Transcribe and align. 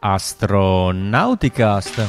Astronauticast. 0.00 2.00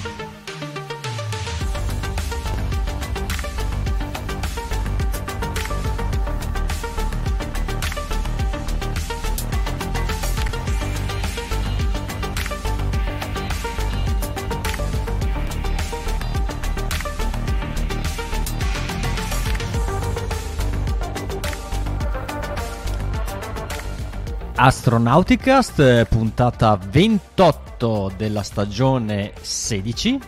Astronauticast, 24.56 25.80
eh, 25.80 26.06
puntata 26.10 26.78
28 26.78 27.71
della 28.16 28.44
stagione 28.44 29.34
16. 29.42 30.20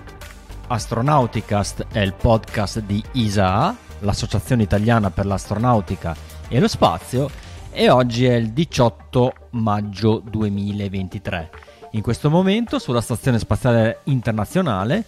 Astronauticast 0.67 1.85
è 1.91 1.99
il 1.99 2.13
podcast 2.13 2.79
di 2.79 3.01
ISAA, 3.11 3.75
l'Associazione 3.99 4.63
Italiana 4.63 5.11
per 5.11 5.27
l'Astronautica 5.27 6.15
e 6.47 6.59
lo 6.59 6.67
Spazio, 6.67 7.29
e 7.71 7.89
oggi 7.91 8.25
è 8.25 8.33
il 8.33 8.53
18 8.53 9.33
maggio 9.51 10.19
2023. 10.25 11.51
In 11.91 12.01
questo 12.01 12.31
momento 12.31 12.79
sulla 12.79 13.01
Stazione 13.01 13.37
Spaziale 13.37 13.99
Internazionale 14.05 15.05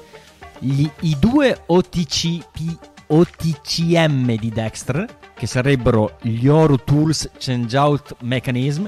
gli, 0.59 0.87
i 1.01 1.17
due 1.19 1.63
OTCP, 1.65 2.77
OTCM 3.07 4.35
di 4.37 4.49
Dexter, 4.51 5.17
che 5.33 5.47
sarebbero 5.47 6.17
gli 6.21 6.47
Oru 6.47 6.77
Tools 6.83 7.31
Changeout 7.39 8.17
Mechanism, 8.19 8.85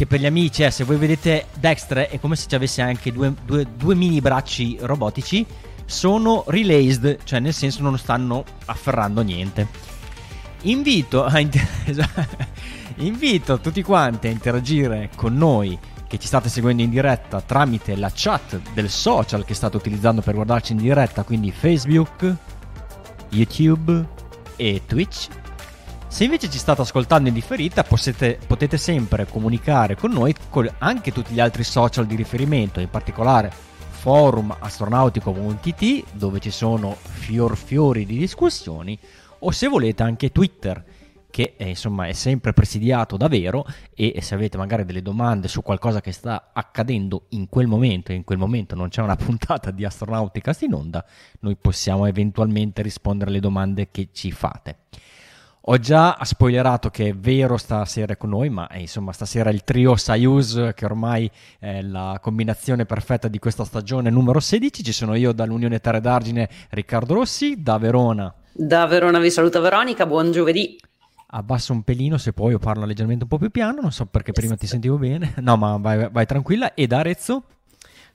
che 0.00 0.06
per 0.06 0.18
gli 0.18 0.24
amici, 0.24 0.62
eh, 0.62 0.70
se 0.70 0.84
voi 0.84 0.96
vedete 0.96 1.48
Dexter 1.58 2.08
è 2.08 2.18
come 2.18 2.34
se 2.34 2.48
ci 2.48 2.54
avesse 2.54 2.80
anche 2.80 3.12
due, 3.12 3.34
due, 3.44 3.66
due 3.76 3.94
mini 3.94 4.22
bracci 4.22 4.78
robotici, 4.80 5.44
sono 5.84 6.42
relazed, 6.46 7.18
cioè 7.24 7.38
nel 7.38 7.52
senso 7.52 7.82
non 7.82 7.98
stanno 7.98 8.42
afferrando 8.64 9.20
niente. 9.20 9.68
Invito, 10.62 11.28
inter- 11.36 11.68
invito 12.96 13.60
tutti 13.60 13.82
quanti 13.82 14.28
a 14.28 14.30
interagire 14.30 15.10
con 15.16 15.36
noi 15.36 15.78
che 16.08 16.18
ci 16.18 16.26
state 16.26 16.48
seguendo 16.48 16.80
in 16.80 16.88
diretta 16.88 17.42
tramite 17.42 17.94
la 17.94 18.10
chat 18.10 18.58
del 18.72 18.88
social 18.88 19.44
che 19.44 19.52
state 19.52 19.76
utilizzando 19.76 20.22
per 20.22 20.32
guardarci 20.32 20.72
in 20.72 20.78
diretta, 20.78 21.24
quindi 21.24 21.52
Facebook, 21.52 22.36
YouTube 23.28 24.08
e 24.56 24.80
Twitch 24.86 25.39
se 26.10 26.24
invece 26.24 26.50
ci 26.50 26.58
state 26.58 26.80
ascoltando 26.80 27.28
in 27.28 27.34
differita, 27.34 27.84
potete, 27.84 28.40
potete 28.44 28.76
sempre 28.76 29.26
comunicare 29.26 29.94
con 29.94 30.10
noi 30.10 30.34
con 30.50 30.68
anche 30.78 31.12
tutti 31.12 31.32
gli 31.32 31.38
altri 31.38 31.62
social 31.62 32.04
di 32.04 32.16
riferimento, 32.16 32.80
in 32.80 32.90
particolare 32.90 33.50
forum 33.88 34.54
astronautico.it 34.58 36.04
dove 36.12 36.40
ci 36.40 36.50
sono 36.50 36.96
fior 37.00 37.56
fiori 37.56 38.04
di 38.04 38.18
discussioni 38.18 38.98
o 39.38 39.50
se 39.52 39.68
volete 39.68 40.02
anche 40.02 40.32
Twitter 40.32 40.84
che 41.30 41.54
è, 41.56 41.64
insomma 41.64 42.08
è 42.08 42.12
sempre 42.12 42.52
presidiato 42.52 43.16
da 43.16 43.28
Vero 43.28 43.64
e 43.94 44.18
se 44.20 44.34
avete 44.34 44.56
magari 44.56 44.84
delle 44.84 45.02
domande 45.02 45.46
su 45.46 45.62
qualcosa 45.62 46.00
che 46.00 46.10
sta 46.10 46.50
accadendo 46.52 47.26
in 47.30 47.48
quel 47.48 47.68
momento 47.68 48.10
e 48.10 48.16
in 48.16 48.24
quel 48.24 48.38
momento 48.38 48.74
non 48.74 48.88
c'è 48.88 49.00
una 49.00 49.14
puntata 49.16 49.70
di 49.70 49.84
Astronautica 49.84 50.56
in 50.60 50.74
onda, 50.74 51.04
noi 51.38 51.54
possiamo 51.54 52.06
eventualmente 52.06 52.82
rispondere 52.82 53.30
alle 53.30 53.40
domande 53.40 53.90
che 53.92 54.08
ci 54.12 54.32
fate. 54.32 54.78
Ho 55.64 55.76
già 55.76 56.16
spoilerato 56.22 56.88
che 56.88 57.08
è 57.08 57.14
vero 57.14 57.58
stasera 57.58 58.16
con 58.16 58.30
noi, 58.30 58.48
ma 58.48 58.66
eh, 58.68 58.80
insomma 58.80 59.12
stasera 59.12 59.50
il 59.50 59.62
trio 59.62 59.94
Sayus, 59.94 60.70
che 60.74 60.84
ormai 60.86 61.30
è 61.58 61.82
la 61.82 62.18
combinazione 62.22 62.86
perfetta 62.86 63.28
di 63.28 63.38
questa 63.38 63.64
stagione 63.64 64.08
numero 64.08 64.40
16. 64.40 64.82
Ci 64.82 64.92
sono 64.92 65.14
io 65.14 65.32
dall'Unione 65.32 65.78
Terre 65.80 66.00
d'Argine, 66.00 66.48
Riccardo 66.70 67.12
Rossi, 67.12 67.62
da 67.62 67.76
Verona. 67.76 68.32
Da 68.52 68.86
Verona 68.86 69.18
vi 69.18 69.30
saluta 69.30 69.60
Veronica, 69.60 70.06
buon 70.06 70.32
giovedì. 70.32 70.78
Abbasso 71.32 71.74
un 71.74 71.82
pelino 71.82 72.16
se 72.16 72.32
poi 72.32 72.52
io 72.52 72.58
parlo 72.58 72.86
leggermente 72.86 73.24
un 73.24 73.28
po' 73.28 73.38
più 73.38 73.50
piano, 73.50 73.82
non 73.82 73.92
so 73.92 74.06
perché 74.06 74.32
prima 74.32 74.56
ti 74.56 74.66
sentivo 74.66 74.96
bene. 74.96 75.34
No, 75.40 75.58
ma 75.58 75.76
vai, 75.76 76.08
vai 76.10 76.24
tranquilla. 76.24 76.72
E 76.72 76.86
da 76.86 77.00
Arezzo? 77.00 77.44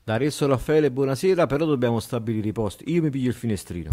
Da 0.02 0.14
Arezzo 0.14 0.48
Raffaele, 0.48 0.90
buonasera, 0.90 1.46
però 1.46 1.64
dobbiamo 1.64 2.00
stabilire 2.00 2.48
i 2.48 2.52
posti. 2.52 2.92
Io 2.92 3.02
mi 3.02 3.10
piglio 3.10 3.28
il 3.28 3.34
finestrino. 3.34 3.90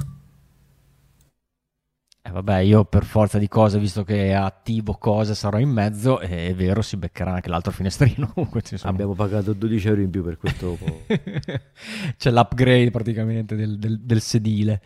Eh 2.26 2.32
vabbè, 2.32 2.60
io 2.60 2.86
per 2.86 3.04
forza 3.04 3.38
di 3.38 3.50
cose, 3.50 3.78
visto 3.80 4.06
che 4.06 4.28
è 4.28 4.32
attivo 4.32 4.94
cose, 4.94 5.36
sarò 5.36 5.60
in 5.60 5.70
mezzo, 5.70 6.22
e 6.22 6.48
è 6.48 6.56
vero, 6.56 6.82
si 6.82 6.96
beccherà 6.96 7.34
anche 7.34 7.50
l'altro 7.50 7.74
finestrino. 7.74 8.34
Abbiamo 8.84 9.14
pagato 9.14 9.52
12 9.52 9.88
euro 9.90 10.00
in 10.00 10.10
più 10.10 10.24
per 10.24 10.38
questo. 10.38 10.78
C'è 12.16 12.32
l'upgrade 12.32 12.92
praticamente 12.92 13.58
del, 13.58 13.78
del, 13.78 14.00
del, 14.00 14.22
sedile. 14.22 14.82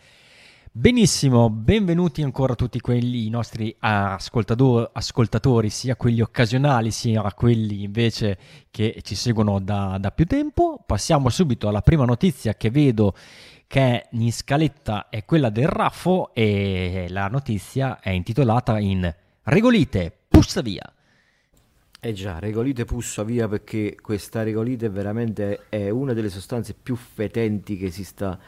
Benissimo, 0.72 1.48
benvenuti 1.48 2.22
ancora 2.22 2.56
tutti 2.56 2.80
quelli, 2.80 3.26
i 3.26 3.30
nostri 3.30 3.72
ascoltatori, 3.78 5.70
sia 5.70 5.94
quelli 5.94 6.20
occasionali 6.20 6.90
sia 6.90 7.22
quelli 7.34 7.84
invece 7.84 8.36
che 8.68 8.98
ci 9.02 9.14
seguono 9.14 9.60
da, 9.60 9.96
da 10.00 10.10
più 10.10 10.26
tempo. 10.26 10.82
Passiamo 10.84 11.28
subito 11.28 11.68
alla 11.68 11.82
prima 11.82 12.04
notizia 12.04 12.54
che 12.54 12.70
vedo 12.70 13.14
che 13.68 14.06
in 14.12 14.32
scaletta 14.32 15.10
è 15.10 15.26
quella 15.26 15.50
del 15.50 15.68
Raffo 15.68 16.30
e 16.32 17.06
la 17.10 17.28
notizia 17.28 18.00
è 18.00 18.08
intitolata 18.08 18.78
in 18.78 19.14
Regolite, 19.42 20.10
pussa 20.26 20.62
via. 20.62 20.90
Eh 22.00 22.12
già, 22.14 22.38
regolite 22.38 22.86
pussa 22.86 23.24
via 23.24 23.46
perché 23.46 23.96
questa 24.00 24.42
regolite 24.42 24.88
veramente 24.88 25.66
è 25.68 25.90
una 25.90 26.14
delle 26.14 26.30
sostanze 26.30 26.74
più 26.80 26.96
fetenti 26.96 27.76
che 27.76 27.86
esista 27.86 28.38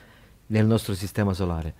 nel 0.46 0.66
nostro 0.66 0.94
sistema 0.94 1.34
solare. 1.34 1.74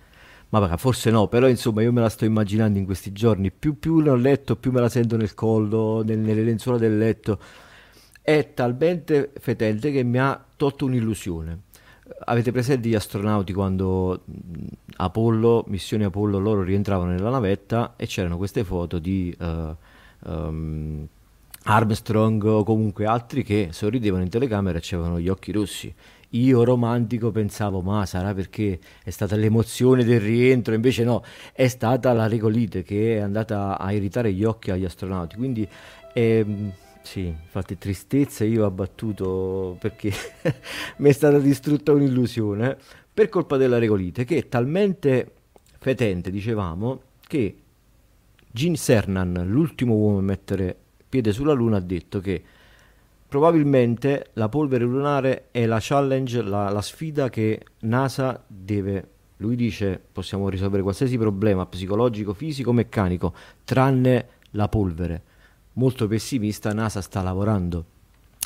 Ma 0.49 0.77
forse 0.77 1.09
no, 1.09 1.27
però 1.27 1.47
insomma 1.47 1.81
io 1.81 1.91
me 1.91 2.01
la 2.01 2.09
sto 2.09 2.25
immaginando 2.25 2.77
in 2.77 2.85
questi 2.85 3.11
giorni, 3.11 3.51
più, 3.51 3.79
più 3.79 4.01
l'ho 4.01 4.15
letto, 4.15 4.55
più 4.55 4.71
me 4.71 4.81
la 4.81 4.89
sento 4.89 5.17
nel 5.17 5.33
collo, 5.33 6.03
nel, 6.03 6.19
nelle 6.19 6.43
lenzuola 6.43 6.77
del 6.77 6.97
letto. 6.97 7.39
È 8.21 8.53
talmente 8.53 9.31
fetente 9.39 9.91
che 9.91 10.03
mi 10.03 10.19
ha 10.19 10.45
tolto 10.55 10.85
un'illusione 10.85 11.69
avete 12.19 12.51
presente 12.51 12.87
gli 12.87 12.95
astronauti 12.95 13.53
quando 13.53 14.23
Apollo, 14.97 15.65
missione 15.67 16.05
Apollo, 16.05 16.39
loro 16.39 16.63
rientravano 16.63 17.11
nella 17.11 17.29
navetta 17.29 17.93
e 17.95 18.05
c'erano 18.05 18.37
queste 18.37 18.63
foto 18.63 18.99
di 18.99 19.35
uh, 19.39 19.75
um, 20.29 21.07
Armstrong 21.63 22.43
o 22.43 22.63
comunque 22.63 23.05
altri 23.05 23.43
che 23.43 23.69
sorridevano 23.71 24.23
in 24.23 24.29
telecamera 24.29 24.79
e 24.79 24.95
avevano 24.95 25.19
gli 25.19 25.29
occhi 25.29 25.51
rossi. 25.51 25.93
Io 26.33 26.63
romantico 26.63 27.29
pensavo, 27.29 27.81
ma 27.81 28.05
sarà 28.05 28.33
perché 28.33 28.79
è 29.03 29.09
stata 29.09 29.35
l'emozione 29.35 30.05
del 30.05 30.21
rientro, 30.21 30.73
invece 30.73 31.03
no, 31.03 31.23
è 31.51 31.67
stata 31.67 32.13
la 32.13 32.27
regolite 32.27 32.83
che 32.83 33.17
è 33.17 33.19
andata 33.19 33.77
a 33.77 33.91
irritare 33.91 34.31
gli 34.31 34.45
occhi 34.45 34.71
agli 34.71 34.85
astronauti. 34.85 35.35
Quindi 35.35 35.67
ehm, 36.13 36.71
sì, 37.01 37.25
infatti 37.25 37.77
tristezza 37.77 38.43
io 38.43 38.63
ho 38.63 38.67
abbattuto 38.67 39.77
perché 39.79 40.11
mi 40.97 41.09
è 41.09 41.11
stata 41.11 41.39
distrutta 41.39 41.91
un'illusione 41.91 42.77
per 43.13 43.29
colpa 43.29 43.57
della 43.57 43.77
regolite 43.77 44.23
che 44.23 44.37
è 44.37 44.47
talmente 44.47 45.33
fetente, 45.79 46.31
dicevamo, 46.31 47.01
che 47.27 47.55
Gene 48.51 48.75
Cernan, 48.75 49.45
l'ultimo 49.47 49.95
uomo 49.95 50.19
a 50.19 50.21
mettere 50.21 50.75
piede 51.09 51.31
sulla 51.31 51.53
Luna, 51.53 51.77
ha 51.77 51.81
detto 51.81 52.19
che 52.19 52.41
probabilmente 53.27 54.29
la 54.33 54.49
polvere 54.49 54.83
lunare 54.83 55.47
è 55.51 55.65
la 55.65 55.79
challenge, 55.81 56.41
la, 56.41 56.69
la 56.69 56.81
sfida 56.81 57.29
che 57.29 57.63
NASA 57.79 58.43
deve 58.47 59.07
lui 59.41 59.55
dice 59.55 59.99
possiamo 60.11 60.49
risolvere 60.49 60.83
qualsiasi 60.83 61.17
problema 61.17 61.65
psicologico, 61.65 62.33
fisico, 62.33 62.71
meccanico, 62.71 63.33
tranne 63.63 64.27
la 64.51 64.67
polvere 64.67 65.23
molto 65.73 66.07
pessimista, 66.07 66.73
NASA 66.73 67.01
sta 67.01 67.21
lavorando 67.21 67.85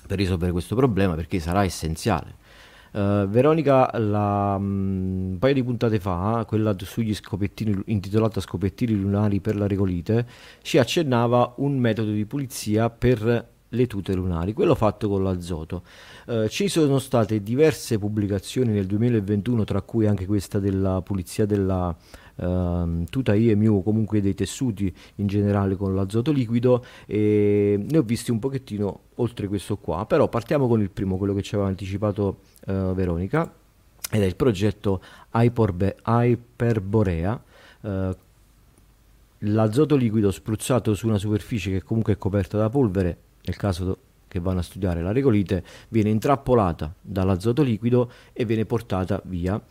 per 0.08 0.18
risolvere 0.18 0.52
questo 0.52 0.76
problema 0.76 1.16
perché 1.16 1.40
sarà 1.40 1.64
essenziale. 1.64 2.44
Uh, 2.92 3.28
Veronica, 3.28 3.90
la, 4.00 4.56
um, 4.58 5.32
un 5.32 5.38
paio 5.38 5.54
di 5.54 5.64
puntate 5.64 6.00
fa, 6.00 6.46
quella 6.48 6.74
sugli 6.80 7.14
scopettini, 7.14 7.82
intitolata 7.88 8.40
Scopettini 8.40 8.96
lunari 8.96 9.42
per 9.42 9.58
la 9.58 9.68
regolite, 9.68 10.26
ci 10.62 10.78
accennava 10.78 11.56
un 11.58 11.78
metodo 11.78 12.12
di 12.12 12.26
pulizia 12.26 12.90
per 12.90 13.50
le 13.68 13.88
tute 13.88 14.14
lunari, 14.14 14.54
quello 14.54 14.76
fatto 14.76 15.10
con 15.10 15.24
l'azoto. 15.24 15.84
Uh, 16.28 16.48
ci 16.48 16.70
sono 16.70 17.00
state 17.00 17.44
diverse 17.44 18.00
pubblicazioni 18.00 18.72
nel 18.72 18.86
2021, 18.86 19.66
tra 19.66 19.82
cui 19.82 20.08
anche 20.08 20.26
questa 20.26 20.60
della 20.60 21.02
pulizia 21.02 21.46
della 21.46 21.94
uh, 22.36 23.04
tuta 23.10 23.34
IMU, 23.34 23.84
comunque 23.84 24.22
dei 24.22 24.34
tessuti 24.34 24.94
in 25.16 25.28
generale 25.28 25.76
con 25.76 25.96
l'azoto 25.96 26.32
liquido 26.32 26.84
e 27.06 27.78
ne 27.80 27.98
ho 27.98 28.02
visti 28.02 28.32
un 28.32 28.40
pochettino 28.40 29.00
oltre 29.16 29.48
questo 29.48 29.78
qua, 29.78 30.06
però 30.06 30.28
partiamo 30.28 30.68
con 30.68 30.82
il 30.82 30.90
primo, 30.90 31.18
quello 31.18 31.34
che 31.34 31.42
ci 31.42 31.56
aveva 31.56 31.70
anticipato 31.70 32.40
uh, 32.68 32.94
Veronica 32.94 33.52
ed 34.12 34.22
è 34.22 34.26
il 34.26 34.36
progetto 34.36 35.02
Hyperbe- 35.32 35.98
Hyperborea. 36.06 37.44
Uh, 37.82 38.16
l'azoto 39.40 39.96
liquido 39.96 40.32
spruzzato 40.32 40.94
su 40.96 41.08
una 41.08 41.18
superficie 41.18 41.72
che 41.72 41.84
comunque 41.84 42.14
è 42.14 42.18
coperta 42.18 42.58
da 42.58 42.70
polvere, 42.70 43.18
nel 43.44 43.58
caso 43.58 43.98
che 44.28 44.40
vanno 44.40 44.60
a 44.60 44.64
studiare 44.64 45.02
la 45.02 45.12
regolite 45.12 45.64
viene 45.90 46.10
intrappolata 46.10 46.94
dall'azoto 47.00 47.62
liquido 47.62 48.12
e 48.34 48.44
viene 48.44 48.66
portata 48.66 49.22
via 49.26 49.62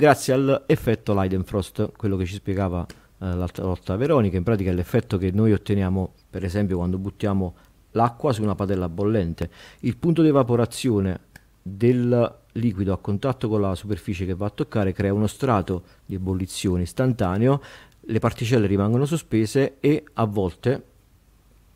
grazie 0.00 0.32
all'effetto 0.32 1.12
Leidenfrost, 1.12 1.92
quello 1.94 2.16
che 2.16 2.24
ci 2.24 2.32
spiegava 2.32 2.86
eh, 2.86 3.34
l'altra 3.34 3.66
volta 3.66 3.96
Veronica, 3.96 4.38
in 4.38 4.42
pratica 4.44 4.70
è 4.70 4.72
l'effetto 4.72 5.18
che 5.18 5.30
noi 5.30 5.52
otteniamo 5.52 6.14
per 6.30 6.42
esempio 6.42 6.78
quando 6.78 6.96
buttiamo 6.96 7.54
l'acqua 7.90 8.32
su 8.32 8.42
una 8.42 8.54
padella 8.54 8.88
bollente. 8.88 9.50
Il 9.80 9.98
punto 9.98 10.22
di 10.22 10.28
evaporazione 10.28 11.20
del 11.60 12.38
liquido 12.52 12.94
a 12.94 12.98
contatto 12.98 13.50
con 13.50 13.60
la 13.60 13.74
superficie 13.74 14.24
che 14.24 14.34
va 14.34 14.46
a 14.46 14.50
toccare 14.50 14.94
crea 14.94 15.12
uno 15.12 15.26
strato 15.26 15.82
di 16.06 16.14
ebollizione 16.14 16.84
istantaneo, 16.84 17.60
le 18.00 18.18
particelle 18.20 18.66
rimangono 18.66 19.04
sospese 19.04 19.76
e 19.80 20.02
a 20.14 20.24
volte, 20.24 20.82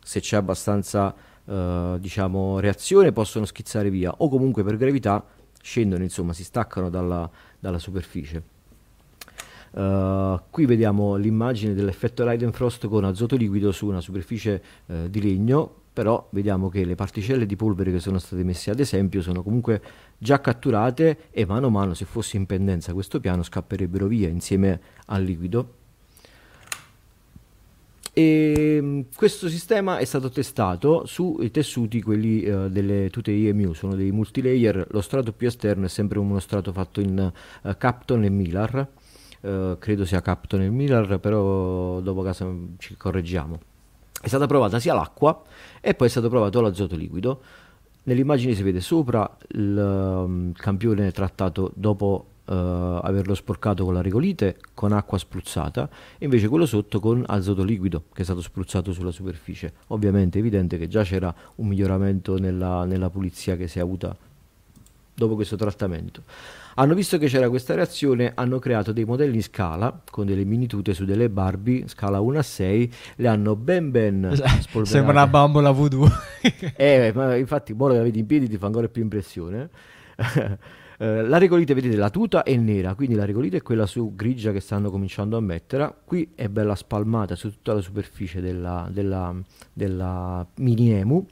se 0.01 0.19
c'è 0.19 0.37
abbastanza 0.37 1.13
eh, 1.45 1.97
diciamo, 1.99 2.59
reazione, 2.59 3.11
possono 3.11 3.45
schizzare 3.45 3.91
via 3.91 4.11
o 4.17 4.27
comunque 4.29 4.63
per 4.63 4.77
gravità 4.77 5.23
scendono, 5.65 6.03
insomma, 6.03 6.31
si 6.31 6.43
staccano 6.43 6.91
dalla, 6.91 7.27
dalla 7.65 7.79
superficie. 7.79 8.43
Uh, 9.71 10.39
qui 10.51 10.65
vediamo 10.65 11.15
l'immagine 11.15 11.73
dell'effetto 11.73 12.23
Leidenfrost 12.23 12.87
con 12.87 13.03
azoto 13.03 13.35
liquido 13.35 13.71
su 13.73 13.87
una 13.87 13.99
superficie 13.99 14.63
uh, 14.85 15.09
di 15.09 15.21
legno 15.21 15.83
però 15.91 16.27
vediamo 16.31 16.69
che 16.69 16.85
le 16.85 16.95
particelle 16.95 17.45
di 17.45 17.57
polvere 17.57 17.91
che 17.91 17.99
sono 17.99 18.17
state 18.19 18.41
messe 18.45 18.71
ad 18.71 18.79
esempio 18.79 19.21
sono 19.21 19.43
comunque 19.43 19.81
già 20.17 20.39
catturate 20.39 21.29
e 21.31 21.45
mano 21.45 21.67
a 21.67 21.69
mano 21.71 21.93
se 21.93 22.05
fosse 22.05 22.37
in 22.37 22.45
pendenza 22.45 22.93
questo 22.93 23.19
piano 23.19 23.43
scapperebbero 23.43 24.07
via 24.07 24.29
insieme 24.29 24.79
al 25.07 25.23
liquido. 25.23 25.83
E 28.17 28.79
mm, 28.81 29.01
questo 29.13 29.49
sistema 29.49 29.97
è 29.97 30.05
stato 30.05 30.29
testato 30.29 31.05
sui 31.05 31.51
tessuti, 31.51 32.01
quelli 32.01 32.47
uh, 32.47 32.69
delle 32.69 33.09
tute 33.09 33.31
IMU, 33.31 33.73
sono 33.73 33.93
dei 33.93 34.09
multilayer, 34.11 34.87
lo 34.89 35.01
strato 35.01 35.33
più 35.33 35.47
esterno 35.47 35.83
è 35.83 35.89
sempre 35.89 36.17
uno 36.19 36.39
strato 36.39 36.71
fatto 36.71 37.01
in 37.01 37.29
uh, 37.61 37.77
Capton 37.77 38.23
e 38.23 38.29
Millar, 38.29 38.87
uh, 39.41 39.77
credo 39.77 40.05
sia 40.05 40.21
Capton 40.21 40.61
e 40.61 40.69
Millar, 40.69 41.19
però 41.19 41.99
dopo 41.99 42.21
casa 42.21 42.49
ci 42.77 42.95
correggiamo. 42.95 43.59
È 44.21 44.29
stata 44.29 44.47
provata 44.47 44.79
sia 44.79 44.93
l'acqua 44.93 45.41
e 45.81 45.93
poi 45.93 46.07
è 46.07 46.09
stato 46.09 46.29
provato 46.29 46.61
l'azoto 46.61 46.95
liquido. 46.95 47.41
Nell'immagine 48.03 48.53
si 48.53 48.63
vede 48.63 48.79
sopra 48.79 49.29
il 49.49 49.77
um, 49.77 50.53
campione 50.53 51.11
trattato 51.11 51.69
dopo 51.75 52.27
uh, 52.45 52.53
averlo 52.53 53.33
sporcato 53.35 53.83
con 53.83 53.93
la 53.93 54.01
regolite 54.01 54.57
con 54.73 54.91
acqua 54.91 55.17
spruzzata, 55.17 55.89
invece 56.19 56.47
quello 56.47 56.65
sotto 56.65 56.99
con 56.99 57.23
azoto 57.27 57.63
liquido 57.63 58.03
che 58.13 58.21
è 58.21 58.25
stato 58.25 58.41
spruzzato 58.41 58.93
sulla 58.93 59.11
superficie. 59.11 59.73
Ovviamente 59.87 60.37
è 60.37 60.41
evidente 60.41 60.77
che 60.77 60.87
già 60.87 61.03
c'era 61.03 61.33
un 61.55 61.67
miglioramento 61.67 62.37
nella, 62.37 62.85
nella 62.85 63.09
pulizia 63.09 63.55
che 63.55 63.67
si 63.67 63.79
è 63.79 63.81
avuta 63.81 64.15
dopo 65.15 65.35
questo 65.35 65.55
trattamento. 65.55 66.23
Hanno 66.77 66.93
visto 66.93 67.17
che 67.17 67.27
c'era 67.27 67.47
questa 67.47 67.73
reazione, 67.73 68.33
hanno 68.35 68.59
creato 68.59 68.91
dei 68.91 69.05
modelli 69.05 69.37
in 69.37 69.43
scala 69.43 70.01
con 70.11 70.25
delle 70.25 70.43
minitute 70.43 70.93
su 70.93 71.05
delle 71.05 71.29
Barbie, 71.29 71.87
scala 71.87 72.19
1 72.19 72.37
a 72.37 72.41
6, 72.41 72.93
le 73.15 73.27
hanno 73.29 73.55
ben 73.55 73.91
ben 73.91 74.29
spolverate. 74.35 74.85
Sembra 74.85 75.13
una 75.13 75.27
bambola 75.27 75.71
voodoo. 75.71 76.09
eh, 76.75 77.13
ma 77.15 77.35
infatti, 77.37 77.73
buono 77.73 77.93
che 77.93 77.99
la 77.99 78.05
vedi 78.05 78.19
in 78.19 78.25
piedi 78.25 78.49
ti 78.49 78.57
fa 78.57 78.65
ancora 78.65 78.89
più 78.89 79.01
impressione. 79.01 79.69
Eh, 80.97 81.23
la 81.23 81.37
regolite, 81.37 81.73
vedete, 81.73 81.95
la 81.95 82.09
tuta 82.09 82.43
è 82.43 82.55
nera, 82.55 82.95
quindi 82.95 83.15
la 83.15 83.25
regolite 83.25 83.57
è 83.57 83.61
quella 83.61 83.85
su 83.85 84.13
grigia 84.15 84.51
che 84.51 84.59
stanno 84.59 84.89
cominciando 84.89 85.37
a 85.37 85.41
mettere. 85.41 85.93
Qui 86.05 86.31
è 86.35 86.47
bella 86.47 86.75
spalmata 86.75 87.35
su 87.35 87.49
tutta 87.51 87.73
la 87.73 87.81
superficie 87.81 88.41
della, 88.41 88.87
della, 88.91 89.35
della 89.73 90.45
mini 90.55 90.91
emu 90.93 91.25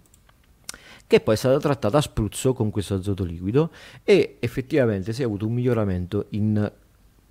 che 1.06 1.20
poi 1.20 1.36
è 1.36 1.38
stata 1.38 1.60
trattata 1.60 1.98
a 2.00 2.02
spruzzo 2.02 2.54
con 2.54 2.72
questo 2.72 2.96
azoto 2.96 3.24
liquido 3.24 3.70
e 4.04 4.38
effettivamente 4.40 5.14
si 5.14 5.22
è 5.22 5.26
avuto 5.26 5.46
un 5.46 5.54
miglioramento 5.54 6.26
in 6.30 6.72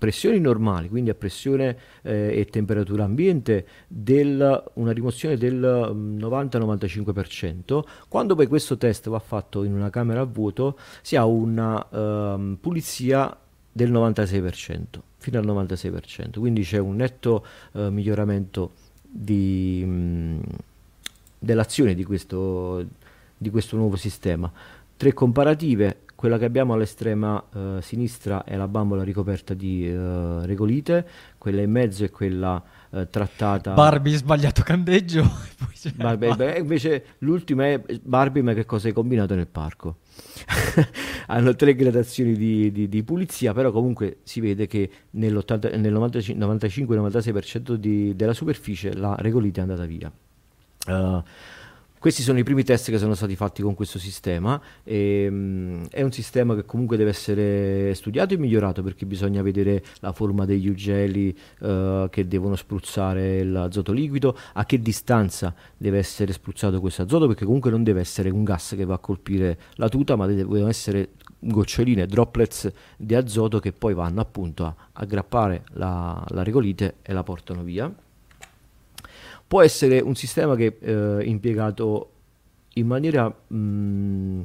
pressioni 0.03 0.37
normali, 0.37 0.89
quindi 0.89 1.11
a 1.11 1.13
pressione 1.13 1.77
eh, 2.01 2.37
e 2.37 2.45
temperatura 2.47 3.05
ambiente, 3.05 3.65
del, 3.87 4.71
una 4.73 4.91
rimozione 4.91 5.37
del 5.37 5.61
90-95%. 5.61 7.77
Mm, 7.77 7.79
Quando 8.09 8.35
poi 8.35 8.47
questo 8.47 8.75
test 8.75 9.07
va 9.07 9.19
fatto 9.19 9.63
in 9.63 9.73
una 9.73 9.89
camera 9.89 10.19
a 10.19 10.25
vuoto, 10.25 10.77
si 11.01 11.15
ha 11.15 11.23
una 11.23 11.87
um, 11.89 12.57
pulizia 12.59 13.33
del 13.71 13.93
96%, 13.93 14.83
fino 15.19 15.39
al 15.39 15.45
96%, 15.45 16.37
quindi 16.37 16.63
c'è 16.63 16.79
un 16.79 16.97
netto 16.97 17.45
uh, 17.71 17.87
miglioramento 17.87 18.73
di, 19.03 19.83
mh, 19.85 19.89
mm, 19.89 20.39
dell'azione 21.39 21.95
di 21.95 22.03
questo, 22.03 22.85
di 23.37 23.49
questo 23.49 23.77
nuovo 23.77 23.95
sistema. 23.95 24.51
Tre 24.97 25.13
comparative, 25.13 25.99
quella 26.23 26.37
che 26.37 26.45
abbiamo 26.45 26.73
all'estrema 26.73 27.43
eh, 27.53 27.79
sinistra 27.81 28.45
è 28.45 28.55
la 28.55 28.69
bambola 28.69 29.03
ricoperta 29.03 29.53
di 29.53 29.85
eh, 29.85 30.45
regolite, 30.45 31.05
quella 31.37 31.59
in 31.59 31.69
mezzo 31.69 32.05
è 32.05 32.11
quella 32.11 32.63
eh, 32.91 33.09
trattata... 33.09 33.73
Barbie 33.73 34.15
sbagliato 34.15 34.63
candeggio. 34.63 35.29
Barbie, 35.95 36.33
beh, 36.33 36.59
invece 36.59 37.05
l'ultima 37.17 37.65
è 37.65 37.83
Barbie 38.01 38.41
ma 38.41 38.53
che 38.53 38.63
cosa 38.63 38.87
hai 38.87 38.93
combinato 38.93 39.35
nel 39.35 39.47
parco? 39.47 39.97
Hanno 41.27 41.57
tre 41.57 41.75
gradazioni 41.75 42.37
di, 42.37 42.71
di, 42.71 42.87
di, 42.87 43.03
pulizia, 43.03 43.51
però 43.51 43.73
comunque 43.73 44.19
si 44.23 44.39
vede 44.39 44.65
che 44.65 44.89
nel 45.09 45.33
95-96% 45.33 48.13
della 48.13 48.33
superficie 48.33 48.93
la 48.93 49.13
regolite 49.19 49.59
è 49.59 49.63
andata 49.63 49.83
via. 49.83 50.09
Uh, 50.87 51.21
questi 52.03 52.21
sono 52.21 52.37
i 52.37 52.43
primi 52.43 52.65
test 52.65 52.91
che 52.91 52.97
sono 52.97 53.13
stati 53.13 53.33
fatti 53.37 53.61
con 53.61 53.75
questo 53.75 53.97
sistema. 53.97 54.61
E, 54.83 55.25
um, 55.29 55.87
è 55.89 56.01
un 56.01 56.11
sistema 56.11 56.53
che 56.53 56.65
comunque 56.65 56.97
deve 56.97 57.11
essere 57.11 57.95
studiato 57.95 58.33
e 58.33 58.37
migliorato 58.37 58.83
perché 58.83 59.05
bisogna 59.05 59.41
vedere 59.41 59.81
la 60.01 60.11
forma 60.11 60.43
degli 60.43 60.67
ugeli 60.67 61.33
uh, 61.59 62.09
che 62.09 62.27
devono 62.27 62.57
spruzzare 62.57 63.45
l'azoto 63.45 63.93
liquido, 63.93 64.37
a 64.51 64.65
che 64.65 64.81
distanza 64.81 65.55
deve 65.77 65.97
essere 65.97 66.33
spruzzato 66.33 66.81
questo 66.81 67.03
azoto, 67.03 67.25
perché 67.25 67.45
comunque 67.45 67.71
non 67.71 67.83
deve 67.83 68.01
essere 68.01 68.29
un 68.29 68.43
gas 68.43 68.73
che 68.75 68.83
va 68.83 68.95
a 68.95 68.99
colpire 68.99 69.57
la 69.75 69.87
tuta, 69.87 70.17
ma 70.17 70.25
devono 70.25 70.67
essere 70.67 71.11
goccioline, 71.39 72.05
droplets 72.05 72.69
di 72.97 73.15
azoto 73.15 73.59
che 73.59 73.71
poi 73.71 73.93
vanno 73.93 74.19
appunto 74.19 74.65
a 74.65 74.75
aggrappare 74.91 75.63
la, 75.75 76.21
la 76.31 76.43
regolite 76.43 76.95
e 77.01 77.13
la 77.13 77.23
portano 77.23 77.63
via 77.63 77.89
può 79.53 79.61
essere 79.61 79.99
un 79.99 80.15
sistema 80.15 80.55
che 80.55 80.77
eh, 80.79 81.23
impiegato 81.25 82.09
in 82.73 82.87
maniera 82.87 83.27
mh, 83.29 84.41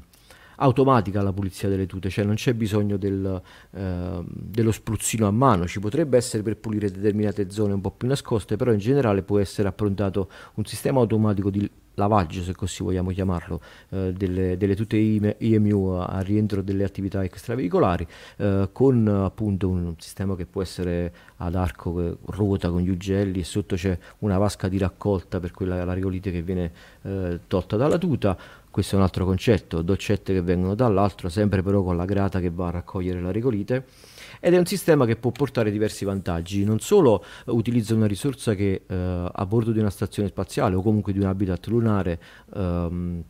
automatica 0.60 1.22
la 1.22 1.32
pulizia 1.32 1.68
delle 1.68 1.86
tute, 1.86 2.08
cioè 2.10 2.24
non 2.24 2.34
c'è 2.34 2.54
bisogno 2.54 2.96
del, 2.96 3.40
eh, 3.70 4.24
dello 4.26 4.72
spruzzino 4.72 5.26
a 5.26 5.30
mano, 5.30 5.66
ci 5.66 5.80
potrebbe 5.80 6.16
essere 6.16 6.42
per 6.42 6.56
pulire 6.56 6.90
determinate 6.90 7.50
zone 7.50 7.74
un 7.74 7.80
po' 7.80 7.90
più 7.90 8.08
nascoste, 8.08 8.56
però 8.56 8.72
in 8.72 8.78
generale 8.78 9.22
può 9.22 9.38
essere 9.38 9.68
approntato 9.68 10.28
un 10.54 10.64
sistema 10.64 11.00
automatico 11.00 11.50
di 11.50 11.68
lavaggio, 11.98 12.42
se 12.42 12.54
così 12.54 12.82
vogliamo 12.82 13.10
chiamarlo, 13.10 13.60
eh, 13.90 14.12
delle, 14.16 14.56
delle, 14.56 14.74
tute 14.74 14.96
IMU 14.96 15.86
a 15.96 16.20
rientro 16.20 16.62
delle 16.62 16.84
attività 16.84 17.22
extraveicolari, 17.22 18.06
eh, 18.36 18.68
con 18.72 19.06
appunto 19.06 19.68
un 19.68 19.94
sistema 19.98 20.34
che 20.36 20.46
può 20.46 20.62
essere 20.62 21.12
ad 21.38 21.54
arco 21.54 21.94
che 21.94 22.16
ruota 22.26 22.70
con 22.70 22.80
gli 22.80 22.88
ugelli 22.88 23.40
e 23.40 23.44
sotto 23.44 23.74
c'è 23.74 23.98
una 24.18 24.38
vasca 24.38 24.68
di 24.68 24.78
raccolta 24.78 25.40
per 25.40 25.50
quella 25.50 25.84
la 25.84 25.92
regolite 25.92 26.30
che 26.30 26.42
viene 26.42 26.72
eh, 27.02 27.40
tolta 27.46 27.76
dalla 27.76 27.98
tuta. 27.98 28.38
Questo 28.78 28.94
è 28.94 28.98
un 29.00 29.04
altro 29.06 29.24
concetto, 29.24 29.82
doccette 29.82 30.32
che 30.32 30.40
vengono 30.40 30.76
dall'altro, 30.76 31.28
sempre 31.28 31.64
però 31.64 31.82
con 31.82 31.96
la 31.96 32.04
grata 32.04 32.38
che 32.38 32.48
va 32.48 32.68
a 32.68 32.70
raccogliere 32.70 33.20
la 33.20 33.32
regolite 33.32 33.86
ed 34.38 34.54
è 34.54 34.56
un 34.56 34.66
sistema 34.66 35.04
che 35.04 35.16
può 35.16 35.32
portare 35.32 35.72
diversi 35.72 36.04
vantaggi, 36.04 36.62
non 36.62 36.78
solo 36.78 37.24
utilizza 37.46 37.96
una 37.96 38.06
risorsa 38.06 38.54
che 38.54 38.84
eh, 38.86 39.30
a 39.32 39.46
bordo 39.46 39.72
di 39.72 39.80
una 39.80 39.90
stazione 39.90 40.28
spaziale 40.28 40.76
o 40.76 40.82
comunque 40.82 41.12
di 41.12 41.18
un 41.18 41.24
habitat 41.26 41.66
lunare 41.66 42.20
ehm, 42.54 43.22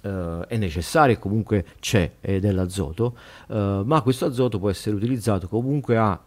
Uh, 0.00 0.42
è 0.46 0.56
necessario 0.56 1.16
e 1.16 1.18
comunque 1.18 1.64
c'è 1.80 2.08
ed 2.20 2.44
è 2.44 2.52
l'azoto, 2.52 3.18
uh, 3.48 3.82
ma 3.84 4.00
questo 4.00 4.26
azoto 4.26 4.60
può 4.60 4.70
essere 4.70 4.94
utilizzato 4.94 5.48
comunque 5.48 5.96
a, 5.96 6.22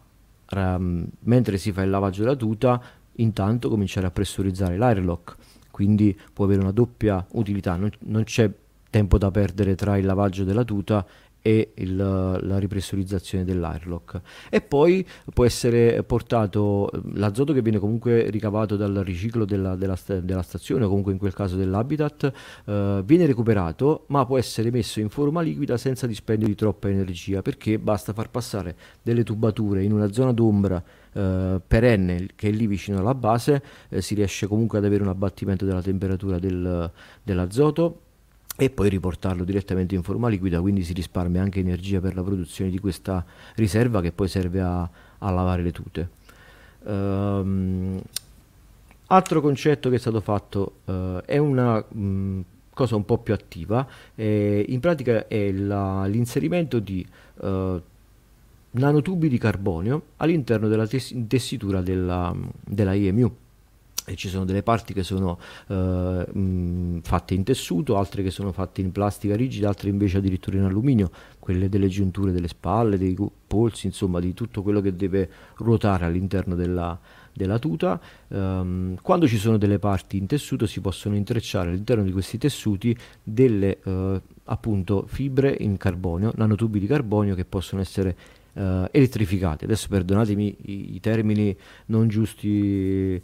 um, 0.55 1.07
mentre 1.19 1.57
si 1.57 1.71
fa 1.71 1.81
il 1.81 1.89
lavaggio 1.89 2.23
della 2.23 2.35
tuta, 2.35 2.81
intanto 3.13 3.69
cominciare 3.69 4.07
a 4.07 4.11
pressurizzare 4.11 4.75
l'airlock, 4.75 5.37
quindi 5.71 6.17
può 6.33 6.45
avere 6.45 6.61
una 6.61 6.71
doppia 6.71 7.25
utilità, 7.31 7.75
non, 7.75 7.89
non 7.99 8.23
c'è 8.23 8.51
tempo 8.89 9.17
da 9.17 9.31
perdere 9.31 9.75
tra 9.75 9.97
il 9.97 10.05
lavaggio 10.05 10.43
della 10.43 10.63
tuta 10.63 11.05
e 11.41 11.71
il, 11.75 11.95
la 11.95 12.57
ripressurizzazione 12.59 13.43
dell'airlock. 13.43 14.21
E 14.49 14.61
poi 14.61 15.05
può 15.33 15.43
essere 15.43 16.03
portato 16.03 16.89
l'azoto 17.13 17.51
che 17.51 17.61
viene 17.61 17.79
comunque 17.79 18.29
ricavato 18.29 18.75
dal 18.75 18.93
riciclo 19.03 19.45
della, 19.45 19.75
della, 19.75 19.97
della 20.21 20.43
stazione 20.43 20.85
o 20.85 20.87
comunque 20.87 21.13
in 21.13 21.17
quel 21.17 21.33
caso 21.33 21.55
dell'habitat 21.55 22.31
eh, 22.65 23.01
viene 23.03 23.25
recuperato 23.25 24.05
ma 24.07 24.25
può 24.25 24.37
essere 24.37 24.69
messo 24.71 24.99
in 24.99 25.09
forma 25.09 25.41
liquida 25.41 25.77
senza 25.77 26.05
dispendio 26.05 26.47
di 26.47 26.55
troppa 26.55 26.89
energia 26.89 27.41
perché 27.41 27.79
basta 27.79 28.13
far 28.13 28.29
passare 28.29 28.75
delle 29.01 29.23
tubature 29.23 29.83
in 29.83 29.93
una 29.93 30.11
zona 30.11 30.31
d'ombra 30.31 30.83
eh, 31.13 31.59
perenne 31.65 32.27
che 32.35 32.49
è 32.49 32.51
lì 32.51 32.67
vicino 32.67 32.99
alla 32.99 33.13
base 33.13 33.61
eh, 33.89 34.01
si 34.01 34.15
riesce 34.15 34.47
comunque 34.47 34.77
ad 34.77 34.85
avere 34.85 35.03
un 35.03 35.09
abbattimento 35.09 35.65
della 35.65 35.81
temperatura 35.81 36.39
del, 36.39 36.89
dell'azoto 37.21 38.01
e 38.57 38.69
poi 38.69 38.89
riportarlo 38.89 39.43
direttamente 39.43 39.95
in 39.95 40.03
forma 40.03 40.27
liquida, 40.27 40.61
quindi 40.61 40.83
si 40.83 40.93
risparmia 40.93 41.41
anche 41.41 41.59
energia 41.59 41.99
per 41.99 42.15
la 42.15 42.21
produzione 42.21 42.69
di 42.69 42.79
questa 42.79 43.25
riserva 43.55 44.01
che 44.01 44.11
poi 44.11 44.27
serve 44.27 44.61
a, 44.61 44.81
a 45.17 45.31
lavare 45.31 45.63
le 45.63 45.71
tute. 45.71 46.09
Um, 46.83 47.99
altro 49.07 49.41
concetto 49.41 49.89
che 49.89 49.95
è 49.95 49.99
stato 49.99 50.21
fatto 50.21 50.75
uh, 50.85 51.21
è 51.25 51.37
una 51.37 51.83
mh, 51.87 52.41
cosa 52.73 52.95
un 52.95 53.05
po' 53.05 53.17
più 53.17 53.33
attiva, 53.33 53.87
eh, 54.15 54.65
in 54.67 54.79
pratica 54.79 55.27
è 55.27 55.51
la, 55.51 56.05
l'inserimento 56.05 56.79
di 56.79 57.05
uh, 57.37 57.81
nanotubi 58.71 59.27
di 59.27 59.37
carbonio 59.37 60.03
all'interno 60.17 60.67
della 60.67 60.87
tes- 60.87 61.15
tessitura 61.27 61.81
della, 61.81 62.35
della 62.63 62.93
EMU 62.93 63.31
e 64.05 64.15
ci 64.15 64.29
sono 64.29 64.45
delle 64.45 64.63
parti 64.63 64.93
che 64.93 65.03
sono 65.03 65.39
uh, 65.67 65.73
mh, 65.75 67.01
fatte 67.01 67.33
in 67.33 67.43
tessuto, 67.43 67.97
altre 67.97 68.23
che 68.23 68.31
sono 68.31 68.51
fatte 68.51 68.81
in 68.81 68.91
plastica 68.91 69.35
rigida, 69.35 69.67
altre 69.67 69.89
invece 69.89 70.17
addirittura 70.17 70.57
in 70.57 70.63
alluminio, 70.63 71.11
quelle 71.37 71.69
delle 71.69 71.87
giunture 71.87 72.31
delle 72.31 72.47
spalle, 72.47 72.97
dei 72.97 73.15
polsi, 73.45 73.85
insomma 73.85 74.19
di 74.19 74.33
tutto 74.33 74.63
quello 74.63 74.81
che 74.81 74.95
deve 74.95 75.29
ruotare 75.57 76.05
all'interno 76.05 76.55
della, 76.55 76.99
della 77.31 77.59
tuta. 77.59 78.01
Um, 78.29 78.95
quando 79.01 79.27
ci 79.27 79.37
sono 79.37 79.57
delle 79.57 79.77
parti 79.77 80.17
in 80.17 80.25
tessuto 80.25 80.65
si 80.65 80.81
possono 80.81 81.15
intrecciare 81.15 81.69
all'interno 81.69 82.03
di 82.03 82.11
questi 82.11 82.39
tessuti 82.39 82.97
delle 83.21 83.79
uh, 83.83 84.19
appunto 84.45 85.05
fibre 85.07 85.55
in 85.59 85.77
carbonio, 85.77 86.33
nanotubi 86.35 86.79
di 86.79 86.87
carbonio 86.87 87.35
che 87.35 87.45
possono 87.45 87.81
essere 87.81 88.15
uh, 88.53 88.87
elettrificati. 88.91 89.65
Adesso 89.65 89.87
perdonatemi 89.87 90.55
i, 90.61 90.95
i 90.95 90.99
termini 90.99 91.55
non 91.87 92.07
giusti 92.07 93.21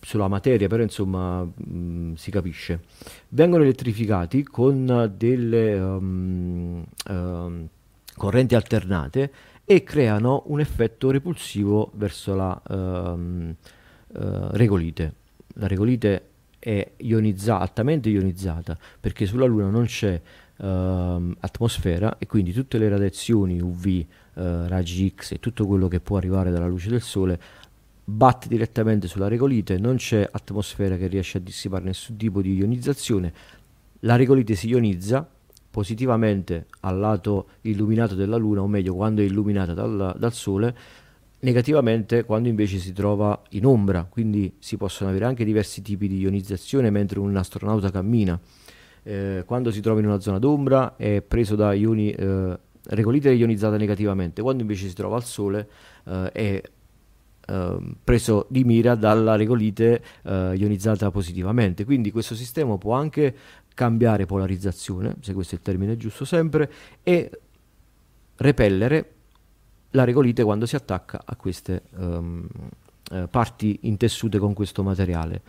sulla 0.00 0.28
materia, 0.28 0.66
però 0.68 0.82
insomma 0.82 1.42
mh, 1.42 2.14
si 2.14 2.30
capisce. 2.30 2.80
Vengono 3.28 3.62
elettrificati 3.62 4.42
con 4.42 5.12
delle 5.16 5.78
um, 5.78 6.84
um, 7.08 7.68
correnti 8.16 8.54
alternate 8.54 9.32
e 9.64 9.82
creano 9.84 10.42
un 10.46 10.60
effetto 10.60 11.10
repulsivo 11.10 11.92
verso 11.94 12.34
la 12.34 12.60
um, 12.68 13.54
uh, 14.08 14.48
regolite. 14.52 15.14
La 15.54 15.66
regolite 15.66 16.26
è 16.58 16.92
ionizzata, 16.96 17.62
altamente 17.62 18.08
ionizzata, 18.08 18.76
perché 19.00 19.26
sulla 19.26 19.46
Luna 19.46 19.68
non 19.68 19.84
c'è 19.84 20.20
atmosfera 20.62 22.18
e 22.18 22.26
quindi 22.26 22.52
tutte 22.52 22.78
le 22.78 22.88
radiazioni 22.88 23.60
UV, 23.60 23.84
uh, 23.84 24.06
eh, 24.34 24.68
raggi 24.68 25.12
X 25.14 25.32
e 25.32 25.40
tutto 25.40 25.66
quello 25.66 25.88
che 25.88 26.00
può 26.00 26.16
arrivare 26.16 26.50
dalla 26.50 26.66
luce 26.66 26.88
del 26.88 27.02
Sole 27.02 27.40
batte 28.04 28.48
direttamente 28.48 29.06
sulla 29.06 29.28
regolite, 29.28 29.78
non 29.78 29.96
c'è 29.96 30.28
atmosfera 30.30 30.96
che 30.96 31.06
riesce 31.06 31.38
a 31.38 31.40
dissipare 31.40 31.84
nessun 31.84 32.16
tipo 32.16 32.42
di 32.42 32.54
ionizzazione, 32.54 33.32
la 34.00 34.16
regolite 34.16 34.54
si 34.54 34.68
ionizza 34.68 35.26
positivamente 35.70 36.66
al 36.80 36.98
lato 36.98 37.48
illuminato 37.62 38.14
della 38.14 38.36
Luna, 38.36 38.62
o 38.62 38.66
meglio 38.66 38.94
quando 38.94 39.22
è 39.22 39.24
illuminata 39.24 39.72
dal, 39.72 40.14
dal 40.18 40.32
Sole, 40.32 40.76
negativamente 41.40 42.24
quando 42.24 42.48
invece 42.48 42.78
si 42.78 42.92
trova 42.92 43.40
in 43.50 43.64
ombra, 43.64 44.06
quindi 44.08 44.54
si 44.58 44.76
possono 44.76 45.10
avere 45.10 45.24
anche 45.24 45.44
diversi 45.44 45.80
tipi 45.80 46.08
di 46.08 46.18
ionizzazione 46.18 46.90
mentre 46.90 47.20
un 47.20 47.34
astronauta 47.36 47.90
cammina. 47.90 48.38
Eh, 49.04 49.42
quando 49.46 49.72
si 49.72 49.80
trova 49.80 49.98
in 49.98 50.06
una 50.06 50.20
zona 50.20 50.38
d'ombra 50.38 50.96
è 50.96 51.22
preso 51.22 51.56
da 51.56 51.72
ioni, 51.72 52.10
eh, 52.10 52.58
regolite 52.84 53.30
ionizzata 53.32 53.76
negativamente, 53.76 54.42
quando 54.42 54.62
invece 54.62 54.88
si 54.88 54.94
trova 54.94 55.16
al 55.16 55.24
Sole 55.24 55.68
eh, 56.04 56.32
è 56.32 56.62
Ehm, 57.48 57.96
preso 58.04 58.46
di 58.48 58.62
mira 58.62 58.94
dalla 58.94 59.34
regolite 59.34 60.02
uh, 60.22 60.52
ionizzata 60.52 61.10
positivamente. 61.10 61.84
Quindi 61.84 62.12
questo 62.12 62.34
sistema 62.36 62.78
può 62.78 62.94
anche 62.94 63.34
cambiare 63.74 64.26
polarizzazione, 64.26 65.16
se 65.20 65.32
questo 65.32 65.54
è 65.54 65.58
il 65.58 65.64
termine 65.64 65.96
giusto 65.96 66.24
sempre, 66.24 66.70
e 67.02 67.40
repellere 68.36 69.12
la 69.90 70.04
regolite 70.04 70.44
quando 70.44 70.66
si 70.66 70.76
attacca 70.76 71.22
a 71.24 71.34
queste 71.34 71.82
um, 71.96 72.46
uh, 73.10 73.28
parti 73.28 73.80
intessute 73.82 74.38
con 74.38 74.52
questo 74.52 74.82
materiale. 74.82 75.42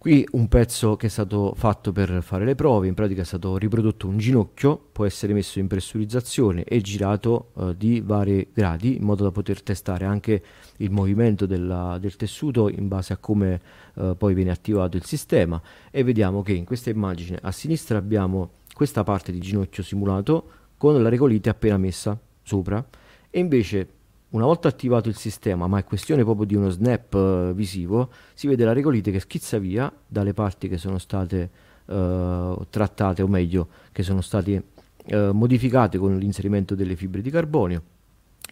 Qui 0.00 0.26
un 0.30 0.48
pezzo 0.48 0.96
che 0.96 1.08
è 1.08 1.10
stato 1.10 1.52
fatto 1.54 1.92
per 1.92 2.22
fare 2.22 2.46
le 2.46 2.54
prove, 2.54 2.86
in 2.86 2.94
pratica 2.94 3.20
è 3.20 3.24
stato 3.26 3.58
riprodotto 3.58 4.08
un 4.08 4.16
ginocchio, 4.16 4.88
può 4.92 5.04
essere 5.04 5.34
messo 5.34 5.58
in 5.58 5.66
pressurizzazione 5.66 6.64
e 6.64 6.80
girato 6.80 7.50
eh, 7.54 7.76
di 7.76 8.00
vari 8.00 8.48
gradi 8.50 8.96
in 8.96 9.02
modo 9.02 9.24
da 9.24 9.30
poter 9.30 9.62
testare 9.62 10.06
anche 10.06 10.42
il 10.78 10.90
movimento 10.90 11.44
della, 11.44 11.98
del 12.00 12.16
tessuto 12.16 12.70
in 12.70 12.88
base 12.88 13.12
a 13.12 13.18
come 13.18 13.60
eh, 13.94 14.14
poi 14.16 14.32
viene 14.32 14.52
attivato 14.52 14.96
il 14.96 15.04
sistema. 15.04 15.60
E 15.90 16.02
vediamo 16.02 16.40
che 16.40 16.54
in 16.54 16.64
questa 16.64 16.88
immagine 16.88 17.38
a 17.42 17.52
sinistra 17.52 17.98
abbiamo 17.98 18.52
questa 18.72 19.04
parte 19.04 19.32
di 19.32 19.38
ginocchio 19.38 19.82
simulato 19.82 20.50
con 20.78 21.02
la 21.02 21.10
regolite 21.10 21.50
appena 21.50 21.76
messa 21.76 22.18
sopra. 22.42 22.82
E 23.28 23.38
invece 23.38 23.86
una 24.30 24.44
volta 24.44 24.68
attivato 24.68 25.08
il 25.08 25.16
sistema, 25.16 25.66
ma 25.66 25.78
è 25.78 25.84
questione 25.84 26.22
proprio 26.22 26.46
di 26.46 26.54
uno 26.54 26.68
snap 26.68 27.14
uh, 27.14 27.52
visivo, 27.52 28.10
si 28.34 28.46
vede 28.46 28.64
la 28.64 28.72
regolite 28.72 29.10
che 29.10 29.20
schizza 29.20 29.58
via 29.58 29.92
dalle 30.06 30.34
parti 30.34 30.68
che 30.68 30.78
sono 30.78 30.98
state 30.98 31.50
uh, 31.86 32.64
trattate, 32.70 33.22
o 33.22 33.26
meglio, 33.26 33.68
che 33.90 34.02
sono 34.02 34.20
state 34.20 34.64
uh, 35.06 35.30
modificate 35.32 35.98
con 35.98 36.16
l'inserimento 36.16 36.74
delle 36.74 36.94
fibre 36.94 37.22
di 37.22 37.30
carbonio 37.30 37.82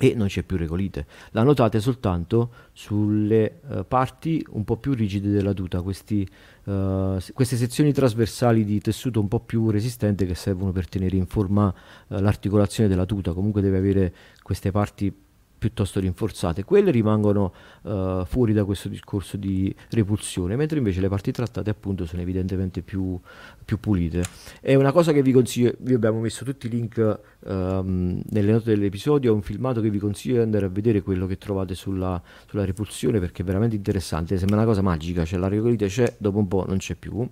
e 0.00 0.14
non 0.14 0.28
c'è 0.28 0.42
più 0.42 0.56
regolite. 0.56 1.06
La 1.30 1.42
notate 1.42 1.80
soltanto 1.80 2.52
sulle 2.73 3.61
uh, 3.68 3.85
parti 3.87 4.44
un 4.50 4.64
po' 4.64 4.76
più 4.78 4.94
rigide 4.94 5.30
della 5.30 5.52
tuta, 5.52 5.82
questi, 5.82 6.28
uh, 6.64 7.18
queste 7.35 7.56
sezioni 7.56 7.92
trasversali 7.92 8.64
di 8.64 8.80
tessuto 8.80 9.20
un 9.20 9.28
po' 9.28 9.40
più 9.40 9.70
resistente 9.70 10.26
che 10.26 10.35
servono 10.35 10.73
per 10.73 10.88
tenere 10.88 11.16
in 11.16 11.26
forma 11.26 11.66
uh, 11.68 12.20
l'articolazione 12.20 12.88
della 12.88 13.06
tuta. 13.06 13.32
Comunque 13.32 13.61
deve 13.61 13.78
avere 13.78 14.14
queste 14.42 14.70
parti 14.70 15.12
piuttosto 15.58 16.00
rinforzate, 16.00 16.64
quelle 16.64 16.90
rimangono 16.90 17.52
uh, 17.82 18.24
fuori 18.24 18.52
da 18.52 18.64
questo 18.64 18.88
discorso 18.88 19.36
di 19.36 19.74
repulsione, 19.90 20.56
mentre 20.56 20.78
invece 20.78 21.00
le 21.00 21.08
parti 21.08 21.32
trattate 21.32 21.68
appunto 21.70 22.06
sono 22.06 22.22
evidentemente 22.22 22.82
più, 22.82 23.18
più 23.64 23.78
pulite. 23.78 24.22
È 24.60 24.74
una 24.74 24.92
cosa 24.92 25.12
che 25.12 25.22
vi 25.22 25.32
consiglio, 25.32 25.74
vi 25.80 25.94
abbiamo 25.94 26.20
messo 26.20 26.44
tutti 26.44 26.66
i 26.66 26.70
link 26.70 27.20
um, 27.40 28.22
nelle 28.30 28.52
note 28.52 28.70
dell'episodio, 28.70 29.32
è 29.32 29.34
un 29.34 29.42
filmato 29.42 29.80
che 29.80 29.90
vi 29.90 29.98
consiglio 29.98 30.36
di 30.36 30.42
andare 30.42 30.66
a 30.66 30.68
vedere 30.68 31.02
quello 31.02 31.26
che 31.26 31.36
trovate 31.36 31.74
sulla, 31.74 32.22
sulla 32.48 32.64
repulsione 32.64 33.18
perché 33.18 33.42
è 33.42 33.44
veramente 33.44 33.74
interessante, 33.74 34.38
sembra 34.38 34.56
una 34.56 34.66
cosa 34.66 34.82
magica, 34.82 35.24
cioè 35.24 35.38
la 35.38 35.48
regolite 35.48 35.86
c'è, 35.88 36.14
dopo 36.18 36.38
un 36.38 36.46
po' 36.48 36.64
non 36.66 36.78
c'è 36.78 36.94
più, 36.94 37.28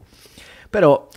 però 0.68 1.08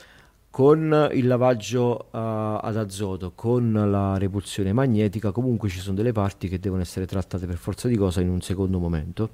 con 0.59 1.09
il 1.13 1.25
lavaggio 1.25 2.07
uh, 2.11 2.17
ad 2.17 2.75
azoto, 2.75 3.31
con 3.33 3.71
la 3.71 4.17
repulsione 4.17 4.73
magnetica, 4.73 5.31
comunque 5.31 5.69
ci 5.69 5.79
sono 5.79 5.95
delle 5.95 6.11
parti 6.11 6.49
che 6.49 6.59
devono 6.59 6.81
essere 6.81 7.05
trattate 7.05 7.45
per 7.45 7.55
forza 7.55 7.87
di 7.87 7.95
cosa 7.95 8.19
in 8.19 8.27
un 8.27 8.41
secondo 8.41 8.77
momento, 8.77 9.29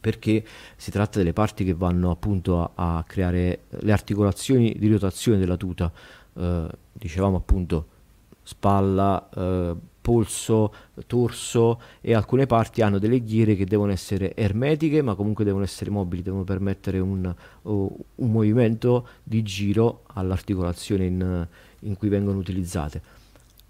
perché 0.00 0.44
si 0.74 0.90
tratta 0.90 1.18
delle 1.18 1.32
parti 1.32 1.62
che 1.62 1.72
vanno 1.72 2.10
appunto 2.10 2.72
a, 2.74 2.96
a 2.96 3.04
creare 3.04 3.60
le 3.68 3.92
articolazioni 3.92 4.74
di 4.76 4.90
rotazione 4.90 5.38
della 5.38 5.56
tuta, 5.56 5.92
uh, 6.32 6.66
dicevamo 6.94 7.36
appunto 7.36 7.86
spalla, 8.42 9.28
uh, 9.32 9.78
polso, 10.10 10.74
torso 11.06 11.80
e 12.00 12.14
alcune 12.14 12.46
parti 12.46 12.82
hanno 12.82 12.98
delle 12.98 13.22
ghiere 13.22 13.54
che 13.54 13.64
devono 13.64 13.92
essere 13.92 14.34
ermetiche 14.34 15.02
ma 15.02 15.14
comunque 15.14 15.44
devono 15.44 15.62
essere 15.62 15.88
mobili, 15.88 16.22
devono 16.22 16.42
permettere 16.42 16.98
un, 16.98 17.32
un 17.62 17.92
movimento 18.16 19.06
di 19.22 19.42
giro 19.42 20.02
all'articolazione 20.14 21.06
in, 21.06 21.46
in 21.80 21.96
cui 21.96 22.08
vengono 22.08 22.38
utilizzate. 22.38 23.19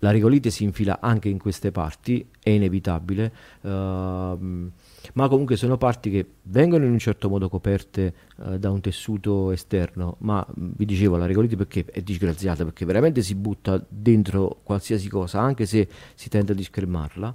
La 0.02 0.10
regolite 0.10 0.50
si 0.50 0.64
infila 0.64 0.98
anche 1.00 1.28
in 1.28 1.38
queste 1.38 1.72
parti, 1.72 2.26
è 2.42 2.48
inevitabile, 2.50 3.32
uh, 3.60 3.68
ma 3.68 5.28
comunque 5.28 5.56
sono 5.56 5.76
parti 5.76 6.10
che 6.10 6.26
vengono 6.44 6.86
in 6.86 6.92
un 6.92 6.98
certo 6.98 7.28
modo 7.28 7.50
coperte 7.50 8.14
uh, 8.36 8.56
da 8.56 8.70
un 8.70 8.80
tessuto 8.80 9.50
esterno, 9.50 10.16
ma 10.20 10.44
vi 10.54 10.86
dicevo 10.86 11.18
la 11.18 11.26
regolite 11.26 11.56
perché 11.56 11.84
è 11.84 12.00
disgraziata, 12.00 12.64
perché 12.64 12.86
veramente 12.86 13.22
si 13.22 13.34
butta 13.34 13.84
dentro 13.88 14.60
qualsiasi 14.62 15.08
cosa, 15.08 15.40
anche 15.40 15.66
se 15.66 15.86
si 16.14 16.30
tenta 16.30 16.54
di 16.54 16.64
scremarla, 16.64 17.34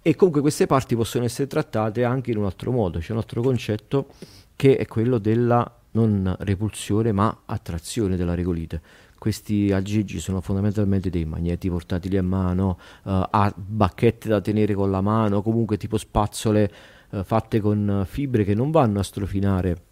e 0.00 0.14
comunque 0.14 0.40
queste 0.40 0.66
parti 0.66 0.94
possono 0.94 1.24
essere 1.24 1.48
trattate 1.48 2.04
anche 2.04 2.30
in 2.30 2.36
un 2.36 2.44
altro 2.44 2.70
modo, 2.70 3.00
c'è 3.00 3.10
un 3.10 3.18
altro 3.18 3.42
concetto 3.42 4.08
che 4.54 4.76
è 4.76 4.86
quello 4.86 5.18
della 5.18 5.78
non 5.92 6.34
repulsione 6.40 7.12
ma 7.12 7.42
attrazione 7.46 8.16
della 8.16 8.34
regolite 8.34 8.80
questi 9.24 9.72
aggeggi 9.72 10.20
sono 10.20 10.42
fondamentalmente 10.42 11.08
dei 11.08 11.24
magneti 11.24 11.70
portatili 11.70 12.18
a 12.18 12.22
mano, 12.22 12.78
uh, 13.04 13.22
a 13.30 13.50
bacchette 13.56 14.28
da 14.28 14.42
tenere 14.42 14.74
con 14.74 14.90
la 14.90 15.00
mano, 15.00 15.40
comunque 15.40 15.78
tipo 15.78 15.96
spazzole 15.96 16.70
uh, 17.08 17.22
fatte 17.22 17.58
con 17.58 18.04
fibre 18.06 18.44
che 18.44 18.52
non 18.52 18.70
vanno 18.70 18.98
a 18.98 19.02
strofinare 19.02 19.82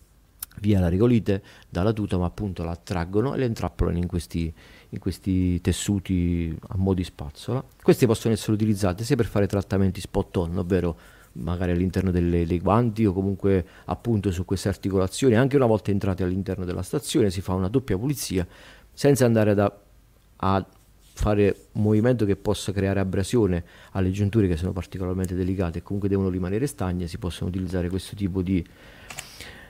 via 0.61 0.81
la 0.81 0.91
regolite 0.91 1.43
dalla 1.67 1.95
tuta, 1.95 2.19
ma 2.19 2.27
appunto 2.27 2.63
la 2.63 2.73
attraggono 2.73 3.33
e 3.33 3.39
le 3.39 3.47
intrappolano 3.47 3.97
in 3.97 4.07
questi, 4.07 4.53
in 4.91 4.99
questi 4.99 5.59
tessuti 5.63 6.55
a 6.69 6.77
mo' 6.77 6.93
di 6.93 7.03
spazzola. 7.03 7.65
Queste 7.81 8.05
possono 8.05 8.35
essere 8.35 8.53
utilizzate 8.53 9.03
sia 9.03 9.17
per 9.17 9.25
fare 9.25 9.47
trattamenti 9.47 10.03
spot 10.03 10.37
on, 10.37 10.59
ovvero 10.59 10.99
magari 11.37 11.71
all'interno 11.71 12.11
delle, 12.11 12.45
dei 12.45 12.61
guanti 12.61 13.07
o 13.07 13.15
comunque 13.15 13.67
appunto 13.87 14.31
su 14.31 14.45
queste 14.45 14.69
articolazioni, 14.69 15.37
anche 15.37 15.57
una 15.57 15.65
volta 15.65 15.91
entrate 15.91 16.23
all'interno 16.23 16.67
della 16.67 16.83
stazione 16.83 17.31
si 17.31 17.41
fa 17.41 17.55
una 17.55 17.69
doppia 17.69 17.97
pulizia 17.97 18.47
senza 18.93 19.25
andare 19.25 19.55
da, 19.55 19.75
a 20.37 20.67
fare 21.15 21.57
un 21.73 21.83
movimento 21.83 22.25
che 22.25 22.37
possa 22.37 22.73
creare 22.73 23.01
abrasione 23.01 23.65
alle 23.93 24.11
giunture 24.11 24.49
che 24.49 24.57
sono 24.57 24.73
particolarmente 24.73 25.35
delicate 25.35 25.79
e 25.79 25.83
comunque 25.83 26.09
devono 26.09 26.29
rimanere 26.29 26.67
stagne, 26.67 27.07
si 27.07 27.19
possono 27.19 27.51
utilizzare 27.51 27.89
questo 27.89 28.17
tipo 28.17 28.43
di, 28.43 28.65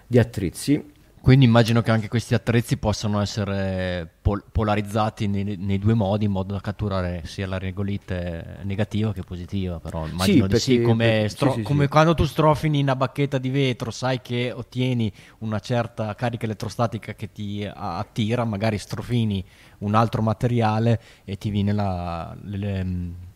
di 0.07 0.19
attrezzi 0.19 1.00
quindi 1.23 1.45
immagino 1.45 1.83
che 1.83 1.93
anche 1.93 2.09
questi 2.09 2.35
attrezzi 2.35 2.76
possano 2.76 3.21
essere 3.21 4.11
pol- 4.21 4.43
polarizzati 4.50 5.29
nei, 5.29 5.57
nei, 5.57 5.79
due 5.79 5.95
modi 5.95 6.25
in 6.25 6.33
modo 6.33 6.52
da 6.52 6.61
catturare 6.61 7.23
sia 7.26 7.47
la 7.47 7.59
regolite 7.59 8.59
negativa 8.64 9.12
che 9.12 9.23
positiva, 9.23 9.79
però 9.79 10.05
immagino 10.05 10.47
sì, 10.47 10.50
perché, 10.50 10.55
di 10.55 10.61
sì, 10.61 10.83
come, 10.83 11.29
stro- 11.29 11.52
sì, 11.55 11.62
come 11.62 11.87
quando 11.87 12.14
tu 12.14 12.25
strofini 12.25 12.83
una 12.83 12.97
bacchetta 12.97 13.38
di 13.38 13.50
vetro, 13.50 13.93
sai 13.93 14.21
che 14.21 14.52
ottieni 14.52 15.12
una 15.38 15.61
certa 15.61 16.12
carica 16.17 16.45
elettrostatica 16.45 17.14
che 17.14 17.31
ti 17.31 17.64
attira, 17.73 18.45
magari 18.45 18.76
strofini 18.76 19.45
un 19.79 19.95
altro 19.95 20.23
materiale 20.23 21.00
e 21.25 21.38
ti 21.38 21.50
viene 21.50 21.73
la, 21.73 22.37
le, 22.43 22.57
le 22.57 22.87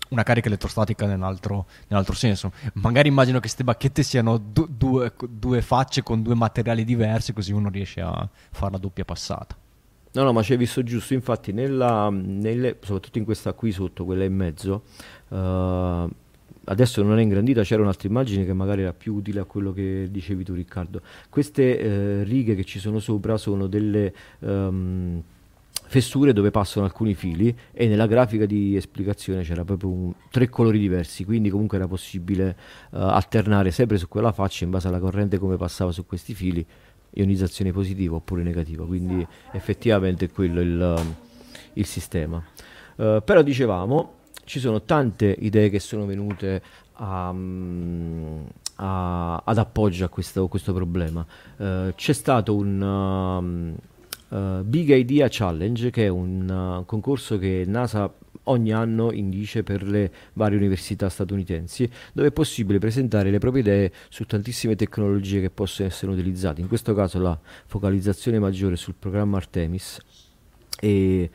una 0.08 0.22
carica 0.22 0.48
elettrostatica 0.48 1.06
nell'altro, 1.06 1.66
nell'altro 1.88 2.14
senso. 2.14 2.52
Magari 2.74 3.08
immagino 3.08 3.34
che 3.34 3.42
queste 3.42 3.64
bacchette 3.64 4.02
siano 4.02 4.38
du- 4.38 4.68
due, 4.68 5.12
due 5.28 5.62
facce 5.62 6.02
con 6.02 6.22
due 6.22 6.34
materiali 6.34 6.84
diversi, 6.84 7.32
così 7.32 7.52
uno 7.52 7.68
riesce 7.68 8.00
a 8.00 8.28
fare 8.50 8.72
la 8.72 8.78
doppia 8.78 9.04
passata. 9.04 9.56
No, 10.12 10.22
no, 10.22 10.32
ma 10.32 10.42
ci 10.42 10.52
hai 10.52 10.58
visto 10.58 10.82
giusto, 10.82 11.12
infatti, 11.12 11.52
nella, 11.52 12.08
nelle, 12.08 12.78
soprattutto 12.80 13.18
in 13.18 13.24
questa 13.24 13.52
qui 13.52 13.70
sotto, 13.70 14.04
quella 14.06 14.24
in 14.24 14.34
mezzo, 14.34 14.84
uh, 15.28 16.08
adesso 16.64 17.02
non 17.02 17.18
è 17.18 17.22
ingrandita, 17.22 17.62
c'era 17.62 17.82
un'altra 17.82 18.08
immagine 18.08 18.46
che 18.46 18.54
magari 18.54 18.82
era 18.82 18.94
più 18.94 19.14
utile 19.14 19.40
a 19.40 19.44
quello 19.44 19.72
che 19.72 20.08
dicevi 20.10 20.42
tu 20.42 20.54
Riccardo. 20.54 21.02
Queste 21.28 21.62
uh, 21.62 22.22
righe 22.24 22.54
che 22.54 22.64
ci 22.64 22.78
sono 22.78 22.98
sopra 22.98 23.36
sono 23.36 23.66
delle... 23.66 24.14
Um, 24.38 25.22
fessure 25.86 26.32
dove 26.32 26.50
passano 26.50 26.84
alcuni 26.84 27.14
fili 27.14 27.56
e 27.72 27.86
nella 27.86 28.06
grafica 28.06 28.44
di 28.44 28.76
esplicazione 28.76 29.42
c'era 29.42 29.64
proprio 29.64 29.90
un, 29.90 30.12
tre 30.30 30.48
colori 30.48 30.78
diversi, 30.78 31.24
quindi 31.24 31.48
comunque 31.48 31.78
era 31.78 31.86
possibile 31.86 32.56
uh, 32.90 32.98
alternare 32.98 33.70
sempre 33.70 33.96
su 33.96 34.08
quella 34.08 34.32
faccia 34.32 34.64
in 34.64 34.70
base 34.70 34.88
alla 34.88 34.98
corrente 34.98 35.38
come 35.38 35.56
passava 35.56 35.92
su 35.92 36.04
questi 36.04 36.34
fili, 36.34 36.64
ionizzazione 37.10 37.72
positiva 37.72 38.16
oppure 38.16 38.42
negativa, 38.42 38.84
quindi 38.84 39.26
effettivamente 39.52 40.26
è 40.26 40.30
quello 40.30 40.60
il, 40.60 41.16
il 41.74 41.86
sistema. 41.86 42.44
Uh, 42.96 43.22
però 43.24 43.42
dicevamo, 43.42 44.14
ci 44.44 44.58
sono 44.58 44.82
tante 44.82 45.34
idee 45.38 45.70
che 45.70 45.78
sono 45.78 46.04
venute 46.04 46.62
a, 46.94 47.34
a, 48.76 49.36
ad 49.36 49.58
appoggio 49.58 50.04
a 50.04 50.08
questo, 50.08 50.48
questo 50.48 50.72
problema. 50.72 51.24
Uh, 51.56 51.94
c'è 51.94 52.12
stato 52.12 52.56
un... 52.56 52.80
Um, 52.82 53.76
uh, 54.28 54.62
Big 54.62 54.90
Idea 54.90 55.26
Challenge, 55.30 55.90
che 55.90 56.04
è 56.04 56.08
un 56.08 56.48
uh, 56.80 56.84
concorso 56.84 57.38
che 57.38 57.64
NASA 57.66 58.12
ogni 58.44 58.72
anno 58.72 59.12
indice 59.12 59.62
per 59.62 59.82
le 59.82 60.12
varie 60.34 60.56
università 60.56 61.08
statunitensi, 61.08 61.88
dove 62.12 62.28
è 62.28 62.32
possibile 62.32 62.78
presentare 62.78 63.30
le 63.30 63.38
proprie 63.38 63.62
idee 63.62 63.92
su 64.08 64.24
tantissime 64.24 64.76
tecnologie 64.76 65.40
che 65.40 65.50
possono 65.50 65.88
essere 65.88 66.12
utilizzate. 66.12 66.60
In 66.60 66.68
questo 66.68 66.94
caso 66.94 67.20
la 67.20 67.38
focalizzazione 67.66 68.38
maggiore 68.38 68.76
sul 68.76 68.94
programma 68.98 69.36
Artemis. 69.36 69.98
E 70.78 71.30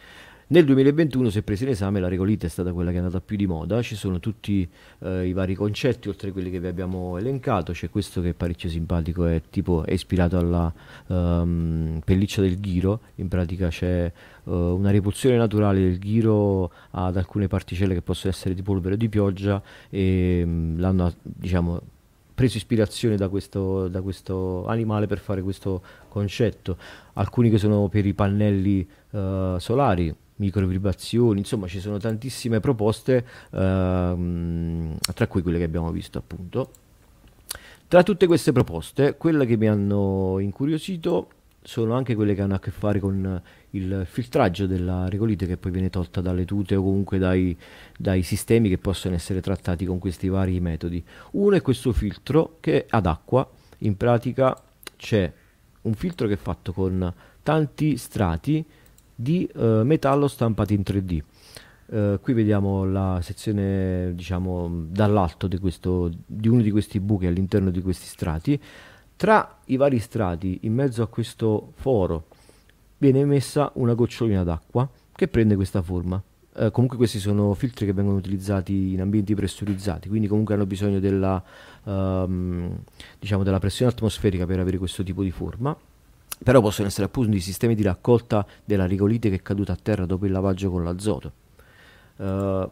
nel 0.51 0.65
2021 0.65 1.29
si 1.29 1.39
è 1.39 1.41
presa 1.43 1.63
in 1.63 1.69
esame 1.69 2.01
la 2.01 2.09
regolite, 2.09 2.47
è 2.47 2.49
stata 2.49 2.73
quella 2.73 2.89
che 2.91 2.97
è 2.97 2.99
andata 2.99 3.21
più 3.21 3.37
di 3.37 3.47
moda, 3.47 3.81
ci 3.81 3.95
sono 3.95 4.19
tutti 4.19 4.69
eh, 4.99 5.25
i 5.25 5.31
vari 5.31 5.55
concetti 5.55 6.09
oltre 6.09 6.29
a 6.29 6.31
quelli 6.33 6.51
che 6.51 6.59
vi 6.59 6.67
abbiamo 6.67 7.17
elencato, 7.17 7.71
c'è 7.71 7.89
questo 7.89 8.21
che 8.21 8.29
è 8.29 8.33
parecchio 8.33 8.67
simpatico, 8.67 9.25
è, 9.25 9.41
tipo, 9.49 9.85
è 9.85 9.93
ispirato 9.93 10.37
alla 10.37 10.73
um, 11.07 12.01
pelliccia 12.03 12.41
del 12.41 12.59
ghiro, 12.59 12.99
in 13.15 13.29
pratica 13.29 13.69
c'è 13.69 14.11
uh, 14.43 14.51
una 14.51 14.91
repulsione 14.91 15.37
naturale 15.37 15.79
del 15.79 15.97
ghiro 15.97 16.69
ad 16.91 17.15
alcune 17.15 17.47
particelle 17.47 17.93
che 17.93 18.01
possono 18.01 18.33
essere 18.33 18.53
di 18.53 18.61
polvere 18.61 18.95
o 18.95 18.97
di 18.97 19.07
pioggia 19.07 19.61
e 19.89 20.41
um, 20.43 20.77
l'hanno 20.77 21.13
diciamo 21.21 21.81
preso 22.35 22.57
ispirazione 22.57 23.15
da 23.15 23.29
questo, 23.29 23.87
da 23.87 24.01
questo, 24.01 24.65
animale 24.65 25.07
per 25.07 25.19
fare 25.19 25.41
questo 25.41 25.81
concetto. 26.09 26.75
Alcuni 27.13 27.49
che 27.49 27.57
sono 27.57 27.87
per 27.87 28.05
i 28.05 28.13
pannelli 28.13 28.85
uh, 29.11 29.57
solari, 29.59 30.13
microvibrazioni, 30.41 31.39
insomma 31.39 31.67
ci 31.67 31.79
sono 31.79 31.97
tantissime 31.97 32.59
proposte, 32.59 33.25
ehm, 33.51 34.97
tra 35.13 35.27
cui 35.27 35.41
quelle 35.41 35.59
che 35.59 35.63
abbiamo 35.63 35.91
visto 35.91 36.17
appunto. 36.17 36.71
Tra 37.87 38.03
tutte 38.03 38.25
queste 38.25 38.51
proposte, 38.51 39.15
quelle 39.17 39.45
che 39.45 39.57
mi 39.57 39.67
hanno 39.67 40.39
incuriosito 40.39 41.29
sono 41.63 41.93
anche 41.93 42.15
quelle 42.15 42.33
che 42.33 42.41
hanno 42.41 42.55
a 42.55 42.59
che 42.59 42.71
fare 42.71 42.99
con 42.99 43.41
il 43.71 44.03
filtraggio 44.09 44.65
della 44.65 45.07
regolite 45.07 45.45
che 45.45 45.57
poi 45.57 45.71
viene 45.71 45.89
tolta 45.89 46.21
dalle 46.21 46.45
tute 46.45 46.75
o 46.75 46.81
comunque 46.81 47.19
dai, 47.19 47.55
dai, 47.97 48.23
sistemi 48.23 48.69
che 48.69 48.77
possono 48.77 49.13
essere 49.13 49.41
trattati 49.41 49.85
con 49.85 49.99
questi 49.99 50.27
vari 50.27 50.59
metodi. 50.59 51.03
Uno 51.31 51.55
è 51.55 51.61
questo 51.61 51.91
filtro 51.91 52.57
che 52.59 52.85
è 52.85 52.85
ad 52.89 53.05
acqua, 53.05 53.47
in 53.79 53.95
pratica 53.95 54.59
c'è 54.95 55.31
un 55.81 55.93
filtro 55.93 56.27
che 56.27 56.33
è 56.33 56.37
fatto 56.37 56.73
con 56.73 57.13
tanti 57.43 57.97
strati 57.97 58.65
di 59.21 59.45
eh, 59.55 59.81
metallo 59.83 60.27
stampati 60.27 60.73
in 60.73 60.81
3D. 60.81 61.21
Eh, 61.93 62.19
qui 62.21 62.33
vediamo 62.33 62.85
la 62.85 63.19
sezione 63.21 64.13
diciamo 64.15 64.85
dall'alto 64.87 65.47
di, 65.47 65.57
questo, 65.59 66.09
di 66.25 66.47
uno 66.47 66.61
di 66.61 66.71
questi 66.71 66.99
buchi 66.99 67.27
all'interno 67.27 67.69
di 67.69 67.81
questi 67.81 68.07
strati. 68.07 68.59
Tra 69.15 69.59
i 69.65 69.75
vari 69.77 69.99
strati, 69.99 70.59
in 70.63 70.73
mezzo 70.73 71.03
a 71.03 71.07
questo 71.07 71.73
foro, 71.75 72.25
viene 72.97 73.19
emessa 73.19 73.71
una 73.75 73.93
gocciolina 73.93 74.43
d'acqua 74.43 74.89
che 75.13 75.27
prende 75.27 75.55
questa 75.55 75.81
forma. 75.83 76.21
Eh, 76.53 76.71
comunque 76.71 76.97
questi 76.97 77.19
sono 77.19 77.53
filtri 77.53 77.85
che 77.85 77.93
vengono 77.93 78.17
utilizzati 78.17 78.93
in 78.93 79.01
ambienti 79.01 79.35
pressurizzati, 79.35 80.09
quindi 80.09 80.27
comunque 80.27 80.55
hanno 80.55 80.65
bisogno 80.65 80.99
della, 80.99 81.41
um, 81.83 82.77
diciamo 83.19 83.43
della 83.43 83.59
pressione 83.59 83.91
atmosferica 83.91 84.45
per 84.45 84.59
avere 84.59 84.77
questo 84.77 85.03
tipo 85.03 85.23
di 85.23 85.31
forma 85.31 85.77
però 86.43 86.61
possono 86.61 86.87
essere 86.87 87.05
appunto 87.05 87.35
i 87.35 87.39
sistemi 87.39 87.75
di 87.75 87.83
raccolta 87.83 88.45
della 88.63 88.85
rigolite 88.85 89.29
che 89.29 89.35
è 89.35 89.41
caduta 89.41 89.73
a 89.73 89.77
terra 89.81 90.05
dopo 90.05 90.25
il 90.25 90.31
lavaggio 90.31 90.71
con 90.71 90.83
l'azoto. 90.83 91.31
Uh, 92.17 92.69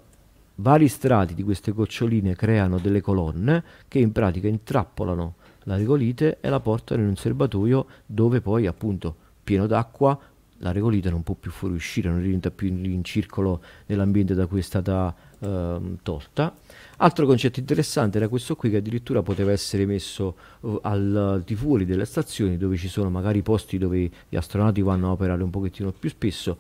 vari 0.56 0.88
strati 0.88 1.34
di 1.34 1.43
queste 1.43 1.72
goccioline 1.72 2.36
creano 2.36 2.78
delle 2.78 3.02
colonne 3.02 3.63
che 3.88 4.00
in 4.00 4.12
pratica 4.12 4.48
intrappolano 4.48 5.36
la 5.63 5.76
regolite 5.76 6.38
e 6.41 6.50
la 6.50 6.60
portano 6.60 7.02
in 7.02 7.08
un 7.08 7.15
serbatoio 7.15 7.86
dove 8.06 8.41
poi 8.41 8.67
appunto 8.67 9.15
pieno 9.43 9.67
d'acqua 9.67 10.19
la 10.62 10.72
regolite 10.72 11.10
non 11.10 11.24
può 11.24 11.36
più 11.36 11.52
fuoriuscire, 11.52 12.10
non 12.10 12.22
diventa 12.22 12.52
più 12.52 12.67
in, 12.67 12.84
in 12.86 13.04
circolo 13.04 13.62
nell'ambiente 13.86 14.34
da 14.34 14.45
cui 14.45 14.60
è 14.60 14.63
stata 14.63 15.15
uh, 15.39 15.98
tolta 16.04 16.54
Altro 17.02 17.26
concetto 17.26 17.62
interessante 17.62 18.18
era 18.18 18.28
questo 18.28 18.58
qui 18.58 18.70
che 18.70 18.78
addirittura 18.78 19.22
poteva 19.22 19.54
essere 19.54 19.86
messo 19.86 20.36
uh, 20.60 20.80
al 20.84 21.42
di 21.46 21.56
fuori 21.56 21.86
delle 21.86 22.04
stazioni 22.04 22.58
dove 22.58 22.76
ci 22.76 22.90
sono 22.90 23.10
magari 23.10 23.42
posti 23.42 23.78
dove 23.78 24.10
gli 24.28 24.36
astronauti 24.36 24.82
vanno 24.82 25.08
a 25.08 25.12
operare 25.12 25.42
un 25.42 25.50
pochettino 25.50 25.94
più 25.94 26.10
spesso, 26.10 26.58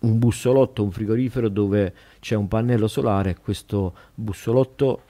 un 0.00 0.16
bussolotto, 0.20 0.84
un 0.84 0.92
frigorifero 0.92 1.48
dove 1.48 1.92
c'è 2.20 2.36
un 2.36 2.46
pannello 2.46 2.86
solare, 2.86 3.36
questo 3.42 3.94
bussolotto 4.14 5.02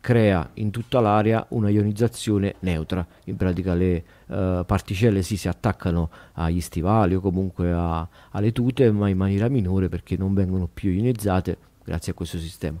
crea 0.00 0.48
in 0.54 0.70
tutta 0.70 1.00
l'area 1.00 1.44
una 1.50 1.68
ionizzazione 1.68 2.54
neutra, 2.60 3.06
in 3.24 3.36
pratica 3.36 3.74
le 3.74 4.04
uh, 4.28 4.64
particelle 4.64 5.20
sì, 5.20 5.36
si 5.36 5.48
attaccano 5.48 6.08
agli 6.32 6.62
stivali 6.62 7.14
o 7.14 7.20
comunque 7.20 7.70
a, 7.70 8.08
alle 8.30 8.52
tute 8.52 8.90
ma 8.90 9.10
in 9.10 9.18
maniera 9.18 9.48
minore 9.48 9.90
perché 9.90 10.16
non 10.16 10.32
vengono 10.32 10.66
più 10.66 10.92
ionizzate 10.92 11.58
grazie 11.84 12.12
a 12.12 12.14
questo 12.14 12.38
sistema 12.38 12.78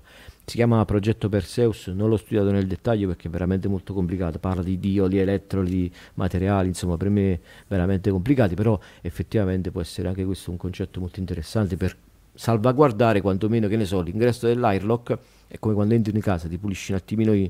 si 0.50 0.56
chiama 0.56 0.84
progetto 0.84 1.28
Perseus, 1.28 1.86
non 1.86 2.08
l'ho 2.08 2.16
studiato 2.16 2.50
nel 2.50 2.66
dettaglio 2.66 3.06
perché 3.06 3.28
è 3.28 3.30
veramente 3.30 3.68
molto 3.68 3.94
complicato, 3.94 4.40
parla 4.40 4.64
di 4.64 4.80
dioli, 4.80 5.18
elettrodi, 5.18 5.88
materiali, 6.14 6.66
insomma 6.66 6.96
per 6.96 7.08
me 7.08 7.38
veramente 7.68 8.10
complicati, 8.10 8.56
però 8.56 8.76
effettivamente 9.00 9.70
può 9.70 9.80
essere 9.80 10.08
anche 10.08 10.24
questo 10.24 10.50
un 10.50 10.56
concetto 10.56 10.98
molto 10.98 11.20
interessante 11.20 11.76
per 11.76 11.96
salvaguardare 12.34 13.20
quantomeno, 13.20 13.68
che 13.68 13.76
ne 13.76 13.84
so, 13.84 14.00
l'ingresso 14.00 14.48
dell'airlock 14.48 15.18
è 15.46 15.56
come 15.60 15.72
quando 15.72 15.94
entri 15.94 16.12
in 16.12 16.20
casa, 16.20 16.48
ti 16.48 16.58
pulisci 16.58 16.90
un 16.90 16.96
attimino 16.96 17.32
i, 17.32 17.48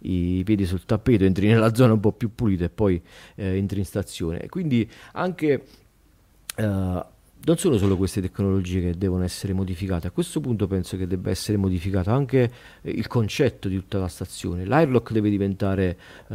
i 0.00 0.42
piedi 0.44 0.66
sul 0.66 0.84
tappeto, 0.84 1.24
entri 1.24 1.46
nella 1.46 1.74
zona 1.74 1.94
un 1.94 2.00
po' 2.00 2.12
più 2.12 2.34
pulita 2.34 2.66
e 2.66 2.68
poi 2.68 3.00
eh, 3.36 3.56
entri 3.56 3.78
in 3.78 3.86
stazione. 3.86 4.48
Quindi 4.50 4.86
anche... 5.12 5.64
Uh, 6.56 7.12
non 7.44 7.58
sono 7.58 7.76
solo 7.76 7.96
queste 7.96 8.22
tecnologie 8.22 8.80
che 8.80 8.94
devono 8.96 9.22
essere 9.22 9.52
modificate, 9.52 10.06
a 10.06 10.10
questo 10.10 10.40
punto 10.40 10.66
penso 10.66 10.96
che 10.96 11.06
debba 11.06 11.28
essere 11.28 11.58
modificato 11.58 12.10
anche 12.10 12.50
eh, 12.80 12.90
il 12.90 13.06
concetto 13.06 13.68
di 13.68 13.76
tutta 13.76 13.98
la 13.98 14.08
stazione. 14.08 14.64
L'airlock 14.64 15.12
deve 15.12 15.28
diventare 15.28 15.98
uh, 16.28 16.34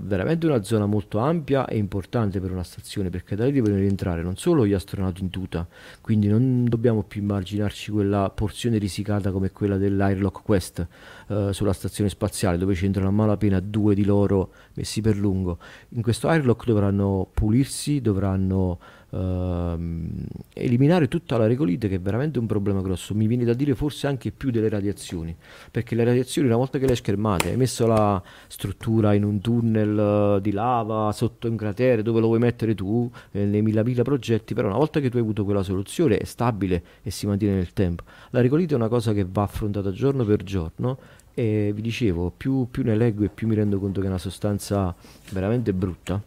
veramente 0.00 0.46
una 0.46 0.62
zona 0.62 0.86
molto 0.86 1.18
ampia 1.18 1.66
e 1.66 1.76
importante 1.76 2.40
per 2.40 2.50
una 2.50 2.62
stazione 2.62 3.10
perché 3.10 3.36
da 3.36 3.44
lì 3.44 3.52
devono 3.52 3.76
rientrare 3.76 4.22
non 4.22 4.36
solo 4.36 4.66
gli 4.66 4.72
astronauti 4.72 5.22
in 5.22 5.28
tuta, 5.28 5.66
quindi 6.00 6.28
non 6.28 6.64
dobbiamo 6.64 7.02
più 7.02 7.20
immaginarci 7.20 7.90
quella 7.90 8.30
porzione 8.30 8.78
risicata 8.78 9.30
come 9.30 9.50
quella 9.50 9.76
dell'Airlock 9.76 10.42
Quest 10.42 10.86
uh, 11.26 11.52
sulla 11.52 11.74
stazione 11.74 12.08
spaziale 12.08 12.56
dove 12.56 12.74
ci 12.74 12.86
entrano 12.86 13.08
a 13.08 13.12
malapena 13.12 13.60
due 13.60 13.94
di 13.94 14.04
loro 14.04 14.52
messi 14.74 15.02
per 15.02 15.16
lungo. 15.16 15.58
In 15.90 16.02
questo 16.02 16.28
airlock 16.28 16.64
dovranno 16.64 17.28
pulirsi, 17.34 18.00
dovranno 18.00 18.78
ehm, 19.10 20.10
eliminare 20.54 21.08
tutta 21.08 21.36
la 21.36 21.46
regolite 21.46 21.88
che 21.88 21.96
è 21.96 22.00
veramente 22.00 22.38
un 22.38 22.46
problema 22.46 22.80
grosso, 22.80 23.14
mi 23.14 23.26
viene 23.26 23.44
da 23.44 23.54
dire 23.54 23.74
forse 23.74 24.06
anche 24.06 24.30
più 24.30 24.50
delle 24.50 24.68
radiazioni, 24.68 25.34
perché 25.70 25.94
le 25.94 26.04
radiazioni 26.04 26.48
una 26.48 26.56
volta 26.56 26.78
che 26.78 26.84
le 26.84 26.92
hai 26.92 26.96
schermate, 26.96 27.50
hai 27.50 27.56
messo 27.56 27.86
la 27.86 28.22
struttura 28.46 29.14
in 29.14 29.24
un 29.24 29.40
tunnel 29.40 30.36
eh, 30.36 30.40
di 30.40 30.52
lava 30.52 31.12
sotto 31.12 31.48
un 31.48 31.56
cratere 31.56 32.02
dove 32.02 32.20
lo 32.20 32.26
vuoi 32.26 32.38
mettere 32.38 32.74
tu, 32.74 33.10
eh, 33.32 33.44
nei 33.44 33.62
mila 33.62 33.82
mila 33.82 34.02
progetti, 34.02 34.54
però 34.54 34.68
una 34.68 34.78
volta 34.78 35.00
che 35.00 35.10
tu 35.10 35.16
hai 35.16 35.22
avuto 35.22 35.44
quella 35.44 35.62
soluzione 35.62 36.18
è 36.18 36.24
stabile 36.24 36.82
e 37.02 37.10
si 37.10 37.26
mantiene 37.26 37.56
nel 37.56 37.72
tempo. 37.72 38.04
La 38.30 38.40
regolite 38.40 38.74
è 38.74 38.76
una 38.76 38.88
cosa 38.88 39.12
che 39.12 39.26
va 39.28 39.42
affrontata 39.42 39.90
giorno 39.90 40.24
per 40.24 40.42
giorno 40.42 40.98
e 41.34 41.70
vi 41.72 41.82
dicevo, 41.82 42.32
più, 42.36 42.66
più 42.70 42.82
ne 42.82 42.96
leggo 42.96 43.24
e 43.24 43.28
più 43.28 43.46
mi 43.46 43.54
rendo 43.54 43.78
conto 43.78 44.00
che 44.00 44.06
è 44.06 44.08
una 44.08 44.18
sostanza 44.18 44.94
veramente 45.30 45.72
brutta 45.72 46.20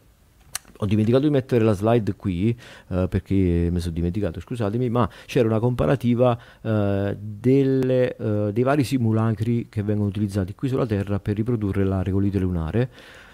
ho 0.82 0.86
dimenticato 0.88 1.26
di 1.26 1.30
mettere 1.30 1.63
la 1.63 1.74
slide 1.74 2.15
qui 2.15 2.50
eh, 2.89 3.08
perché 3.08 3.70
mi 3.72 3.80
sono 3.80 3.94
dimenticato, 3.94 4.39
scusatemi, 4.39 4.89
ma 4.89 5.08
c'era 5.26 5.48
una 5.48 5.60
comparativa 5.60 6.38
eh, 6.62 7.15
delle, 7.20 8.15
eh, 8.15 8.50
dei 8.52 8.63
vari 8.63 8.84
simulacri 8.84 9.67
che 9.70 9.84
vengono 9.84 10.10
utilizzati 10.10 10.56
qui 10.56 10.70
sulla 10.70 10.88
Terra 10.88 11.20
per 11.20 11.36
riprodurre 11.36 11.84
la 11.84 12.02
regolite 12.02 12.39
lunare. 12.39 12.89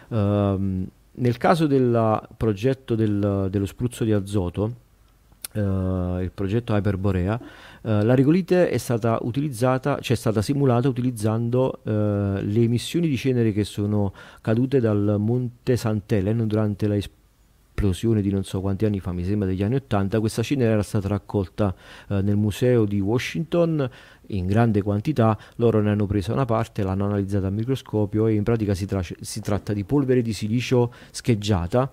Ehm, 0.10 0.88
nel 1.20 1.38
caso 1.38 1.68
del 1.68 2.28
progetto 2.36 2.96
del, 2.96 3.48
dello 3.50 3.66
spruzzo 3.66 4.04
di 4.04 4.12
azoto, 4.12 4.74
eh, 5.54 5.60
il 5.62 6.32
progetto 6.34 6.74
Hyperborea, 6.74 7.40
Uh, 7.88 8.04
la 8.04 8.16
regolite 8.16 8.70
è 8.70 8.78
stata 8.78 9.20
utilizzata, 9.22 10.00
cioè 10.02 10.18
è 10.18 10.20
stata 10.20 10.42
simulata 10.42 10.90
utilizzando 10.90 11.80
uh, 11.84 11.92
le 11.92 12.60
emissioni 12.60 13.08
di 13.08 13.16
cenere 13.16 13.54
che 13.54 13.64
sono 13.64 14.14
cadute 14.42 14.82
dal 14.82 15.16
Monte 15.18 15.78
Sant'Elen 15.78 16.46
durante 16.48 16.86
la 16.88 16.96
esplosione 17.78 18.24
di 18.24 18.32
non 18.32 18.44
so 18.44 18.60
quanti 18.60 18.86
anni 18.86 19.00
fa, 19.00 19.12
mi 19.12 19.24
sembra 19.24 19.48
degli 19.48 19.62
anni 19.62 19.76
80, 19.76 20.20
questa 20.20 20.42
cenere 20.42 20.72
era 20.72 20.82
stata 20.82 21.08
raccolta 21.08 21.74
uh, 22.08 22.16
nel 22.16 22.36
museo 22.36 22.86
di 22.86 23.00
Washington 23.00 23.88
in 24.28 24.48
grande 24.48 24.82
quantità, 24.82 25.38
loro 25.58 25.80
ne 25.80 25.92
hanno 25.92 26.08
presa 26.08 26.34
una 26.34 26.46
parte, 26.46 26.82
l'hanno 26.82 27.06
analizzata 27.06 27.46
al 27.46 27.54
microscopio 27.54 28.26
e 28.26 28.34
in 28.34 28.42
pratica 28.42 28.74
si, 28.74 28.88
tra- 28.88 29.04
si 29.04 29.42
tratta 29.42 29.74
di 29.74 29.84
polvere 29.84 30.24
di 30.24 30.34
silicio 30.34 30.92
scheggiata 31.12 31.92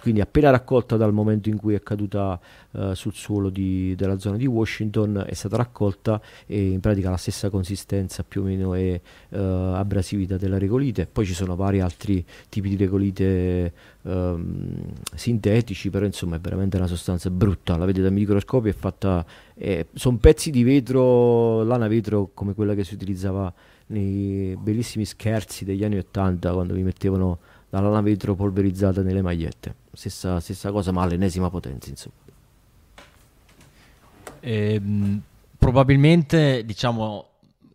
quindi 0.00 0.20
appena 0.20 0.50
raccolta 0.50 0.96
dal 0.96 1.12
momento 1.12 1.48
in 1.48 1.56
cui 1.56 1.74
è 1.74 1.82
caduta 1.82 2.38
uh, 2.72 2.94
sul 2.94 3.12
suolo 3.14 3.48
di, 3.48 3.94
della 3.96 4.18
zona 4.18 4.36
di 4.36 4.46
Washington 4.46 5.24
è 5.26 5.34
stata 5.34 5.56
raccolta 5.56 6.20
e 6.46 6.70
in 6.70 6.80
pratica 6.80 7.10
la 7.10 7.16
stessa 7.16 7.48
consistenza 7.48 8.24
più 8.24 8.40
o 8.40 8.44
meno 8.44 8.74
e 8.74 9.00
uh, 9.28 9.36
abrasività 9.36 10.36
della 10.36 10.58
regolite. 10.58 11.06
Poi 11.06 11.24
ci 11.24 11.34
sono 11.34 11.54
vari 11.54 11.80
altri 11.80 12.24
tipi 12.48 12.70
di 12.70 12.76
regolite 12.76 13.72
um, 14.02 14.82
sintetici 15.14 15.90
però 15.90 16.06
insomma 16.06 16.36
è 16.36 16.40
veramente 16.40 16.76
una 16.76 16.88
sostanza 16.88 17.30
brutta. 17.30 17.76
La 17.76 17.84
vedete 17.84 18.04
dal 18.04 18.12
microscopio 18.12 18.70
è 18.70 18.74
fatta 18.74 19.24
eh, 19.54 19.86
sono 19.94 20.16
pezzi 20.16 20.50
di 20.50 20.64
vetro 20.64 21.62
lana 21.62 21.86
vetro 21.86 22.30
come 22.34 22.54
quella 22.54 22.74
che 22.74 22.84
si 22.84 22.94
utilizzava 22.94 23.52
nei 23.86 24.56
bellissimi 24.56 25.04
scherzi 25.04 25.64
degli 25.64 25.84
anni 25.84 25.98
80 25.98 26.52
quando 26.52 26.74
vi 26.74 26.82
mettevano 26.82 27.38
dalla 27.72 27.88
lana 27.88 28.02
vetro 28.02 28.34
polverizzata 28.34 29.00
nelle 29.00 29.22
magliette. 29.22 29.76
Stessa, 29.94 30.40
stessa 30.40 30.70
cosa, 30.70 30.92
ma 30.92 31.00
all'ennesima 31.00 31.48
potenza, 31.48 31.88
insomma. 31.88 32.16
Ehm, 34.40 35.22
probabilmente, 35.56 36.66
diciamo, 36.66 37.28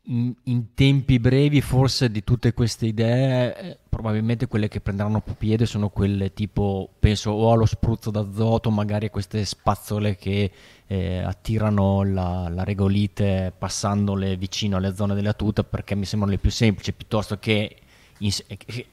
in, 0.03 0.35
in, 0.43 0.75
tempi 0.75 1.17
brevi, 1.17 1.61
forse 1.61 2.11
di 2.11 2.23
tutte 2.23 2.53
queste 2.53 2.85
idee, 2.85 3.57
eh, 3.57 3.77
probabilmente 3.89 4.45
quelle 4.45 4.67
che 4.67 4.81
prenderanno 4.81 5.19
più 5.21 5.33
piede 5.33 5.65
sono 5.65 5.89
quelle 5.89 6.31
tipo, 6.31 6.87
penso, 6.99 7.31
o 7.31 7.51
allo 7.51 7.65
spruzzo 7.65 8.11
d'azoto, 8.11 8.69
magari 8.69 9.07
a 9.07 9.09
queste 9.09 9.43
spazzole 9.45 10.15
che 10.15 10.51
eh, 10.85 11.17
attirano 11.23 12.03
la, 12.03 12.49
la, 12.49 12.63
regolite 12.63 13.51
passandole 13.57 14.37
vicino 14.37 14.77
alle 14.77 14.93
zone 14.93 15.15
della 15.15 15.33
tuta, 15.33 15.63
perché 15.63 15.95
mi 15.95 16.05
sembrano 16.05 16.35
le 16.35 16.39
più 16.39 16.51
semplici, 16.51 16.93
piuttosto 16.93 17.39
che 17.39 17.77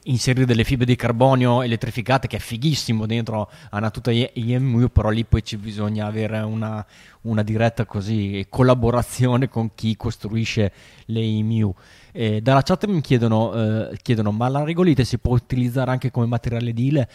inserire 0.03 0.45
delle 0.45 0.63
fibre 0.63 0.85
di 0.85 0.95
carbonio 0.95 1.61
elettrificate 1.61 2.27
che 2.27 2.37
è 2.37 2.39
fighissimo 2.39 3.05
dentro 3.05 3.49
a 3.69 3.77
una 3.77 3.89
tuta 3.89 4.11
IMU 4.11 4.89
però 4.91 5.09
lì 5.09 5.23
poi 5.23 5.43
ci 5.43 5.57
bisogna 5.57 6.05
avere 6.05 6.39
una, 6.39 6.85
una 7.21 7.43
diretta 7.43 7.85
così 7.85 8.45
collaborazione 8.49 9.49
con 9.49 9.71
chi 9.73 9.95
costruisce 9.97 10.71
le 11.05 11.21
IMU 11.21 11.75
eh, 12.17 12.39
dalla 12.41 12.61
chat 12.61 12.85
mi 12.85 13.01
chiedono, 13.01 13.89
eh, 13.89 13.97
chiedono 14.01 14.31
ma 14.31 14.47
la 14.47 14.63
regolite 14.63 15.03
si 15.03 15.17
può 15.17 15.33
utilizzare 15.33 15.91
anche 15.91 16.11
come 16.11 16.25
materiale 16.25 16.69
edile? 16.69 17.09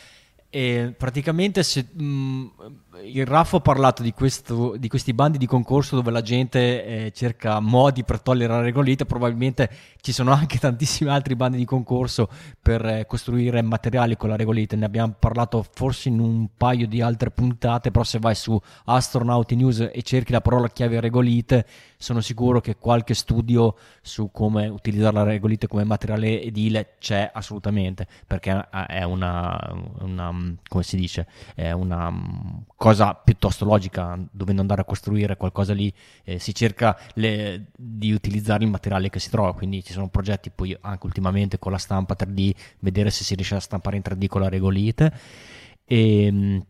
E 0.51 0.95
praticamente 0.95 1.63
se, 1.63 1.87
mh, 1.91 2.03
mm, 2.05 2.47
il 3.05 3.27
Raffo 3.27 3.57
ha 3.57 3.61
parlato 3.61 4.03
di, 4.03 4.13
questo, 4.13 4.77
di, 4.77 4.89
questi 4.89 5.13
bandi 5.13 5.39
di 5.39 5.47
concorso 5.47 5.97
dove 5.97 6.11
la 6.11 6.21
gente 6.21 6.85
eh, 6.85 7.13
cerca 7.13 7.61
modi 7.61 8.05
per 8.05 8.21
togliere 8.21 8.53
la 8.53 8.61
regolite, 8.61 9.07
probabilmente 9.07 9.71
ci 10.01 10.13
sono 10.13 10.33
anche 10.33 10.59
tantissimi 10.61 11.11
altri 11.11 11.37
bandi 11.37 11.57
di 11.57 11.65
concorso 11.65 12.29
per 12.61 12.85
eh, 12.85 13.07
costruire 13.07 13.63
materiali 13.63 14.17
con 14.17 14.29
la 14.29 14.37
regolite, 14.37 14.77
ne 14.77 14.85
abbiamo 14.85 15.15
parlato 15.19 15.65
forse 15.73 16.09
in 16.09 16.21
un 16.21 16.49
paio 16.57 16.87
di 16.87 17.01
altre 17.01 17.31
puntate, 17.31 17.91
però 17.91 18.05
se 18.05 18.19
vai 18.19 18.35
su 18.35 18.59
Astronauti 18.85 19.57
News 19.57 19.89
e 19.93 20.03
cerchi 20.03 20.33
la 20.33 20.41
parola 20.41 20.69
chiave 20.69 21.01
regolite, 21.01 21.67
sono 21.97 22.21
sicuro 22.21 22.61
che 22.61 22.77
qualche 22.77 23.15
studio 23.15 23.77
su 24.01 24.31
come 24.33 24.69
utilizzare 24.69 25.17
la 25.17 25.23
regolite 25.23 25.67
come 25.67 25.85
materiale 25.85 26.43
edile 26.43 26.95
c'è 26.99 27.31
assolutamente, 27.33 28.07
perché 28.27 28.69
è 28.89 29.03
una, 29.03 29.59
una 30.01 30.57
come 30.69 30.83
si 30.83 30.97
dice, 30.97 31.27
è 31.55 31.73
una 31.73 32.13
cosa 32.77 32.90
piuttosto 33.25 33.65
logica, 33.65 34.19
dovendo 34.31 34.61
andare 34.61 34.83
a 34.83 34.85
costruire 34.85 35.37
qualcosa 35.37 35.73
lì, 35.73 35.93
eh, 36.25 36.39
si 36.39 36.55
cerca 36.55 36.99
le, 37.15 37.67
di 37.77 38.13
utilizzare 38.13 38.65
il 38.65 38.71
materiale 38.71 39.11
che 39.11 39.19
si 39.19 39.31
trova, 39.31 39.55
quindi 39.55 39.83
ci 39.83 39.93
sono 39.93 40.09
progetti 40.09 40.51
poi 40.51 40.77
anche 40.81 41.07
ultimamente 41.07 41.59
con 41.59 41.73
la 41.73 41.79
stampa 41.79 42.15
3D, 42.19 42.53
vedere 42.81 43.11
se 43.11 43.25
si 43.25 43.35
riesce 43.35 43.55
a 43.55 43.61
stampare 43.61 43.97
in 43.97 44.03
3D 44.05 44.27
con 44.27 44.41
la 44.41 44.49
regolite. 44.49 45.13
E, 45.85 46.25
ehm, 46.25 46.65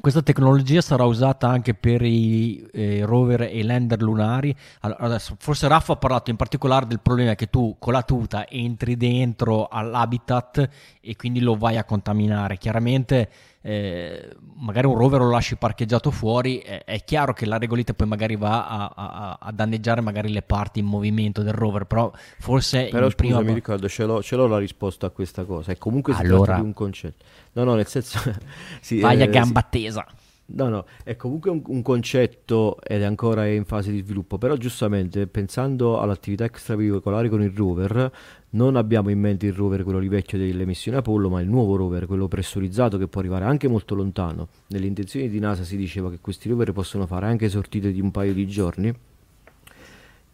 questa 0.00 0.22
tecnologia 0.22 0.80
sarà 0.80 1.04
usata 1.04 1.48
anche 1.48 1.74
per 1.74 2.02
i 2.02 2.66
eh, 2.72 3.04
rover 3.04 3.42
e 3.42 3.58
i 3.58 3.62
lander 3.62 4.00
lunari. 4.00 4.54
Allora, 4.80 5.00
adesso, 5.00 5.36
forse 5.38 5.68
Raffa 5.68 5.92
ha 5.92 5.96
parlato 5.96 6.30
in 6.30 6.36
particolare 6.36 6.86
del 6.86 7.00
problema 7.00 7.34
che 7.34 7.50
tu 7.50 7.76
con 7.78 7.92
la 7.92 8.02
tuta 8.02 8.48
entri 8.48 8.96
dentro 8.96 9.68
all'habitat 9.68 10.68
e 11.00 11.14
quindi 11.14 11.40
lo 11.40 11.56
vai 11.56 11.76
a 11.76 11.84
contaminare. 11.84 12.56
Chiaramente 12.56 13.30
eh, 13.62 14.36
magari 14.56 14.86
un 14.86 14.96
rover 14.96 15.20
lo 15.20 15.30
lasci 15.30 15.56
parcheggiato 15.56 16.10
fuori, 16.10 16.58
eh, 16.58 16.84
è 16.84 17.04
chiaro 17.04 17.32
che 17.32 17.46
la 17.46 17.58
regolite 17.58 17.94
poi 17.94 18.08
magari 18.08 18.36
va 18.36 18.66
a, 18.66 18.92
a, 18.94 19.38
a, 19.40 19.52
danneggiare 19.52 20.00
magari 20.00 20.32
le 20.32 20.42
parti 20.42 20.80
in 20.80 20.86
movimento 20.86 21.42
del 21.42 21.52
rover, 21.52 21.84
però 21.84 22.10
forse... 22.38 22.88
Però 22.90 23.06
scusa, 23.06 23.16
prima... 23.16 23.40
mi 23.40 23.54
ricordo, 23.54 23.88
ce 23.88 24.04
l'ho, 24.04 24.22
ce 24.22 24.36
l'ho, 24.36 24.46
la 24.46 24.58
risposta 24.58 25.06
a 25.06 25.10
questa 25.10 25.44
cosa, 25.44 25.72
e 25.72 25.78
comunque 25.78 26.12
si 26.14 26.20
allora... 26.20 26.44
tratta 26.44 26.60
di 26.60 26.66
un 26.66 26.74
concetto. 26.74 27.24
No, 27.52 27.64
no, 27.64 27.74
nel 27.74 27.86
senso... 27.86 28.20
sì, 28.80 29.00
Vai 29.00 29.20
a 29.20 29.24
eh, 29.24 29.30
gamba 29.30 29.66
sì. 29.70 29.78
tesa. 29.80 30.06
No, 30.54 30.68
no, 30.68 30.84
è 31.02 31.16
comunque 31.16 31.50
un, 31.50 31.62
un, 31.66 31.80
concetto 31.80 32.78
ed 32.82 33.00
è 33.00 33.04
ancora 33.04 33.46
in 33.46 33.64
fase 33.64 33.90
di 33.90 34.00
sviluppo, 34.00 34.36
però 34.36 34.56
giustamente 34.56 35.26
pensando 35.26 35.98
all'attività 35.98 36.44
extraveicolare 36.44 37.30
con 37.30 37.42
il 37.42 37.52
rover, 37.54 38.12
non 38.50 38.76
abbiamo 38.76 39.08
in 39.08 39.18
mente 39.18 39.46
il 39.46 39.54
rover, 39.54 39.82
quello 39.82 39.98
lì 39.98 40.08
vecchio 40.08 40.36
delle 40.36 40.66
missioni 40.66 40.98
Apollo, 40.98 41.30
ma 41.30 41.40
il 41.40 41.48
nuovo 41.48 41.76
rover, 41.76 42.06
quello 42.06 42.28
pressurizzato 42.28 42.98
che 42.98 43.08
può 43.08 43.20
arrivare 43.20 43.46
anche 43.46 43.66
molto 43.66 43.94
lontano. 43.94 44.48
Nelle 44.68 44.86
intenzioni 44.86 45.30
di 45.30 45.38
NASA 45.38 45.64
si 45.64 45.76
diceva 45.76 46.10
che 46.10 46.18
questi 46.20 46.50
rover 46.50 46.72
possono 46.72 47.06
fare 47.06 47.26
anche 47.26 47.48
sortite 47.48 47.90
di 47.90 48.00
un 48.00 48.10
paio 48.10 48.34
di 48.34 48.46
giorni 48.46 48.94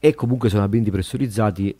e 0.00 0.14
comunque 0.14 0.48
sono 0.48 0.64
ambienti 0.64 0.90
pressurizzati 0.90 1.76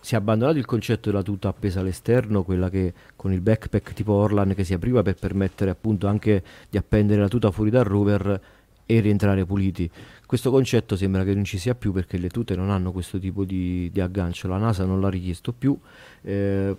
si 0.00 0.14
è 0.14 0.16
abbandonato 0.16 0.58
il 0.58 0.64
concetto 0.64 1.10
della 1.10 1.22
tuta 1.22 1.48
appesa 1.48 1.80
all'esterno, 1.80 2.42
quella 2.42 2.70
che 2.70 2.92
con 3.16 3.32
il 3.32 3.40
backpack 3.40 3.92
tipo 3.92 4.12
Orlan 4.12 4.54
che 4.54 4.64
si 4.64 4.72
apriva 4.72 5.02
per 5.02 5.14
permettere 5.14 5.70
appunto 5.70 6.06
anche 6.06 6.42
di 6.68 6.78
appendere 6.78 7.20
la 7.20 7.28
tuta 7.28 7.50
fuori 7.50 7.70
dal 7.70 7.84
rover 7.84 8.40
e 8.86 9.00
rientrare 9.00 9.44
puliti. 9.44 9.88
Questo 10.26 10.50
concetto 10.50 10.96
sembra 10.96 11.22
che 11.22 11.34
non 11.34 11.44
ci 11.44 11.58
sia 11.58 11.74
più 11.74 11.92
perché 11.92 12.16
le 12.16 12.28
tute 12.28 12.56
non 12.56 12.70
hanno 12.70 12.92
questo 12.92 13.18
tipo 13.18 13.44
di, 13.44 13.90
di 13.92 14.00
aggancio, 14.00 14.48
la 14.48 14.56
NASA 14.56 14.84
non 14.84 15.00
l'ha 15.00 15.08
richiesto 15.08 15.52
più, 15.52 15.78
eh, 16.22 16.76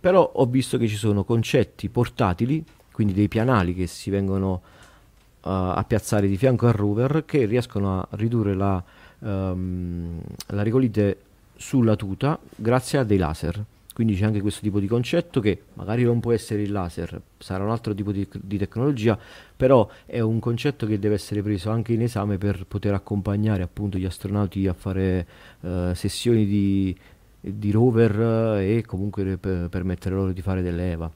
però 0.00 0.32
ho 0.34 0.46
visto 0.46 0.76
che 0.76 0.86
ci 0.88 0.96
sono 0.96 1.24
concetti 1.24 1.88
portatili, 1.88 2.64
quindi 2.92 3.12
dei 3.12 3.28
pianali 3.28 3.74
che 3.74 3.86
si 3.86 4.10
vengono 4.10 4.52
uh, 4.52 5.48
a 5.48 5.84
piazzare 5.86 6.28
di 6.28 6.36
fianco 6.36 6.66
al 6.66 6.72
rover 6.72 7.24
che 7.26 7.44
riescono 7.44 8.00
a 8.00 8.08
ridurre 8.10 8.54
la, 8.54 8.82
um, 9.20 10.20
la 10.48 10.62
regolite 10.62 11.18
sulla 11.56 11.96
tuta 11.96 12.38
grazie 12.54 12.98
a 12.98 13.04
dei 13.04 13.18
laser. 13.18 13.64
Quindi 13.96 14.14
c'è 14.14 14.26
anche 14.26 14.42
questo 14.42 14.60
tipo 14.60 14.78
di 14.78 14.86
concetto 14.86 15.40
che 15.40 15.62
magari 15.72 16.04
non 16.04 16.20
può 16.20 16.32
essere 16.32 16.60
il 16.60 16.70
laser, 16.70 17.18
sarà 17.38 17.64
un 17.64 17.70
altro 17.70 17.94
tipo 17.94 18.12
di, 18.12 18.28
di, 18.30 18.58
tecnologia, 18.58 19.18
però 19.56 19.88
è 20.04 20.20
un 20.20 20.38
concetto 20.38 20.86
che 20.86 20.98
deve 20.98 21.14
essere 21.14 21.40
preso 21.40 21.70
anche 21.70 21.94
in 21.94 22.02
esame 22.02 22.36
per 22.36 22.66
poter 22.68 22.92
accompagnare 22.92 23.62
appunto 23.62 23.96
gli 23.96 24.04
astronauti 24.04 24.66
a 24.66 24.74
fare 24.74 25.26
uh, 25.60 25.94
sessioni 25.94 26.44
di, 26.44 26.94
di 27.40 27.70
rover 27.70 28.58
e 28.60 28.84
comunque 28.84 29.38
per 29.38 29.70
permettere 29.70 30.14
loro 30.14 30.32
di 30.32 30.42
fare 30.42 30.60
delle 30.60 30.92
EVA. 30.92 31.10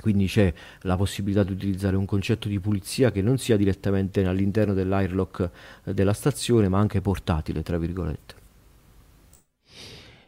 quindi 0.00 0.26
c'è 0.26 0.54
la 0.82 0.96
possibilità 0.96 1.42
di 1.42 1.50
utilizzare 1.50 1.96
un 1.96 2.04
concetto 2.04 2.46
di 2.46 2.60
pulizia 2.60 3.10
che 3.10 3.22
non 3.22 3.38
sia 3.38 3.56
direttamente 3.56 4.24
all'interno 4.24 4.72
dell'airlock 4.72 5.50
eh, 5.82 5.92
della 5.92 6.12
stazione, 6.12 6.68
ma 6.68 6.78
anche 6.78 7.00
portatile, 7.00 7.64
tra 7.64 7.76
virgolette. 7.76 8.43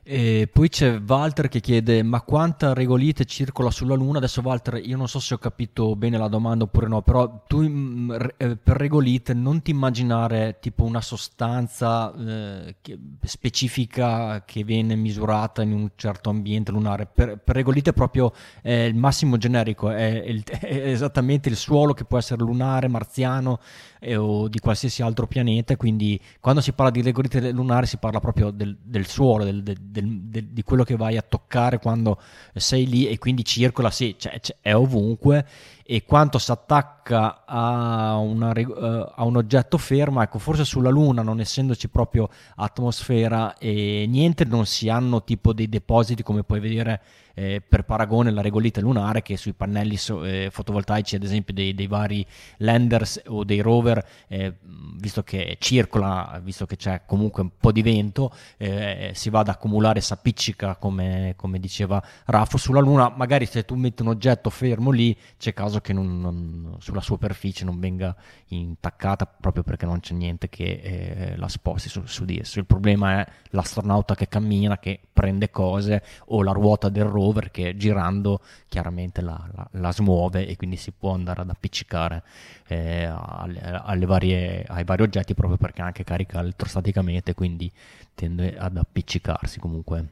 E 0.09 0.49
poi 0.53 0.69
c'è 0.69 1.01
Walter 1.05 1.49
che 1.49 1.59
chiede: 1.59 2.05
Ma 2.05 2.21
quanta 2.21 2.73
regolite 2.73 3.25
circola 3.25 3.73
sulla 3.73 3.97
Luna? 3.97 4.19
Adesso, 4.19 4.40
Walter, 4.40 4.81
io 4.81 4.97
non 4.97 5.09
so 5.09 5.19
se 5.19 5.35
ho 5.35 5.38
capito 5.38 5.97
bene 5.97 6.16
la 6.16 6.29
domanda 6.29 6.62
oppure 6.62 6.87
no, 6.87 7.03
però 7.03 7.42
tu 7.45 7.69
mm, 7.69 8.12
eh, 8.37 8.57
per 8.57 8.77
regolite 8.77 9.35
non 9.35 9.62
ti 9.62 9.73
immaginare 9.73 10.59
tipo 10.61 10.85
una 10.85 11.01
sostanza 11.01 12.14
eh, 12.14 12.77
che, 12.83 12.97
specifica 13.25 14.45
che 14.45 14.62
viene 14.62 14.95
misurata 14.95 15.62
in 15.62 15.73
un 15.73 15.90
certo 15.97 16.31
ambiente 16.31 16.71
lunare. 16.71 17.09
Per, 17.12 17.38
per 17.38 17.57
regolite, 17.57 17.92
proprio 17.92 18.33
eh, 18.62 18.87
il 18.87 18.95
massimo 18.95 19.37
generico 19.38 19.90
è, 19.90 20.23
è, 20.23 20.38
è 20.61 20.88
esattamente 20.88 21.49
il 21.49 21.57
suolo 21.57 21.95
che 21.95 22.05
può 22.05 22.19
essere 22.19 22.45
lunare, 22.45 22.87
marziano 22.87 23.59
eh, 24.07 24.16
o 24.16 24.49
di 24.49 24.61
qualsiasi 24.61 25.03
altro 25.03 25.27
pianeta. 25.27 25.77
Quindi, 25.77 26.19
quando 26.40 26.61
si 26.61 26.73
parla 26.73 26.92
di 26.92 27.03
regolite 27.03 27.51
lunare, 27.51 27.87
si 27.87 27.97
parla 27.97 28.21
proprio 28.21 28.51
del, 28.51 28.77
del 28.81 29.07
suolo, 29.07 29.45
del, 29.45 29.62
del, 29.62 30.21
di 30.47 30.62
quello 30.62 30.85
che 30.85 30.97
vai 30.97 31.16
a 31.16 31.23
toccare 31.23 31.79
quando 31.79 32.21
sei 32.55 32.87
lì 32.87 33.09
e 33.09 33.19
quindi 33.19 33.45
circola, 33.45 33.90
sì, 33.90 34.14
cioè, 34.16 34.38
cioè, 34.40 34.57
è 34.61 34.75
ovunque. 34.75 35.45
E 35.88 36.05
quanto 36.05 36.38
si 36.38 36.51
attacca 36.51 37.44
a, 37.44 38.16
una, 38.16 38.53
uh, 38.57 39.12
a, 39.14 39.25
un 39.25 39.37
oggetto 39.37 39.79
fermo, 39.79 40.20
ecco, 40.20 40.38
forse 40.38 40.64
sulla 40.64 40.90
Luna, 40.90 41.22
non 41.22 41.38
essendoci 41.38 41.88
proprio 41.88 42.29
atmosfera 42.57 43.57
e 43.57 44.05
niente, 44.09 44.44
non 44.44 44.66
si 44.66 44.88
hanno 44.88 45.22
tipo 45.22 45.53
dei 45.53 45.68
depositi 45.68 46.25
come 46.25 46.42
puoi 46.42 46.59
vedere 46.59 47.01
eh, 47.38 47.62
per 47.66 47.85
paragone 47.85 48.31
la 48.31 48.40
regolite 48.40 48.81
lunare 48.81 49.20
che 49.20 49.37
sui 49.37 49.53
pannelli 49.53 49.99
so, 49.99 50.25
eh, 50.25 50.49
fotovoltaici 50.51 51.16
ad 51.16 51.22
esempio 51.22 51.53
dei, 51.53 51.75
dei, 51.75 51.87
vari 51.87 52.27
landers 52.59 53.20
o 53.27 53.44
dei 53.44 53.61
rover 53.61 54.03
eh, 54.27 54.55
visto 54.96 55.22
che 55.22 55.59
circola 55.61 56.40
visto 56.42 56.64
che 56.64 56.77
c'è 56.77 57.03
comunque 57.05 57.42
un 57.42 57.51
po' 57.61 57.72
di 57.72 57.83
vento 57.83 58.33
eh, 58.57 59.11
si 59.14 59.29
va 59.29 59.40
ad 59.40 59.49
accumulare 59.49 60.01
s'appiccica 60.01 60.77
come, 60.77 61.35
come 61.37 61.61
diceva 61.61 62.03
Raffo 62.25 62.57
sulla 62.57 62.81
luna. 62.81 63.12
Magari 63.14 63.44
se 63.46 63.64
tu 63.64 63.75
metti 63.75 64.03
un 64.03 64.09
oggetto 64.09 64.49
fermo 64.49 64.90
lì 64.90 65.16
c'è 65.38 65.53
caso 65.53 65.76
che 65.81 65.93
non, 65.93 66.21
non, 66.21 66.77
sulla 66.79 67.01
superficie 67.01 67.65
non 67.65 67.79
venga 67.79 68.15
intaccata 68.49 69.27
proprio 69.27 69.62
perché 69.62 69.87
non 69.87 70.01
c'è 70.01 70.15
niente 70.15 70.49
che 70.49 70.65
eh, 70.65 71.37
la 71.37 71.49
sposti 71.49 71.89
su, 71.89 72.03
su 72.07 72.25
di 72.25 72.39
esso 72.39 72.59
il 72.59 72.67
problema 72.67 73.21
è 73.21 73.27
l'astronauta 73.51 74.15
che 74.15 74.29
cammina 74.29 74.79
che 74.79 75.01
prende 75.12 75.51
cose 75.51 76.03
o 76.27 76.43
la 76.43 76.53
ruota 76.53 76.89
del 76.89 77.05
rover 77.05 77.51
che 77.51 77.77
girando 77.77 78.41
chiaramente 78.69 79.21
la, 79.21 79.49
la, 79.55 79.69
la 79.73 79.93
smuove 79.93 80.47
e 80.47 80.57
quindi 80.57 80.77
si 80.77 80.93
può 80.93 81.12
andare 81.12 81.43
ad 81.43 81.51
appiccicare 81.51 82.23
eh, 82.67 83.05
alle, 83.05 83.61
alle 83.61 84.07
varie, 84.07 84.65
ai 84.69 84.85
vari 84.85 85.03
oggetti 85.03 85.35
proprio 85.35 85.59
perché 85.59 85.83
anche 85.83 86.05
carica 86.05 86.41
elettrostaticamente 86.41 87.35
quindi 87.35 87.71
tende 88.15 88.57
ad 88.57 88.77
appiccicarsi 88.77 89.59
comunque. 89.61 90.07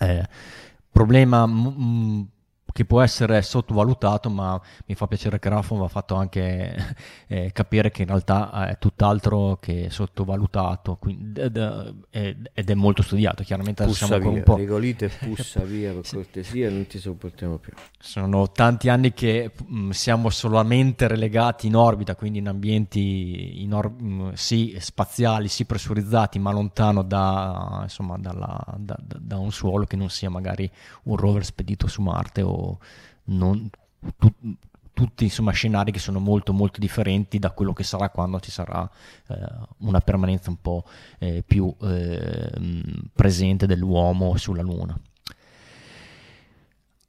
Eh, 0.00 0.28
problema 0.90 1.46
m- 1.46 1.74
m- 1.76 2.28
che 2.76 2.84
può 2.84 3.00
essere 3.00 3.40
sottovalutato, 3.40 4.28
ma 4.28 4.60
mi 4.84 4.94
fa 4.94 5.06
piacere 5.06 5.38
che 5.38 5.48
Rafa 5.48 5.82
ha 5.82 5.88
fatto 5.88 6.14
anche 6.14 6.76
eh, 7.26 7.50
capire 7.50 7.90
che 7.90 8.02
in 8.02 8.08
realtà 8.08 8.68
è 8.68 8.76
tutt'altro 8.76 9.56
che 9.58 9.88
sottovalutato 9.88 10.96
quindi, 10.96 11.40
ed, 11.40 11.56
ed, 12.10 12.70
è 12.70 12.74
molto 12.74 13.00
studiato. 13.00 13.42
Chiaramente 13.44 13.82
pussa 13.82 14.04
siamo 14.04 14.28
via, 14.28 14.30
un 14.36 14.42
po'... 14.42 14.56
Rigolite 14.56 15.08
pussa 15.08 15.60
via 15.64 15.94
per 15.94 16.02
cortesia, 16.06 16.68
non 16.68 16.86
ti 16.86 16.98
sopportiamo 16.98 17.56
più. 17.56 17.72
Sono 17.98 18.52
tanti 18.52 18.90
anni 18.90 19.14
che 19.14 19.52
mh, 19.56 19.78
mm, 19.78 19.90
siamo 19.92 20.28
solamente 20.28 21.08
relegati 21.08 21.68
in 21.68 21.76
orbita, 21.76 22.14
quindi 22.14 22.40
in 22.40 22.48
ambienti 22.48 23.62
in 23.62 23.72
or- 23.72 23.90
mh, 23.90 24.04
mm, 24.06 24.32
sì 24.34 24.76
spaziali, 24.78 25.48
sì 25.48 25.64
pressurizzati, 25.64 26.38
ma 26.38 26.52
lontano 26.52 27.02
da, 27.02 27.78
insomma, 27.84 28.18
dalla, 28.18 28.62
da, 28.76 28.98
da 29.00 29.38
un 29.38 29.50
suolo 29.50 29.86
che 29.86 29.96
non 29.96 30.10
sia 30.10 30.28
magari 30.28 30.70
un 31.04 31.16
rover 31.16 31.42
spedito 31.42 31.86
su 31.86 32.02
Marte 32.02 32.42
o 32.42 32.64
non, 33.24 33.68
tu, 34.16 34.32
tutti 34.96 35.24
insomma, 35.24 35.52
scenari 35.52 35.92
che 35.92 35.98
sono 35.98 36.18
molto 36.20 36.54
molto 36.54 36.80
differenti 36.80 37.38
da 37.38 37.50
quello 37.50 37.74
che 37.74 37.84
sarà 37.84 38.08
quando 38.08 38.40
ci 38.40 38.50
sarà 38.50 38.88
eh, 39.28 39.36
una 39.78 40.00
permanenza 40.00 40.48
un 40.48 40.60
po' 40.60 40.84
eh, 41.18 41.44
più 41.46 41.74
eh, 41.82 42.50
presente 43.12 43.66
dell'uomo 43.66 44.36
sulla 44.38 44.62
Luna 44.62 44.98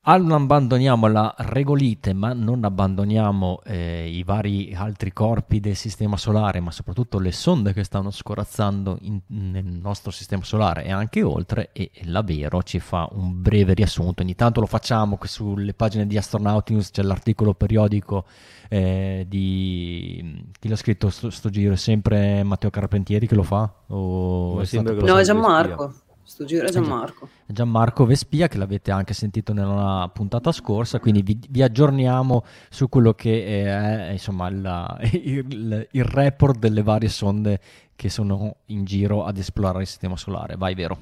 abbandoniamo 0.09 1.07
la 1.07 1.35
regolite, 1.37 2.13
ma 2.13 2.31
non 2.31 2.63
abbandoniamo 2.63 3.59
eh, 3.65 4.07
i 4.07 4.23
vari 4.23 4.73
altri 4.73 5.11
corpi 5.11 5.59
del 5.59 5.75
sistema 5.75 6.15
solare, 6.15 6.61
ma 6.61 6.71
soprattutto 6.71 7.19
le 7.19 7.33
sonde 7.33 7.73
che 7.73 7.83
stanno 7.83 8.09
scorazzando 8.09 8.97
in, 9.01 9.19
nel 9.27 9.65
nostro 9.65 10.11
sistema 10.11 10.43
solare 10.43 10.85
e 10.85 10.93
anche 10.93 11.23
oltre. 11.23 11.71
E 11.73 11.91
l'Avero 12.03 12.63
ci 12.63 12.79
fa 12.79 13.05
un 13.11 13.41
breve 13.41 13.73
riassunto. 13.73 14.21
Ogni 14.21 14.35
tanto 14.35 14.61
lo 14.61 14.65
facciamo 14.65 15.17
sulle 15.23 15.73
pagine 15.73 16.07
di 16.07 16.17
Astronaut 16.17 16.69
News, 16.69 16.89
c'è 16.91 17.03
l'articolo 17.03 17.53
periodico 17.53 18.23
eh, 18.69 19.25
di 19.27 20.45
chi 20.57 20.69
l'ha 20.69 20.77
scritto 20.77 21.09
sto, 21.09 21.29
sto, 21.29 21.49
giro? 21.49 21.73
È 21.73 21.77
sempre 21.77 22.43
Matteo 22.43 22.69
Carpentieri 22.69 23.27
che 23.27 23.35
lo 23.35 23.43
fa? 23.43 23.69
O. 23.87 24.63
No, 24.81 25.17
è 25.17 25.23
Gianmarco. 25.23 25.93
Sto 26.27 26.43
giro 26.43 26.67
è 26.67 26.69
Gianmarco. 26.69 27.29
Gianmarco 27.45 28.05
Vespia, 28.05 28.49
che 28.49 28.57
l'avete 28.57 28.91
anche 28.91 29.13
sentito 29.13 29.53
nella 29.53 30.11
puntata 30.13 30.51
scorsa, 30.51 30.99
quindi 30.99 31.21
vi, 31.21 31.39
vi 31.47 31.63
aggiorniamo 31.63 32.43
su 32.69 32.89
quello 32.89 33.13
che 33.13 33.45
è 33.45 34.11
insomma, 34.11 34.49
la, 34.51 34.99
il, 35.13 35.87
il, 35.89 36.03
report 36.03 36.59
delle 36.59 36.83
varie 36.83 37.07
sonde 37.07 37.61
che 37.95 38.09
sono 38.09 38.57
in 38.65 38.83
giro 38.83 39.23
ad 39.23 39.37
esplorare 39.37 39.83
il 39.83 39.87
sistema 39.87 40.17
solare. 40.17 40.57
Vai, 40.57 40.75
vero? 40.75 40.97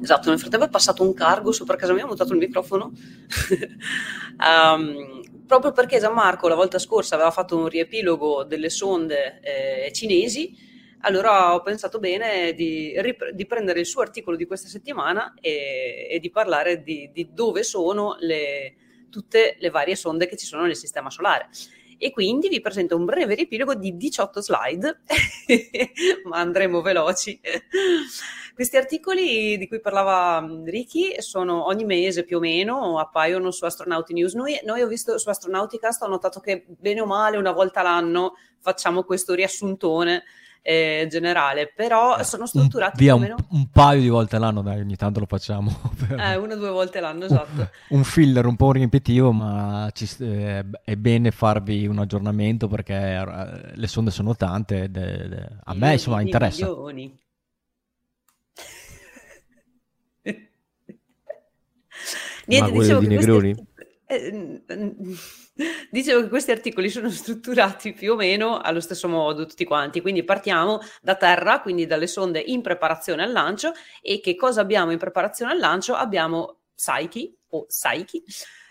Esatto, 0.00 0.30
nel 0.30 0.38
frattempo 0.38 0.66
è 0.66 0.70
passato 0.70 1.02
un 1.02 1.12
cargo 1.12 1.50
sopra 1.50 1.74
casa 1.74 1.92
mia, 1.92 2.04
ho 2.04 2.08
mutato 2.08 2.34
il 2.34 2.38
microfono. 2.38 2.92
um, 4.38 5.22
proprio 5.44 5.72
perché 5.72 5.98
Gianmarco 5.98 6.46
la 6.46 6.54
volta 6.54 6.78
scorsa 6.78 7.16
aveva 7.16 7.32
fatto 7.32 7.56
un 7.56 7.66
riepilogo 7.66 8.44
delle 8.44 8.70
sonde 8.70 9.40
eh, 9.40 9.92
cinesi 9.92 10.70
allora 11.02 11.54
ho 11.54 11.62
pensato 11.62 11.98
bene 11.98 12.52
di, 12.54 12.94
di, 13.32 13.46
prendere 13.46 13.80
il 13.80 13.86
suo 13.86 14.02
articolo 14.02 14.36
di 14.36 14.46
questa 14.46 14.68
settimana 14.68 15.34
e, 15.40 16.06
e 16.10 16.18
di 16.20 16.30
parlare 16.30 16.82
di, 16.82 17.10
di 17.12 17.30
dove 17.32 17.62
sono 17.62 18.16
le, 18.20 18.74
tutte 19.10 19.56
le 19.58 19.70
varie 19.70 19.96
sonde 19.96 20.26
che 20.26 20.36
ci 20.36 20.46
sono 20.46 20.64
nel 20.64 20.76
sistema 20.76 21.10
solare. 21.10 21.48
E 21.98 22.10
quindi 22.10 22.48
vi 22.48 22.60
presento 22.60 22.96
un 22.96 23.04
breve 23.04 23.34
riepilogo 23.34 23.74
di 23.74 23.96
18 23.96 24.40
slide, 24.40 25.00
ma 26.24 26.38
andremo 26.38 26.80
veloci. 26.80 27.40
Questi 28.54 28.76
articoli 28.76 29.56
di 29.56 29.68
cui 29.68 29.80
parlava 29.80 30.44
Ricky 30.64 31.20
sono 31.20 31.66
ogni 31.66 31.84
mese 31.84 32.24
più 32.24 32.38
o 32.38 32.40
meno, 32.40 32.98
appaiono 32.98 33.50
su 33.50 33.64
Astronauti 33.64 34.14
News. 34.14 34.34
Noi, 34.34 34.60
noi 34.64 34.82
ho 34.82 34.88
visto 34.88 35.16
su 35.16 35.28
Astronauticast, 35.28 36.02
ho 36.02 36.08
notato 36.08 36.40
che 36.40 36.64
bene 36.66 37.00
o 37.00 37.06
male 37.06 37.36
una 37.36 37.52
volta 37.52 37.82
l'anno 37.82 38.34
facciamo 38.58 39.04
questo 39.04 39.34
riassuntone 39.34 40.24
eh, 40.62 41.08
generale, 41.10 41.72
però 41.74 42.16
eh, 42.16 42.24
sono 42.24 42.46
strutturati 42.46 43.08
un, 43.08 43.20
via 43.20 43.34
un, 43.34 43.44
un, 43.50 43.68
paio 43.68 44.00
di 44.00 44.08
volte 44.08 44.38
l'anno, 44.38 44.62
dai, 44.62 44.80
ogni 44.80 44.96
tanto 44.96 45.18
lo 45.18 45.26
facciamo. 45.26 45.76
Per... 45.98 46.18
Eh, 46.18 46.36
una 46.36 46.54
o 46.54 46.56
due 46.56 46.70
volte 46.70 47.00
l'anno, 47.00 47.24
esatto. 47.24 47.70
un 47.90 48.04
filler 48.04 48.46
un 48.46 48.54
po' 48.56 48.70
riempitivo, 48.70 49.32
ma 49.32 49.90
ci, 49.92 50.08
eh, 50.20 50.64
è 50.84 50.96
bene 50.96 51.32
farvi 51.32 51.86
un 51.86 51.98
aggiornamento 51.98 52.68
perché 52.68 52.94
eh, 52.94 53.72
le 53.74 53.86
sonde 53.88 54.12
sono 54.12 54.36
tante 54.36 54.84
ed, 54.84 54.96
ed, 54.96 55.48
a 55.64 55.74
me 55.74 55.92
insomma 55.92 56.20
interessa. 56.20 56.64
Milioni. 56.64 57.18
Niente, 62.44 62.72
ma 62.72 62.78
dicevo 62.78 63.00
di 63.00 63.06
Negroni? 63.06 63.54
Queste... 63.54 63.92
Eh, 64.06 64.62
Dicevo 65.90 66.22
che 66.22 66.28
questi 66.28 66.50
articoli 66.50 66.88
sono 66.88 67.10
strutturati 67.10 67.92
più 67.92 68.12
o 68.12 68.16
meno 68.16 68.58
allo 68.58 68.80
stesso 68.80 69.06
modo 69.06 69.44
tutti 69.44 69.64
quanti, 69.64 70.00
quindi 70.00 70.24
partiamo 70.24 70.80
da 71.02 71.14
terra, 71.14 71.60
quindi 71.60 71.86
dalle 71.86 72.06
sonde 72.06 72.40
in 72.40 72.62
preparazione 72.62 73.22
al 73.22 73.32
lancio 73.32 73.72
e 74.00 74.20
che 74.20 74.34
cosa 74.34 74.62
abbiamo 74.62 74.92
in 74.92 74.98
preparazione 74.98 75.52
al 75.52 75.58
lancio? 75.58 75.94
Abbiamo 75.94 76.60
Psyche 76.74 77.34
o 77.50 77.66
Psyche, 77.66 78.22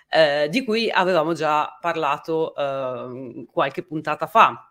eh, 0.09 0.47
di 0.49 0.63
cui 0.65 0.89
avevamo 0.89 1.33
già 1.33 1.77
parlato 1.79 2.55
eh, 2.55 3.45
qualche 3.51 3.83
puntata 3.83 4.25
fa. 4.25 4.65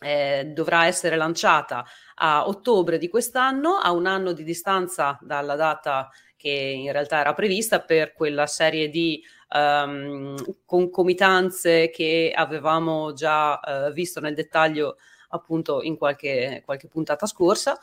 Eh, 0.00 0.50
dovrà 0.52 0.84
essere 0.84 1.16
lanciata 1.16 1.82
a 2.16 2.46
ottobre 2.46 2.98
di 2.98 3.08
quest'anno, 3.08 3.76
a 3.76 3.90
un 3.92 4.06
anno 4.06 4.32
di 4.32 4.44
distanza 4.44 5.18
dalla 5.22 5.54
data 5.54 6.10
che 6.44 6.50
in 6.50 6.92
realtà 6.92 7.20
era 7.20 7.32
prevista 7.32 7.80
per 7.80 8.12
quella 8.12 8.46
serie 8.46 8.90
di 8.90 9.24
um, 9.54 10.36
concomitanze 10.66 11.88
che 11.88 12.32
avevamo 12.34 13.14
già 13.14 13.58
uh, 13.58 13.92
visto 13.92 14.20
nel 14.20 14.34
dettaglio 14.34 14.98
appunto 15.30 15.80
in 15.80 15.96
qualche, 15.96 16.60
qualche 16.66 16.86
puntata 16.86 17.24
scorsa. 17.24 17.80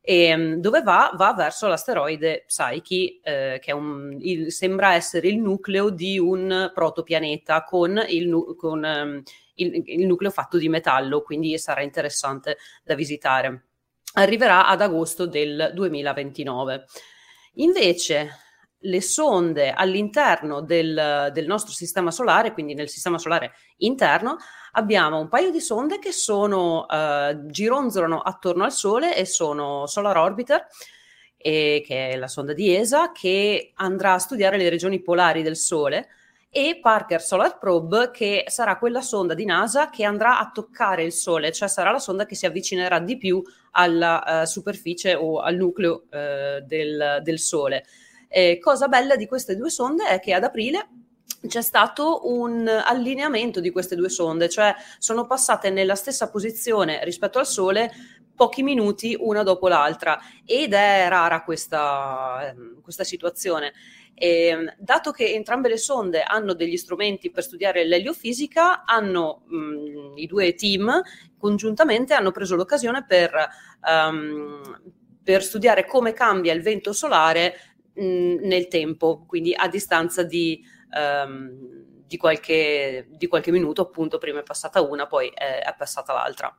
E 0.00 0.36
mm, 0.36 0.54
dove 0.54 0.82
va? 0.82 1.12
Va 1.14 1.32
verso 1.34 1.68
l'asteroide 1.68 2.42
Psyche, 2.48 3.20
eh, 3.22 3.58
che 3.62 3.70
un, 3.70 4.16
il, 4.18 4.50
sembra 4.50 4.94
essere 4.94 5.28
il 5.28 5.38
nucleo 5.38 5.90
di 5.90 6.18
un 6.18 6.72
protopianeta 6.74 7.62
con, 7.62 8.04
il, 8.08 8.56
con 8.56 8.82
um, 8.82 9.22
il, 9.54 9.82
il 9.86 10.06
nucleo 10.08 10.32
fatto 10.32 10.58
di 10.58 10.68
metallo, 10.68 11.22
quindi 11.22 11.56
sarà 11.58 11.82
interessante 11.82 12.56
da 12.82 12.96
visitare. 12.96 13.66
Arriverà 14.14 14.66
ad 14.66 14.80
agosto 14.80 15.26
del 15.26 15.70
2029. 15.74 16.86
Invece, 17.54 18.30
le 18.84 19.00
sonde 19.02 19.72
all'interno 19.72 20.62
del, 20.62 21.30
del, 21.32 21.46
nostro 21.46 21.72
sistema 21.72 22.10
solare, 22.10 22.52
quindi 22.52 22.74
nel 22.74 22.88
sistema 22.88 23.18
solare 23.18 23.52
interno, 23.78 24.36
abbiamo 24.72 25.18
un 25.18 25.28
paio 25.28 25.50
di 25.50 25.60
sonde 25.60 25.98
che 25.98 26.12
sono, 26.12 26.86
uh, 26.88 27.46
gironzolano 27.46 28.20
attorno 28.20 28.64
al 28.64 28.72
Sole 28.72 29.16
e 29.16 29.26
sono 29.26 29.86
Solar 29.86 30.16
Orbiter, 30.16 30.66
e, 31.36 31.82
che 31.84 32.10
è 32.10 32.16
la 32.16 32.28
sonda 32.28 32.52
di 32.52 32.74
ESA, 32.74 33.12
che 33.12 33.72
andrà 33.74 34.14
a 34.14 34.18
studiare 34.18 34.56
le 34.56 34.68
regioni 34.68 35.02
polari 35.02 35.42
del 35.42 35.56
Sole, 35.56 36.08
e 36.52 36.80
Parker 36.82 37.22
Solar 37.22 37.58
Probe, 37.58 38.10
che 38.10 38.44
sarà 38.48 38.76
quella 38.76 39.02
sonda 39.02 39.34
di 39.34 39.44
NASA 39.44 39.88
che 39.88 40.02
andrà 40.02 40.40
a 40.40 40.50
toccare 40.52 41.04
il 41.04 41.12
Sole, 41.12 41.52
cioè 41.52 41.68
sarà 41.68 41.92
la 41.92 42.00
sonda 42.00 42.26
che 42.26 42.34
si 42.34 42.44
avvicinerà 42.44 42.98
di 42.98 43.16
più 43.16 43.40
alla 43.72 44.42
uh, 44.42 44.44
superficie 44.46 45.14
o 45.14 45.38
al 45.38 45.54
nucleo 45.54 46.06
uh, 46.10 46.60
del, 46.64 47.20
del 47.22 47.38
Sole. 47.38 47.84
Eh, 48.28 48.58
cosa 48.58 48.88
bella 48.88 49.14
di 49.14 49.26
queste 49.26 49.56
due 49.56 49.70
sonde 49.70 50.06
è 50.08 50.18
che 50.18 50.34
ad 50.34 50.42
aprile 50.42 50.88
c'è 51.46 51.62
stato 51.62 52.28
un 52.28 52.66
allineamento 52.68 53.60
di 53.60 53.70
queste 53.70 53.94
due 53.94 54.08
sonde, 54.08 54.48
cioè 54.48 54.74
sono 54.98 55.26
passate 55.26 55.70
nella 55.70 55.94
stessa 55.94 56.30
posizione 56.30 57.04
rispetto 57.04 57.38
al 57.38 57.46
Sole 57.46 57.92
pochi 58.34 58.62
minuti 58.62 59.14
una 59.18 59.42
dopo 59.42 59.68
l'altra 59.68 60.18
ed 60.46 60.72
è 60.72 61.06
rara 61.08 61.44
questa, 61.44 62.54
questa 62.82 63.04
situazione. 63.04 63.72
E, 64.14 64.74
dato 64.78 65.10
che 65.12 65.32
entrambe 65.32 65.68
le 65.68 65.78
sonde 65.78 66.22
hanno 66.22 66.52
degli 66.52 66.76
strumenti 66.76 67.30
per 67.30 67.42
studiare 67.42 67.84
l'eliofisica, 67.84 68.84
hanno 68.84 69.42
mh, 69.46 70.12
i 70.16 70.26
due 70.26 70.54
team 70.54 71.02
congiuntamente 71.38 72.12
hanno 72.12 72.30
preso 72.30 72.54
l'occasione 72.54 73.04
per, 73.06 73.32
um, 73.90 74.62
per 75.22 75.42
studiare 75.42 75.86
come 75.86 76.12
cambia 76.12 76.52
il 76.52 76.60
vento 76.60 76.92
solare 76.92 77.54
mh, 77.94 78.46
nel 78.46 78.68
tempo, 78.68 79.24
quindi 79.26 79.54
a 79.54 79.68
distanza 79.68 80.22
di, 80.22 80.62
um, 80.94 82.04
di, 82.06 82.16
qualche, 82.18 83.06
di, 83.10 83.26
qualche, 83.26 83.50
minuto, 83.50 83.82
appunto, 83.82 84.18
prima 84.18 84.40
è 84.40 84.42
passata 84.42 84.82
una, 84.82 85.06
poi 85.06 85.28
è, 85.28 85.62
è 85.62 85.74
passata 85.76 86.12
l'altra. 86.12 86.54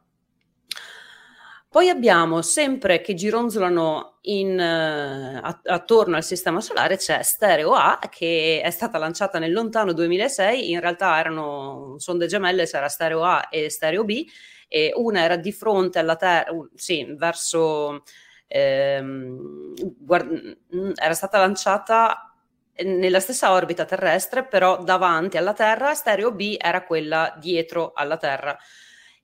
Poi 1.74 1.88
abbiamo 1.88 2.42
sempre 2.42 3.00
che 3.00 3.14
gironzolano 3.14 4.18
in, 4.24 4.60
uh, 4.60 5.56
attorno 5.64 6.18
al 6.18 6.24
sistema 6.24 6.60
solare 6.60 6.98
c'è 6.98 7.24
Stereo 7.24 7.74
A 7.74 7.98
che 8.10 8.60
è 8.62 8.70
stata 8.72 8.98
lanciata 8.98 9.40
nel 9.40 9.54
lontano 9.54 9.94
2006, 9.94 10.70
in 10.72 10.82
realtà 10.82 11.18
erano 11.18 11.96
sonde 11.98 12.28
gemelle, 12.28 12.66
c'era 12.66 12.90
Stereo 12.90 13.24
A 13.24 13.48
e 13.50 13.70
Stereo 13.70 14.04
B 14.04 14.26
e 14.68 14.92
una 14.96 15.22
era 15.24 15.38
di 15.38 15.54
fronte 15.54 16.00
alla 16.00 16.18
Terra, 16.18 16.52
uh, 16.52 16.70
sì, 16.76 17.06
verso 17.18 18.04
ehm, 18.48 19.74
guard- 19.98 20.58
mm, 20.76 20.92
era 20.96 21.14
stata 21.14 21.38
lanciata 21.40 22.36
nella 22.84 23.22
stessa 23.22 23.54
orbita 23.54 23.86
terrestre, 23.86 24.46
però 24.46 24.84
davanti 24.84 25.38
alla 25.38 25.54
Terra, 25.54 25.94
Stereo 25.94 26.34
B 26.34 26.58
era 26.60 26.84
quella 26.84 27.34
dietro 27.40 27.94
alla 27.94 28.18
Terra. 28.18 28.58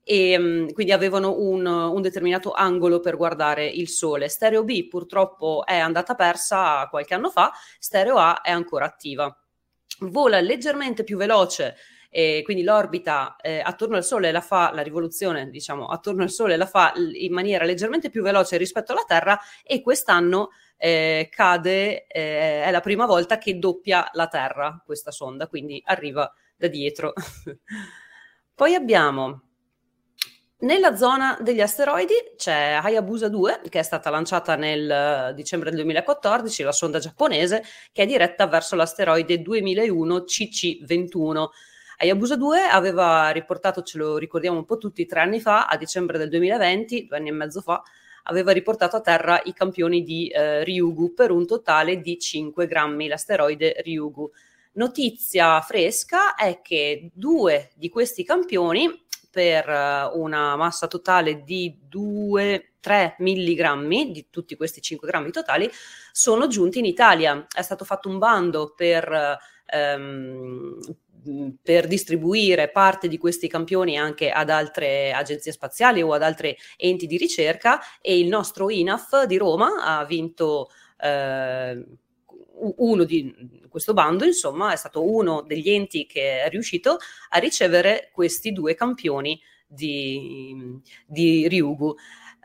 E 0.09 0.39
mm, 0.39 0.69
quindi 0.69 0.93
avevano 0.93 1.37
un, 1.37 1.65
un, 1.65 2.01
determinato 2.01 2.53
angolo 2.53 3.01
per 3.01 3.17
guardare 3.17 3.67
il 3.67 3.89
Sole. 3.89 4.29
Stereo 4.29 4.63
B 4.63 4.87
purtroppo 4.87 5.65
è 5.65 5.77
andata 5.77 6.15
persa 6.15 6.87
qualche 6.89 7.13
anno 7.13 7.29
fa, 7.29 7.51
Stereo 7.77 8.15
A 8.15 8.39
è 8.39 8.49
ancora 8.51 8.85
attiva. 8.85 9.37
Vola 9.99 10.39
leggermente 10.39 11.03
più 11.03 11.17
veloce 11.17 11.75
e 12.09 12.41
quindi 12.45 12.63
l'orbita 12.63 13.35
eh, 13.41 13.59
attorno 13.59 13.97
al 13.97 14.05
Sole 14.05 14.31
la 14.31 14.39
fa, 14.39 14.71
la 14.73 14.81
rivoluzione 14.81 15.49
diciamo 15.49 15.87
attorno 15.87 16.23
al 16.23 16.29
Sole 16.29 16.55
la 16.55 16.65
fa 16.65 16.93
in 16.95 17.33
maniera 17.33 17.65
leggermente 17.65 18.09
più 18.09 18.21
veloce 18.21 18.55
rispetto 18.55 18.93
alla 18.93 19.03
Terra 19.05 19.37
e 19.61 19.81
quest'anno 19.81 20.51
eh, 20.77 21.27
cade, 21.29 22.07
eh, 22.07 22.63
è 22.63 22.71
la 22.71 22.79
prima 22.79 23.05
volta 23.05 23.37
che 23.37 23.59
doppia 23.59 24.09
la 24.13 24.27
Terra 24.27 24.81
questa 24.85 25.11
sonda, 25.11 25.47
quindi 25.47 25.81
arriva 25.85 26.31
da 26.55 26.67
dietro. 26.67 27.11
Poi 28.55 28.73
abbiamo 28.73 29.46
nella 30.59 30.95
zona 30.95 31.37
degli 31.39 31.61
asteroidi 31.61 32.15
c'è 32.35 32.79
Hayabusa 32.81 33.29
2, 33.29 33.61
che 33.69 33.77
è 33.77 33.83
stata 33.83 34.09
lanciata 34.09 34.55
nel 34.55 35.33
dicembre 35.35 35.69
del 35.69 35.79
2014, 35.81 36.63
la 36.63 36.71
sonda 36.71 36.97
giapponese, 36.97 37.63
che 37.91 38.03
è 38.03 38.05
diretta 38.07 38.47
verso 38.47 38.75
l'asteroide 38.75 39.41
2001 39.41 40.15
CC21. 40.17 41.47
Hayabusa 41.97 42.35
2 42.35 42.61
aveva 42.61 43.29
riportato, 43.29 43.83
ce 43.83 43.99
lo 43.99 44.17
ricordiamo 44.17 44.57
un 44.57 44.65
po' 44.65 44.77
tutti, 44.77 45.05
tre 45.05 45.19
anni 45.19 45.39
fa, 45.39 45.67
a 45.67 45.77
dicembre 45.77 46.17
del 46.17 46.29
2020, 46.29 47.05
due 47.05 47.17
anni 47.17 47.29
e 47.29 47.33
mezzo 47.33 47.61
fa, 47.61 47.83
aveva 48.23 48.51
riportato 48.51 48.95
a 48.95 49.01
terra 49.01 49.39
i 49.43 49.53
campioni 49.53 50.01
di 50.01 50.27
eh, 50.27 50.63
Ryugu 50.63 51.13
per 51.13 51.29
un 51.29 51.45
totale 51.45 52.01
di 52.01 52.17
5 52.17 52.65
grammi, 52.65 53.07
l'asteroide 53.07 53.81
Ryugu. 53.83 54.31
Notizia 54.73 55.61
fresca 55.61 56.35
è 56.35 56.61
che 56.61 57.11
due 57.13 57.69
di 57.75 57.89
questi 57.89 58.23
campioni, 58.23 59.05
per 59.29 59.67
uh, 59.67 60.19
una 60.19 60.55
massa 60.55 60.87
totale 60.87 61.43
di 61.43 61.79
2-3 61.89 63.15
milligrammi, 63.19 64.11
di 64.11 64.27
tutti 64.29 64.55
questi 64.55 64.81
5 64.81 65.07
grammi 65.07 65.31
totali, 65.31 65.69
sono 66.11 66.47
giunti 66.47 66.79
in 66.79 66.85
Italia. 66.85 67.45
È 67.53 67.61
stato 67.61 67.85
fatto 67.85 68.09
un 68.09 68.17
bando 68.17 68.73
per... 68.75 69.37
Um, 69.73 70.79
per 71.61 71.87
distribuire 71.87 72.69
parte 72.69 73.09
di 73.09 73.17
questi 73.17 73.49
campioni 73.49 73.97
anche 73.97 74.29
ad 74.29 74.49
altre 74.49 75.11
agenzie 75.11 75.51
spaziali 75.51 76.01
o 76.01 76.13
ad 76.13 76.23
altri 76.23 76.55
enti 76.77 77.05
di 77.05 77.17
ricerca 77.17 77.81
e 77.99 78.17
il 78.17 78.27
nostro 78.27 78.69
INAF 78.69 79.25
di 79.25 79.35
Roma 79.35 79.83
ha 79.83 80.05
vinto 80.05 80.69
eh, 80.99 81.83
uno 82.77 83.03
di 83.03 83.33
questo 83.69 83.93
bando, 83.93 84.25
insomma, 84.25 84.73
è 84.73 84.75
stato 84.75 85.03
uno 85.03 85.41
degli 85.41 85.69
enti 85.69 86.05
che 86.05 86.43
è 86.43 86.49
riuscito 86.49 86.97
a 87.29 87.37
ricevere 87.39 88.09
questi 88.11 88.51
due 88.51 88.75
campioni 88.75 89.39
di, 89.67 90.79
di 91.05 91.47
Ryugu 91.47 91.95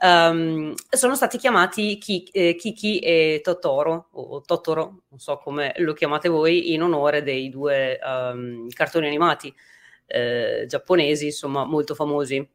um, 0.03 0.75
sono 0.91 1.15
stati 1.15 1.39
chiamati 1.39 1.97
Kiki, 1.99 2.31
eh, 2.33 2.55
Kiki 2.57 2.99
e 2.99 3.41
Totoro, 3.43 4.09
o 4.13 4.41
Totoro, 4.43 5.03
non 5.09 5.19
so 5.19 5.39
come 5.39 5.73
lo 5.79 5.93
chiamate 5.93 6.29
voi, 6.29 6.73
in 6.73 6.83
onore 6.83 7.23
dei 7.23 7.49
due 7.49 7.99
um, 8.03 8.69
cartoni 8.69 9.07
animati 9.07 9.53
eh, 10.07 10.65
giapponesi, 10.67 11.27
insomma, 11.27 11.65
molto 11.65 11.95
famosi. 11.95 12.47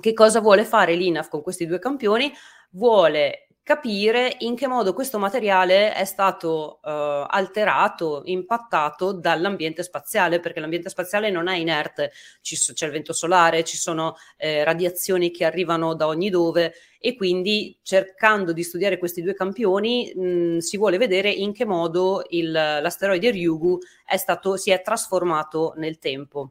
Che 0.00 0.12
cosa 0.12 0.40
vuole 0.40 0.64
fare 0.64 0.94
l'INAF 0.94 1.28
con 1.28 1.42
questi 1.42 1.66
due 1.66 1.78
campioni? 1.78 2.32
Vuole 2.70 3.43
capire 3.64 4.36
in 4.40 4.54
che 4.54 4.68
modo 4.68 4.92
questo 4.92 5.18
materiale 5.18 5.94
è 5.94 6.04
stato 6.04 6.80
uh, 6.82 6.88
alterato, 7.26 8.20
impattato 8.26 9.12
dall'ambiente 9.12 9.82
spaziale, 9.82 10.38
perché 10.38 10.60
l'ambiente 10.60 10.90
spaziale 10.90 11.30
non 11.30 11.48
è 11.48 11.56
inerte, 11.56 12.12
so, 12.42 12.74
c'è 12.74 12.84
il 12.84 12.92
vento 12.92 13.14
solare, 13.14 13.64
ci 13.64 13.78
sono 13.78 14.16
eh, 14.36 14.64
radiazioni 14.64 15.30
che 15.30 15.46
arrivano 15.46 15.94
da 15.94 16.06
ogni 16.06 16.28
dove 16.28 16.74
e 16.98 17.16
quindi 17.16 17.78
cercando 17.82 18.52
di 18.52 18.62
studiare 18.62 18.98
questi 18.98 19.22
due 19.22 19.34
campioni 19.34 20.12
mh, 20.14 20.58
si 20.58 20.76
vuole 20.76 20.98
vedere 20.98 21.30
in 21.30 21.54
che 21.54 21.64
modo 21.64 22.22
il, 22.28 22.52
l'asteroide 22.52 23.30
Ryugu 23.30 23.78
è 24.04 24.18
stato, 24.18 24.58
si 24.58 24.72
è 24.72 24.82
trasformato 24.82 25.72
nel 25.76 25.98
tempo. 25.98 26.50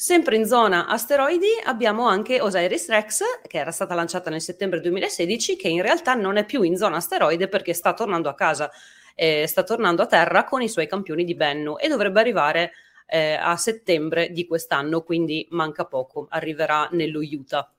Sempre 0.00 0.34
in 0.36 0.46
zona 0.46 0.86
asteroidi 0.86 1.60
abbiamo 1.62 2.08
anche 2.08 2.40
Osiris 2.40 2.88
Rex, 2.88 3.20
che 3.46 3.58
era 3.58 3.70
stata 3.70 3.94
lanciata 3.94 4.30
nel 4.30 4.40
settembre 4.40 4.80
2016, 4.80 5.56
che 5.56 5.68
in 5.68 5.82
realtà 5.82 6.14
non 6.14 6.38
è 6.38 6.46
più 6.46 6.62
in 6.62 6.78
zona 6.78 6.96
asteroide 6.96 7.48
perché 7.48 7.74
sta 7.74 7.92
tornando 7.92 8.30
a 8.30 8.34
casa, 8.34 8.70
eh, 9.14 9.46
sta 9.46 9.62
tornando 9.62 10.00
a 10.00 10.06
terra 10.06 10.44
con 10.44 10.62
i 10.62 10.70
suoi 10.70 10.88
campioni 10.88 11.22
di 11.22 11.34
Bennu 11.34 11.76
e 11.78 11.88
dovrebbe 11.88 12.18
arrivare 12.18 12.72
eh, 13.06 13.34
a 13.34 13.54
settembre 13.58 14.30
di 14.30 14.46
quest'anno, 14.46 15.02
quindi 15.02 15.46
manca 15.50 15.84
poco, 15.84 16.28
arriverà 16.30 16.88
nello 16.92 17.20
Utah. 17.20 17.70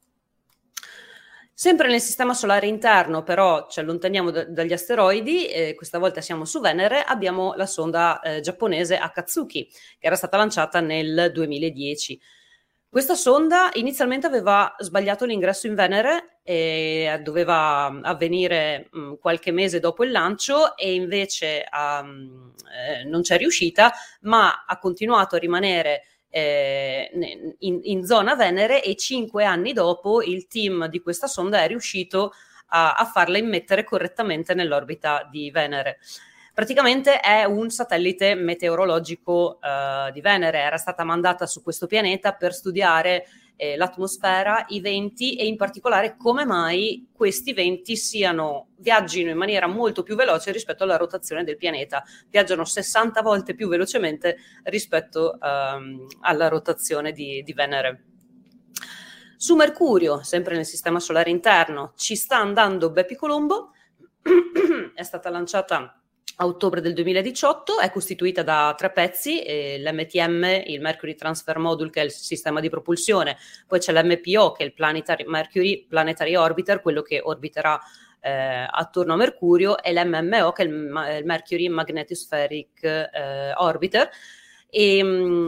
Sempre 1.61 1.89
nel 1.89 2.01
sistema 2.01 2.33
solare 2.33 2.65
interno, 2.65 3.21
però 3.21 3.67
ci 3.69 3.79
allontaniamo 3.81 4.31
da, 4.31 4.45
dagli 4.45 4.73
asteroidi, 4.73 5.45
eh, 5.45 5.75
questa 5.75 5.99
volta 5.99 6.19
siamo 6.19 6.43
su 6.43 6.59
Venere, 6.59 7.03
abbiamo 7.03 7.53
la 7.53 7.67
sonda 7.67 8.19
eh, 8.19 8.39
giapponese 8.39 8.97
Akatsuki, 8.97 9.69
che 9.99 10.07
era 10.07 10.15
stata 10.15 10.37
lanciata 10.37 10.79
nel 10.79 11.29
2010. 11.31 12.19
Questa 12.89 13.13
sonda 13.13 13.69
inizialmente 13.73 14.25
aveva 14.25 14.73
sbagliato 14.79 15.25
l'ingresso 15.25 15.67
in 15.67 15.75
Venere 15.75 16.39
e 16.41 17.19
doveva 17.21 17.85
avvenire 18.01 18.89
mh, 18.91 18.99
mm, 18.99 19.13
qualche 19.19 19.51
mese 19.51 19.79
dopo 19.79 20.03
il 20.03 20.09
lancio 20.09 20.75
e 20.75 20.95
invece 20.95 21.65
um, 21.71 22.55
eh, 22.75 23.03
non 23.03 23.21
c'è 23.21 23.37
riuscita, 23.37 23.93
ma 24.21 24.65
ha 24.65 24.79
continuato 24.79 25.35
a 25.35 25.37
rimanere 25.37 26.05
eh, 26.31 27.11
in, 27.59 27.79
in, 27.83 28.05
zona 28.05 28.35
Venere 28.35 28.81
e 28.81 28.95
cinque 28.95 29.43
anni 29.43 29.73
dopo 29.73 30.23
il 30.23 30.47
team 30.47 30.87
di 30.87 31.01
questa 31.01 31.27
sonda 31.27 31.61
è 31.61 31.67
riuscito 31.67 32.31
a, 32.67 32.93
a 32.93 33.05
farla 33.05 33.37
immettere 33.37 33.83
correttamente 33.83 34.53
nell'orbita 34.53 35.27
di 35.29 35.51
Venere. 35.51 35.99
Praticamente 36.53 37.19
è 37.19 37.43
un 37.43 37.69
satellite 37.69 38.35
meteorologico 38.35 39.59
uh, 39.61 40.11
di 40.11 40.21
Venere, 40.21 40.59
era 40.59 40.77
stata 40.77 41.03
mandata 41.03 41.45
su 41.45 41.61
questo 41.61 41.87
pianeta 41.87 42.33
per 42.33 42.53
studiare 42.53 43.25
eh, 43.61 43.77
l'atmosfera, 43.77 44.65
i 44.69 44.81
venti 44.81 45.35
e 45.35 45.45
in 45.45 45.55
particolare 45.55 46.15
come 46.17 46.45
mai 46.45 47.07
questi 47.13 47.53
venti 47.53 47.95
siano, 47.95 48.69
viaggino 48.77 49.29
in 49.29 49.37
maniera 49.37 49.67
molto 49.67 50.01
più 50.01 50.15
veloce 50.15 50.51
rispetto 50.51 50.83
alla 50.83 50.97
rotazione 50.97 51.43
del 51.43 51.57
pianeta. 51.57 52.03
Viaggiano 52.27 52.65
60 52.65 53.21
volte 53.21 53.53
più 53.53 53.67
velocemente 53.67 54.37
rispetto 54.63 55.37
um, 55.39 56.07
alla 56.21 56.47
rotazione 56.47 57.11
di, 57.11 57.43
di 57.43 57.53
Venere. 57.53 58.05
Su 59.37 59.55
Mercurio, 59.55 60.23
sempre 60.23 60.55
nel 60.55 60.65
sistema 60.65 60.99
solare 60.99 61.29
interno, 61.29 61.93
ci 61.95 62.15
sta 62.15 62.37
andando 62.37 62.89
Bepi 62.89 63.15
Colombo, 63.15 63.73
è 64.95 65.03
stata 65.03 65.29
lanciata 65.29 66.00
a 66.41 66.45
ottobre 66.47 66.81
del 66.81 66.93
2018, 66.93 67.79
è 67.79 67.91
costituita 67.91 68.41
da 68.41 68.73
tre 68.75 68.91
pezzi, 68.91 69.43
eh, 69.43 69.79
l'MTM, 69.79 70.63
il 70.65 70.81
Mercury 70.81 71.13
Transfer 71.13 71.59
Module 71.59 71.91
che 71.91 72.01
è 72.01 72.03
il 72.03 72.11
sistema 72.11 72.59
di 72.59 72.67
propulsione, 72.67 73.37
poi 73.67 73.77
c'è 73.77 73.93
l'MPO 73.93 74.51
che 74.53 74.63
è 74.63 74.65
il 74.65 74.73
Planetary, 74.73 75.23
Mercury 75.27 75.85
Planetary 75.87 76.35
Orbiter, 76.35 76.81
quello 76.81 77.03
che 77.03 77.21
orbiterà 77.23 77.79
eh, 78.19 78.65
attorno 78.67 79.13
a 79.13 79.17
Mercurio, 79.17 79.83
e 79.83 79.93
l'MMO 79.93 80.51
che 80.51 80.63
è 80.63 80.65
il, 80.65 80.73
il 81.19 81.25
Mercury 81.25 81.67
Magnetospheric 81.67 82.83
eh, 82.83 83.53
Orbiter. 83.57 84.09
E, 84.67 85.03
mh, 85.03 85.47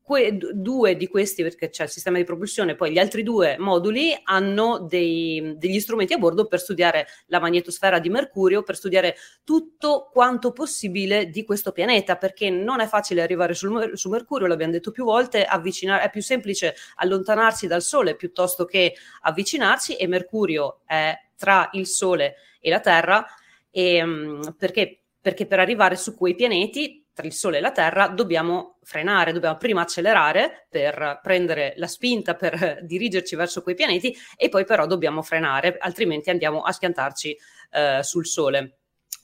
que- 0.00 0.36
due 0.52 0.96
di 0.96 1.06
questi, 1.06 1.42
perché 1.42 1.70
c'è 1.70 1.84
il 1.84 1.88
sistema 1.88 2.18
di 2.18 2.24
propulsione, 2.24 2.74
poi 2.74 2.92
gli 2.92 2.98
altri 2.98 3.22
due 3.22 3.56
moduli 3.58 4.18
hanno 4.24 4.78
dei, 4.78 5.54
degli 5.56 5.80
strumenti 5.80 6.12
a 6.12 6.18
bordo 6.18 6.46
per 6.46 6.60
studiare 6.60 7.06
la 7.26 7.40
magnetosfera 7.40 7.98
di 7.98 8.08
Mercurio, 8.08 8.62
per 8.62 8.76
studiare 8.76 9.16
tutto 9.44 10.10
quanto 10.12 10.52
possibile 10.52 11.30
di 11.30 11.44
questo 11.44 11.72
pianeta, 11.72 12.16
perché 12.16 12.50
non 12.50 12.80
è 12.80 12.86
facile 12.86 13.22
arrivare 13.22 13.54
sul, 13.54 13.92
su 13.94 14.08
Mercurio, 14.10 14.46
l'abbiamo 14.46 14.72
detto 14.72 14.90
più 14.90 15.04
volte, 15.04 15.44
è 15.44 16.10
più 16.10 16.22
semplice 16.22 16.74
allontanarsi 16.96 17.66
dal 17.66 17.82
Sole 17.82 18.16
piuttosto 18.16 18.64
che 18.64 18.94
avvicinarsi 19.22 19.96
e 19.96 20.06
Mercurio 20.06 20.80
è 20.84 21.14
tra 21.36 21.68
il 21.72 21.86
Sole 21.86 22.36
e 22.60 22.70
la 22.70 22.80
Terra, 22.80 23.24
e, 23.70 23.94
ehm, 23.96 24.54
perché 24.58 24.98
perché 25.22 25.46
per 25.46 25.60
arrivare 25.60 25.94
su 25.94 26.16
quei 26.16 26.34
pianeti 26.34 27.01
tra 27.14 27.26
il 27.26 27.32
Sole 27.32 27.58
e 27.58 27.60
la 27.60 27.72
Terra 27.72 28.08
dobbiamo 28.08 28.78
frenare, 28.82 29.32
dobbiamo 29.32 29.56
prima 29.56 29.82
accelerare 29.82 30.66
per 30.68 31.20
prendere 31.22 31.74
la 31.76 31.86
spinta 31.86 32.34
per 32.34 32.80
dirigerci 32.84 33.36
verso 33.36 33.62
quei 33.62 33.74
pianeti 33.74 34.16
e 34.36 34.48
poi 34.48 34.64
però 34.64 34.86
dobbiamo 34.86 35.22
frenare, 35.22 35.76
altrimenti 35.78 36.30
andiamo 36.30 36.62
a 36.62 36.72
schiantarci 36.72 37.36
eh, 37.72 38.00
sul 38.02 38.26
Sole. 38.26 38.76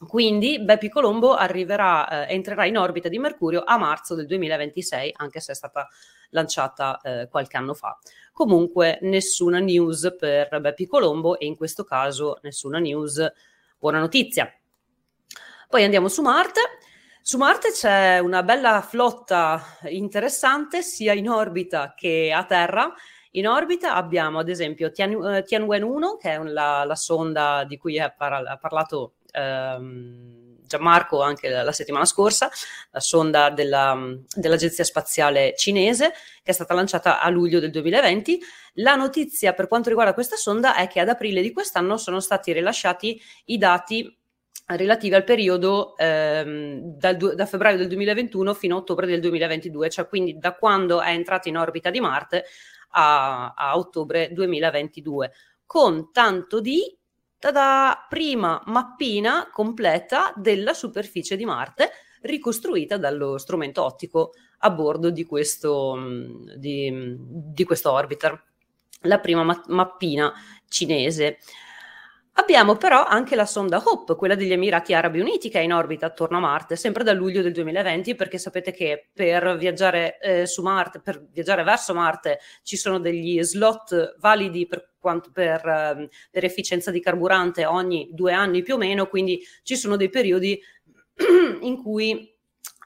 Quindi 0.07 0.61
Bepi 0.61 0.89
Colombo 0.89 1.34
arriverà, 1.34 2.26
eh, 2.28 2.32
entrerà 2.32 2.66
in 2.66 2.78
orbita 2.78 3.09
di 3.09 3.18
Mercurio 3.18 3.64
a 3.64 3.76
marzo 3.78 4.14
del 4.14 4.26
2026, 4.26 5.14
anche 5.16 5.41
se 5.41 5.53
è 5.53 5.55
stata 5.57 5.89
lanciata 6.30 7.01
eh, 7.03 7.26
qualche 7.28 7.57
anno 7.57 7.74
fa. 7.74 7.99
Comunque 8.32 8.99
nessuna 9.03 9.59
news 9.59 10.14
per 10.16 10.61
Bepi 10.61 10.86
Colombo 10.86 11.36
e 11.39 11.47
in 11.47 11.57
questo 11.57 11.82
caso 11.82 12.39
nessuna 12.43 12.78
news, 12.78 13.26
buona 13.76 13.99
notizia. 13.99 14.53
Poi 15.68 15.82
andiamo 15.82 16.09
su 16.09 16.22
Marte 16.22 16.61
su 17.22 17.36
Marte 17.36 17.72
c'è 17.72 18.18
una 18.18 18.42
bella 18.42 18.80
flotta 18.80 19.62
interessante 19.88 20.82
sia 20.82 21.12
in 21.12 21.28
orbita 21.28 21.94
che 21.96 22.32
a 22.34 22.44
terra. 22.44 22.92
In 23.32 23.46
orbita 23.46 23.94
abbiamo 23.94 24.38
ad 24.38 24.48
esempio 24.48 24.90
Tian, 24.90 25.14
uh, 25.14 25.42
Tianwen 25.42 25.82
1, 25.82 26.16
che 26.16 26.32
è 26.32 26.38
la, 26.38 26.84
la, 26.84 26.94
sonda 26.94 27.64
di 27.64 27.76
cui 27.76 27.98
ha, 27.98 28.08
par- 28.10 28.46
ha 28.46 28.56
parlato 28.56 29.16
um, 29.34 30.56
Gianmarco 30.68 31.20
anche 31.20 31.48
la, 31.48 31.62
la, 31.62 31.72
settimana 31.72 32.04
scorsa, 32.04 32.48
la 32.90 33.00
sonda 33.00 33.50
della, 33.50 33.96
dell'Agenzia 34.34 34.84
Spaziale 34.84 35.54
Cinese, 35.56 36.12
che 36.42 36.50
è 36.50 36.52
stata 36.52 36.74
lanciata 36.74 37.20
a 37.20 37.28
luglio 37.28 37.58
del 37.58 37.70
2020. 37.70 38.40
La 38.74 38.94
notizia 38.94 39.52
per 39.54 39.66
quanto 39.66 39.88
riguarda 39.88 40.14
questa 40.14 40.36
sonda 40.36 40.76
è 40.76 40.86
che 40.86 41.00
ad 41.00 41.08
aprile 41.08 41.42
di 41.42 41.52
quest'anno 41.52 41.96
sono 41.96 42.20
stati 42.20 42.52
rilasciati 42.52 43.20
i 43.46 43.58
dati 43.58 44.16
relative 44.76 45.16
al 45.16 45.24
periodo 45.24 45.96
ehm, 45.96 46.96
dal, 46.96 47.16
da 47.16 47.46
febbraio 47.46 47.78
del 47.78 47.88
2021 47.88 48.54
fino 48.54 48.74
a 48.74 48.78
ottobre 48.78 49.06
del 49.06 49.20
2022, 49.20 49.88
cioè 49.88 50.08
quindi 50.08 50.38
da 50.38 50.54
quando 50.54 51.00
è 51.00 51.10
entrata 51.10 51.48
in 51.48 51.56
orbita 51.56 51.90
di 51.90 52.00
Marte 52.00 52.44
a, 52.90 53.54
a 53.56 53.76
ottobre 53.78 54.30
2022, 54.32 55.32
con 55.64 56.12
tanto 56.12 56.60
di 56.60 56.96
tada, 57.38 58.06
prima 58.08 58.62
mappina 58.66 59.48
completa 59.50 60.32
della 60.36 60.74
superficie 60.74 61.36
di 61.36 61.44
Marte 61.44 61.90
ricostruita 62.22 62.98
dallo 62.98 63.38
strumento 63.38 63.84
ottico 63.84 64.32
a 64.58 64.70
bordo 64.70 65.10
di 65.10 65.24
questo, 65.24 65.96
di, 66.56 67.16
di 67.16 67.64
questo 67.64 67.92
orbiter, 67.92 68.44
la 69.02 69.20
prima 69.20 69.44
ma- 69.44 69.62
mappina 69.68 70.32
cinese. 70.68 71.38
Abbiamo 72.39 72.76
però 72.76 73.05
anche 73.05 73.34
la 73.34 73.45
sonda 73.45 73.82
Hope, 73.84 74.14
quella 74.14 74.36
degli 74.36 74.53
Emirati 74.53 74.95
Arabi 74.95 75.18
Uniti, 75.18 75.51
che 75.51 75.59
è 75.59 75.62
in 75.62 75.72
orbita 75.72 76.07
attorno 76.07 76.36
a 76.36 76.41
Marte, 76.41 76.76
sempre 76.76 77.03
da 77.03 77.12
luglio 77.12 77.43
del 77.43 77.51
2020, 77.51 78.14
perché 78.14 78.39
sapete 78.39 78.70
che 78.70 79.09
per 79.12 79.57
viaggiare 79.57 80.20
eh, 80.20 80.47
su 80.47 80.62
Marte, 80.62 81.01
per 81.01 81.20
viaggiare 81.32 81.64
verso 81.64 81.95
Marte, 81.95 82.39
ci 82.62 82.76
sono 82.76 83.01
degli 83.01 83.43
slot 83.43 84.14
validi 84.20 84.68
per, 84.68 84.93
quanto, 85.01 85.32
per, 85.32 85.66
eh, 85.66 86.09
per 86.30 86.45
efficienza 86.45 86.93
di 86.93 87.01
carburante 87.01 87.66
ogni 87.66 88.11
due 88.12 88.32
anni 88.32 88.62
più 88.62 88.74
o 88.74 88.78
meno, 88.78 89.09
quindi 89.09 89.43
ci 89.64 89.74
sono 89.74 89.97
dei 89.97 90.09
periodi 90.09 90.62
in 91.61 91.82
cui 91.82 92.32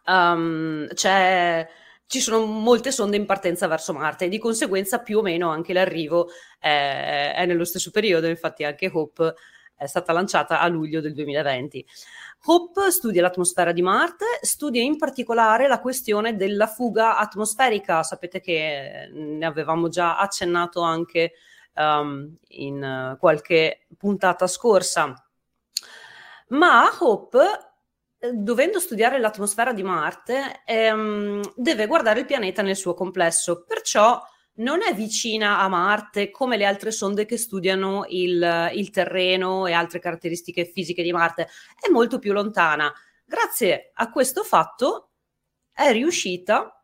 um, 0.06 0.86
c'è 0.94 1.68
ci 2.12 2.20
sono 2.20 2.44
molte 2.44 2.92
sonde 2.92 3.16
in 3.16 3.24
partenza 3.24 3.66
verso 3.66 3.94
Marte 3.94 4.26
e 4.26 4.28
di 4.28 4.36
conseguenza 4.36 4.98
più 4.98 5.20
o 5.20 5.22
meno 5.22 5.48
anche 5.48 5.72
l'arrivo 5.72 6.28
è, 6.58 7.32
è 7.34 7.46
nello 7.46 7.64
stesso 7.64 7.90
periodo, 7.90 8.26
infatti 8.26 8.64
anche 8.64 8.90
Hope 8.92 9.34
è 9.74 9.86
stata 9.86 10.12
lanciata 10.12 10.60
a 10.60 10.68
luglio 10.68 11.00
del 11.00 11.14
2020. 11.14 11.86
Hope 12.44 12.90
studia 12.90 13.22
l'atmosfera 13.22 13.72
di 13.72 13.80
Marte, 13.80 14.26
studia 14.42 14.82
in 14.82 14.98
particolare 14.98 15.66
la 15.68 15.80
questione 15.80 16.36
della 16.36 16.66
fuga 16.66 17.16
atmosferica. 17.16 18.02
Sapete 18.02 18.40
che 18.40 19.08
ne 19.10 19.46
avevamo 19.46 19.88
già 19.88 20.18
accennato 20.18 20.82
anche 20.82 21.32
um, 21.76 22.36
in 22.48 23.16
qualche 23.18 23.86
puntata 23.96 24.46
scorsa. 24.46 25.14
Ma 26.48 26.90
Hope 27.00 27.71
dovendo 28.30 28.78
studiare 28.78 29.18
l'atmosfera 29.18 29.72
di 29.72 29.82
Marte, 29.82 30.62
ehm, 30.64 31.40
deve 31.56 31.86
guardare 31.86 32.20
il 32.20 32.26
pianeta 32.26 32.62
nel 32.62 32.76
suo 32.76 32.94
complesso, 32.94 33.64
perciò 33.66 34.22
non 34.56 34.82
è 34.82 34.94
vicina 34.94 35.58
a 35.60 35.68
Marte 35.68 36.30
come 36.30 36.56
le 36.56 36.66
altre 36.66 36.90
sonde 36.90 37.24
che 37.24 37.36
studiano 37.36 38.04
il, 38.08 38.70
il 38.74 38.90
terreno 38.90 39.66
e 39.66 39.72
altre 39.72 39.98
caratteristiche 39.98 40.66
fisiche 40.66 41.02
di 41.02 41.12
Marte, 41.12 41.48
è 41.80 41.90
molto 41.90 42.18
più 42.18 42.32
lontana. 42.32 42.92
Grazie 43.24 43.90
a 43.94 44.10
questo 44.10 44.44
fatto 44.44 45.12
è 45.72 45.90
riuscita 45.90 46.81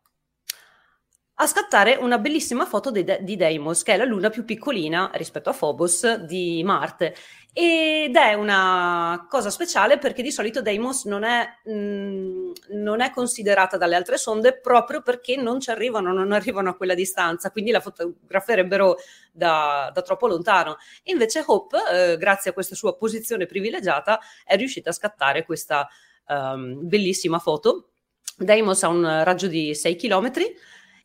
a 1.41 1.47
scattare 1.47 1.95
una 1.95 2.17
bellissima 2.17 2.65
foto 2.65 2.91
di, 2.91 3.05
di 3.21 3.37
Deimos, 3.37 3.83
che 3.83 3.93
è 3.93 3.97
la 3.97 4.03
luna 4.03 4.29
più 4.29 4.43
piccolina 4.43 5.09
rispetto 5.13 5.49
a 5.49 5.53
Phobos 5.53 6.15
di 6.25 6.61
Marte. 6.65 7.15
Ed 7.53 8.13
è 8.13 8.33
una 8.33 9.25
cosa 9.29 9.49
speciale 9.49 9.97
perché 9.97 10.21
di 10.21 10.31
solito 10.31 10.61
Deimos 10.61 11.05
non 11.05 11.23
è, 11.23 11.47
mh, 11.63 11.71
mm, 11.71 12.51
non 12.71 12.99
è, 12.99 13.11
considerata 13.11 13.77
dalle 13.77 13.95
altre 13.95 14.17
sonde 14.17 14.59
proprio 14.59 15.01
perché 15.01 15.37
non 15.37 15.61
ci 15.61 15.71
arrivano, 15.71 16.11
non 16.11 16.33
arrivano 16.33 16.71
a 16.71 16.75
quella 16.75 16.93
distanza, 16.93 17.51
quindi 17.51 17.71
la 17.71 17.79
fotograferebbero 17.79 18.97
da, 19.31 19.89
da 19.93 20.01
troppo 20.01 20.27
lontano. 20.27 20.75
Invece 21.03 21.41
Hope, 21.45 21.77
eh, 21.89 22.17
grazie 22.17 22.51
a 22.51 22.53
questa 22.53 22.75
sua 22.75 22.97
posizione 22.97 23.45
privilegiata, 23.45 24.19
è 24.43 24.57
riuscita 24.57 24.89
a 24.89 24.93
scattare 24.93 25.45
questa 25.45 25.87
um, 26.27 26.85
bellissima 26.85 27.39
foto. 27.39 27.91
Deimos 28.35 28.83
ha 28.83 28.89
un 28.89 29.23
raggio 29.23 29.47
di 29.47 29.73
6 29.73 29.95
km 29.95 30.31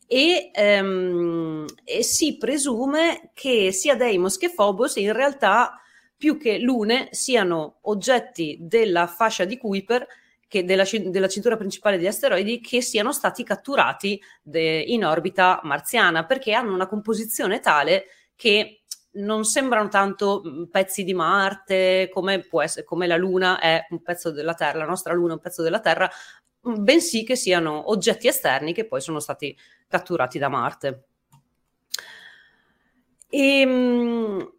e, 0.06 0.50
um, 0.54 1.64
e, 1.84 2.02
si 2.02 2.36
presume 2.36 3.30
che 3.32 3.72
sia 3.72 3.96
Deimos 3.96 4.36
che 4.36 4.52
Phobos 4.52 4.96
in 4.96 5.12
realtà 5.12 5.80
più 6.16 6.38
che 6.38 6.58
lune 6.58 7.08
siano 7.10 7.78
oggetti 7.82 8.58
della 8.60 9.06
fascia 9.06 9.44
di 9.44 9.58
Kuiper 9.58 10.06
che 10.46 10.64
della, 10.64 10.84
della, 11.06 11.28
cintura 11.28 11.56
principale 11.56 11.96
degli 11.96 12.06
asteroidi 12.06 12.60
che 12.60 12.80
siano 12.80 13.12
stati 13.12 13.42
catturati 13.42 14.20
de, 14.42 14.80
in 14.86 15.04
orbita 15.04 15.60
marziana 15.64 16.24
perché 16.24 16.52
hanno 16.52 16.74
una 16.74 16.86
composizione 16.86 17.60
tale 17.60 18.04
che 18.36 18.82
non 19.14 19.44
sembrano 19.44 19.88
tanto 19.88 20.42
pezzi 20.70 21.04
di 21.04 21.14
Marte 21.14 22.08
come, 22.12 22.46
essere, 22.62 22.84
come 22.84 23.06
la 23.06 23.16
Luna 23.16 23.60
è 23.60 23.86
un 23.90 24.02
pezzo 24.02 24.30
della 24.30 24.54
Terra, 24.54 24.78
la 24.78 24.86
nostra 24.86 25.12
Luna 25.12 25.32
è 25.32 25.34
un 25.34 25.40
pezzo 25.40 25.62
della 25.62 25.80
Terra, 25.80 26.10
bensì 26.60 27.24
che 27.24 27.36
siano 27.36 27.90
oggetti 27.90 28.26
esterni 28.26 28.72
che 28.72 28.86
poi 28.86 29.00
sono 29.00 29.20
stati 29.20 29.56
catturati 29.88 30.38
da 30.38 30.48
Marte. 30.48 31.04
E, 33.28 33.60
ehm, 33.60 34.52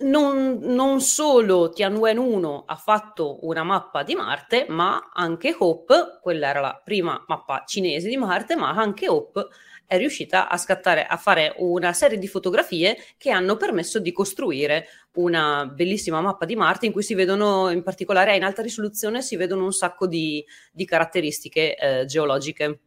non, 0.00 0.58
non, 0.60 1.00
solo 1.00 1.72
Tianwen-1 1.74 2.62
ha 2.66 2.76
fatto 2.76 3.38
una 3.46 3.64
mappa 3.64 4.02
di 4.02 4.14
Marte, 4.14 4.66
ma 4.68 5.10
anche 5.12 5.56
Hope, 5.58 6.18
quella 6.22 6.48
era 6.48 6.60
la 6.60 6.80
prima 6.84 7.24
mappa 7.26 7.64
cinese 7.66 8.08
di 8.08 8.16
Marte, 8.16 8.54
ma 8.54 8.70
anche 8.70 9.08
Hope 9.08 9.48
è 9.86 9.96
riuscita 9.96 10.48
a 10.48 10.56
scattare, 10.58 11.06
a 11.06 11.16
fare 11.16 11.54
una 11.56 11.94
serie 11.94 12.18
di 12.18 12.28
fotografie 12.28 12.98
che 13.16 13.30
hanno 13.30 13.56
permesso 13.56 13.98
di 13.98 14.12
costruire 14.12 14.86
una 15.14 15.66
bellissima 15.66 16.20
mappa 16.20 16.44
di 16.44 16.54
Marte 16.54 16.84
in 16.86 16.92
cui 16.92 17.02
si 17.02 17.14
vedono, 17.14 17.70
in 17.70 17.82
particolare 17.82 18.36
in 18.36 18.44
alta 18.44 18.60
risoluzione, 18.60 19.22
si 19.22 19.36
vedono 19.36 19.64
un 19.64 19.72
sacco 19.72 20.06
di, 20.06 20.44
di 20.70 20.84
caratteristiche 20.84 21.74
eh, 21.74 22.04
geologiche. 22.04 22.80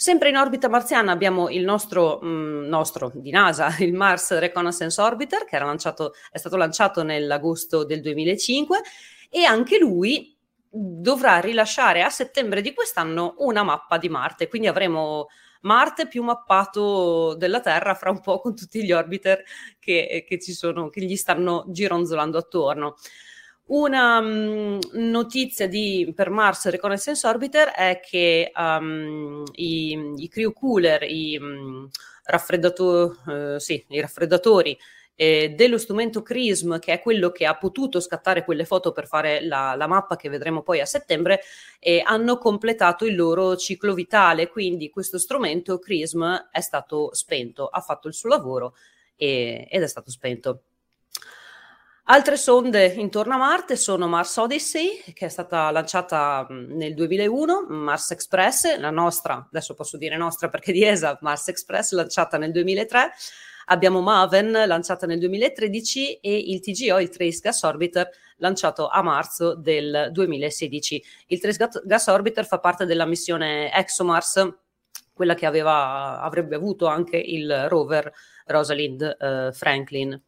Sempre 0.00 0.28
in 0.28 0.36
orbita 0.36 0.68
marziana 0.68 1.10
abbiamo 1.10 1.48
il 1.48 1.64
nostro, 1.64 2.20
mh, 2.22 2.28
mm, 2.28 2.68
nostro, 2.68 3.10
di 3.12 3.32
NASA, 3.32 3.66
il 3.82 3.92
Mars 3.92 4.38
Reconnaissance 4.38 5.00
Orbiter, 5.00 5.44
che 5.44 5.58
lanciato, 5.58 6.14
è 6.30 6.38
stato 6.38 6.54
lanciato 6.56 7.02
nell'agosto 7.02 7.82
del 7.82 8.00
2005 8.00 8.80
e 9.28 9.42
anche 9.42 9.76
lui 9.76 10.36
dovrà 10.70 11.40
rilasciare 11.40 12.04
a 12.04 12.10
settembre 12.10 12.60
di 12.60 12.74
quest'anno 12.74 13.34
una 13.38 13.64
mappa 13.64 13.98
di 13.98 14.08
Marte, 14.08 14.46
quindi 14.46 14.68
avremo 14.68 15.26
Marte 15.62 16.06
più 16.06 16.22
mappato 16.22 17.34
della 17.34 17.58
Terra 17.58 17.96
fra 17.96 18.10
un 18.10 18.20
po' 18.20 18.38
con 18.38 18.54
tutti 18.54 18.84
gli 18.84 18.92
orbiter 18.92 19.42
che, 19.80 20.24
che, 20.24 20.40
sono, 20.40 20.90
che 20.90 21.00
gli 21.02 21.16
stanno 21.16 21.64
gironzolando 21.70 22.38
attorno. 22.38 22.94
Una 23.68 24.18
um, 24.18 24.78
notizia 24.92 25.68
di, 25.68 26.10
per 26.14 26.30
Mars 26.30 26.68
Reconnaissance 26.68 27.26
Orbiter 27.26 27.68
è 27.68 28.00
che 28.02 28.50
um, 28.56 29.44
i, 29.52 30.14
i 30.16 30.28
crew 30.28 30.52
cooler, 30.54 31.02
i, 31.02 31.36
um, 31.36 31.86
raffreddato, 32.24 33.18
uh, 33.26 33.58
sì, 33.58 33.84
i 33.88 34.00
raffreddatori 34.00 34.78
eh, 35.14 35.50
dello 35.50 35.76
strumento 35.76 36.22
CRISM, 36.22 36.78
che 36.78 36.94
è 36.94 37.00
quello 37.00 37.30
che 37.30 37.44
ha 37.44 37.58
potuto 37.58 38.00
scattare 38.00 38.42
quelle 38.42 38.64
foto 38.64 38.92
per 38.92 39.06
fare 39.06 39.44
la, 39.44 39.74
la 39.74 39.86
mappa 39.86 40.16
che 40.16 40.30
vedremo 40.30 40.62
poi 40.62 40.80
a 40.80 40.86
settembre, 40.86 41.40
eh, 41.78 42.00
hanno 42.02 42.38
completato 42.38 43.04
il 43.04 43.16
loro 43.16 43.54
ciclo 43.56 43.92
vitale. 43.92 44.48
Quindi 44.48 44.88
questo 44.88 45.18
strumento 45.18 45.78
CRISM 45.78 46.48
è 46.50 46.60
stato 46.60 47.12
spento, 47.12 47.66
ha 47.66 47.80
fatto 47.80 48.08
il 48.08 48.14
suo 48.14 48.30
lavoro 48.30 48.76
e, 49.14 49.66
ed 49.68 49.82
è 49.82 49.88
stato 49.88 50.10
spento. 50.10 50.62
Altre 52.10 52.38
sonde 52.38 52.86
intorno 52.86 53.34
a 53.34 53.36
Marte 53.36 53.76
sono 53.76 54.08
Mars 54.08 54.34
Odyssey, 54.38 55.02
che 55.12 55.26
è 55.26 55.28
stata 55.28 55.70
lanciata 55.70 56.46
nel 56.48 56.94
2001, 56.94 57.66
Mars 57.68 58.12
Express, 58.12 58.78
la 58.78 58.88
nostra, 58.88 59.46
adesso 59.46 59.74
posso 59.74 59.98
dire 59.98 60.16
nostra 60.16 60.48
perché 60.48 60.72
di 60.72 60.82
ESA, 60.82 61.18
Mars 61.20 61.48
Express, 61.48 61.92
lanciata 61.92 62.38
nel 62.38 62.50
2003. 62.50 63.10
Abbiamo 63.66 64.00
Maven, 64.00 64.52
lanciata 64.52 65.04
nel 65.04 65.18
2013, 65.18 66.20
e 66.20 66.34
il 66.34 66.60
TGO, 66.60 66.98
il 66.98 67.10
Trace 67.10 67.40
Gas 67.42 67.62
Orbiter, 67.64 68.08
lanciato 68.38 68.88
a 68.88 69.02
marzo 69.02 69.54
del 69.54 70.08
2016. 70.10 71.04
Il 71.26 71.40
Trace 71.40 71.68
Gas 71.84 72.06
Orbiter 72.06 72.46
fa 72.46 72.58
parte 72.58 72.86
della 72.86 73.04
missione 73.04 73.70
ExoMars, 73.70 74.48
quella 75.12 75.34
che 75.34 75.44
aveva, 75.44 76.22
avrebbe 76.22 76.56
avuto 76.56 76.86
anche 76.86 77.18
il 77.18 77.68
rover 77.68 78.10
Rosalind 78.46 79.16
uh, 79.20 79.52
Franklin. 79.52 80.18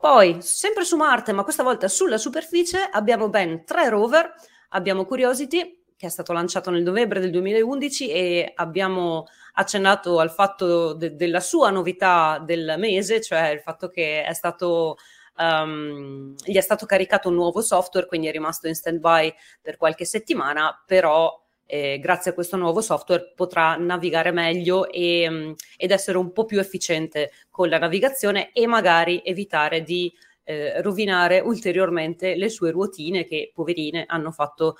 Poi, 0.00 0.38
sempre 0.42 0.84
su 0.84 0.96
Marte, 0.96 1.32
ma 1.32 1.42
questa 1.42 1.64
volta 1.64 1.88
sulla 1.88 2.18
superficie, 2.18 2.88
abbiamo 2.88 3.28
ben 3.28 3.64
tre 3.64 3.88
rover. 3.88 4.32
Abbiamo 4.70 5.04
Curiosity, 5.04 5.82
che 5.96 6.06
è 6.06 6.08
stato 6.08 6.32
lanciato 6.32 6.70
nel 6.70 6.84
novembre 6.84 7.18
del 7.18 7.32
2011 7.32 8.08
e 8.08 8.52
abbiamo 8.54 9.26
accennato 9.54 10.20
al 10.20 10.30
fatto 10.30 10.92
de- 10.94 11.16
della 11.16 11.40
sua 11.40 11.70
novità 11.70 12.40
del 12.44 12.76
mese, 12.78 13.20
cioè 13.20 13.48
il 13.48 13.60
fatto 13.60 13.88
che 13.88 14.22
è 14.22 14.32
stato, 14.34 14.98
um, 15.36 16.32
gli 16.44 16.56
è 16.56 16.60
stato 16.60 16.86
caricato 16.86 17.28
un 17.28 17.34
nuovo 17.34 17.60
software, 17.60 18.06
quindi 18.06 18.28
è 18.28 18.32
rimasto 18.32 18.68
in 18.68 18.76
stand-by 18.76 19.34
per 19.60 19.76
qualche 19.76 20.04
settimana, 20.04 20.80
però 20.86 21.44
eh, 21.70 21.98
grazie 21.98 22.30
a 22.30 22.34
questo 22.34 22.56
nuovo 22.56 22.80
software 22.80 23.32
potrà 23.36 23.76
navigare 23.76 24.30
meglio 24.30 24.88
e, 24.88 25.54
ed 25.76 25.90
essere 25.90 26.16
un 26.16 26.32
po' 26.32 26.46
più 26.46 26.58
efficiente 26.58 27.30
con 27.50 27.68
la 27.68 27.78
navigazione 27.78 28.52
e 28.52 28.66
magari 28.66 29.20
evitare 29.22 29.82
di 29.82 30.10
eh, 30.44 30.80
rovinare 30.80 31.40
ulteriormente 31.40 32.36
le 32.36 32.48
sue 32.48 32.70
ruotine 32.70 33.24
che, 33.24 33.50
poverine, 33.52 34.06
hanno 34.08 34.30
fatto 34.30 34.76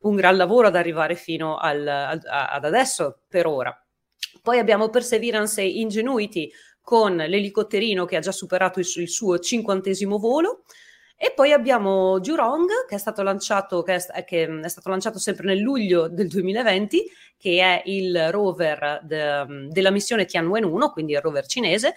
un 0.00 0.16
gran 0.16 0.36
lavoro 0.36 0.66
ad 0.66 0.74
arrivare 0.74 1.14
fino 1.14 1.58
al, 1.58 1.86
ad, 1.86 2.24
ad 2.24 2.64
adesso, 2.64 3.20
per 3.28 3.46
ora. 3.46 3.80
Poi 4.42 4.58
abbiamo 4.58 4.88
Perseverance 4.88 5.60
e 5.60 5.68
Ingenuity 5.68 6.50
con 6.80 7.14
l'elicotterino 7.14 8.04
che 8.04 8.16
ha 8.16 8.20
già 8.20 8.32
superato 8.32 8.80
il, 8.80 8.86
il 8.96 9.08
suo 9.08 9.38
cinquantesimo 9.38 10.18
volo 10.18 10.64
e 11.16 11.32
poi 11.34 11.52
abbiamo 11.52 12.18
Jurong, 12.20 12.86
che 12.88 12.96
è 12.96 12.98
stato 12.98 13.22
lanciato, 13.22 13.82
che 13.82 13.94
è, 13.94 14.24
che 14.24 14.60
è 14.60 14.68
stato 14.68 14.88
lanciato 14.88 15.18
sempre 15.18 15.46
nel 15.46 15.58
luglio 15.58 16.08
del 16.08 16.28
2020, 16.28 17.04
che 17.36 17.60
è 17.60 17.82
il 17.86 18.30
rover 18.30 19.00
de, 19.04 19.68
della 19.68 19.90
missione 19.90 20.26
Tianwen-1, 20.26 20.90
quindi 20.90 21.12
il 21.12 21.20
rover 21.20 21.46
cinese. 21.46 21.94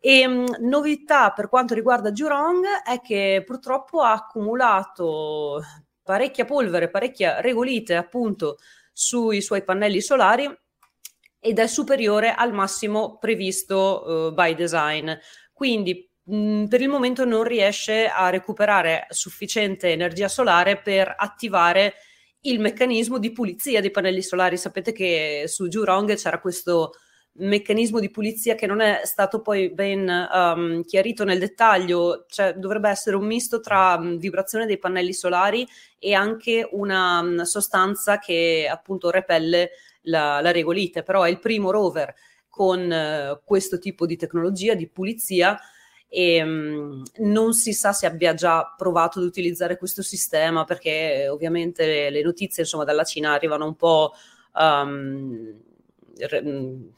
E 0.00 0.26
mh, 0.26 0.56
novità 0.60 1.30
per 1.30 1.48
quanto 1.48 1.74
riguarda 1.74 2.10
Jurong 2.10 2.64
è 2.84 3.00
che 3.00 3.42
purtroppo 3.46 4.00
ha 4.00 4.12
accumulato 4.12 5.62
parecchia 6.02 6.44
polvere, 6.44 6.90
parecchia 6.90 7.40
regolite 7.40 7.94
appunto 7.94 8.58
sui 8.92 9.40
suoi 9.40 9.62
pannelli 9.62 10.00
solari 10.00 10.52
ed 11.38 11.58
è 11.58 11.66
superiore 11.66 12.34
al 12.34 12.52
massimo 12.52 13.18
previsto 13.18 14.04
uh, 14.04 14.32
by 14.32 14.54
design. 14.54 15.10
Quindi 15.52 16.09
mh, 16.30 16.66
per 16.66 16.80
il 16.80 16.88
momento 16.88 17.24
non 17.24 17.42
riesce 17.42 18.06
a 18.06 18.30
recuperare 18.30 19.06
sufficiente 19.10 19.88
energia 19.88 20.28
solare 20.28 20.80
per 20.80 21.14
attivare 21.16 21.94
il 22.42 22.60
meccanismo 22.60 23.18
di 23.18 23.32
pulizia 23.32 23.80
dei 23.80 23.90
pannelli 23.90 24.22
solari. 24.22 24.56
Sapete 24.56 24.92
che 24.92 25.44
su 25.46 25.68
Jurong 25.68 26.14
c'era 26.14 26.40
questo 26.40 26.92
meccanismo 27.32 28.00
di 28.00 28.10
pulizia 28.10 28.54
che 28.54 28.66
non 28.66 28.80
è 28.80 29.02
stato 29.04 29.40
poi 29.40 29.70
ben 29.70 30.08
um, 30.08 30.82
chiarito 30.82 31.24
nel 31.24 31.38
dettaglio, 31.38 32.26
cioè 32.28 32.54
dovrebbe 32.54 32.88
essere 32.88 33.16
un 33.16 33.24
misto 33.24 33.60
tra 33.60 33.94
um, 33.94 34.18
vibrazione 34.18 34.66
dei 34.66 34.78
pannelli 34.78 35.12
solari 35.12 35.66
e 35.98 36.12
anche 36.14 36.68
una 36.72 37.20
um, 37.20 37.42
sostanza 37.42 38.18
che 38.18 38.68
appunto 38.70 39.10
repelle 39.10 39.70
la, 40.02 40.40
la 40.40 40.50
regolite, 40.50 41.02
però 41.02 41.22
è 41.22 41.30
il 41.30 41.38
primo 41.38 41.70
rover 41.70 42.12
con 42.48 42.90
uh, 42.90 43.40
questo 43.44 43.78
tipo 43.78 44.06
di 44.06 44.16
tecnologia 44.16 44.74
di 44.74 44.88
pulizia 44.88 45.58
e 46.12 46.42
um, 46.42 47.04
non 47.18 47.52
si 47.54 47.72
sa 47.72 47.92
se 47.92 48.04
abbia 48.04 48.34
già 48.34 48.74
provato 48.76 49.20
ad 49.20 49.24
utilizzare 49.24 49.78
questo 49.78 50.02
sistema 50.02 50.64
perché 50.64 51.28
ovviamente 51.28 51.86
le, 51.86 52.10
le 52.10 52.22
notizie 52.22 52.64
insomma 52.64 52.82
dalla 52.82 53.04
Cina 53.04 53.32
arrivano 53.32 53.64
un 53.64 53.76
po' 53.76 54.12
um, 54.56 55.54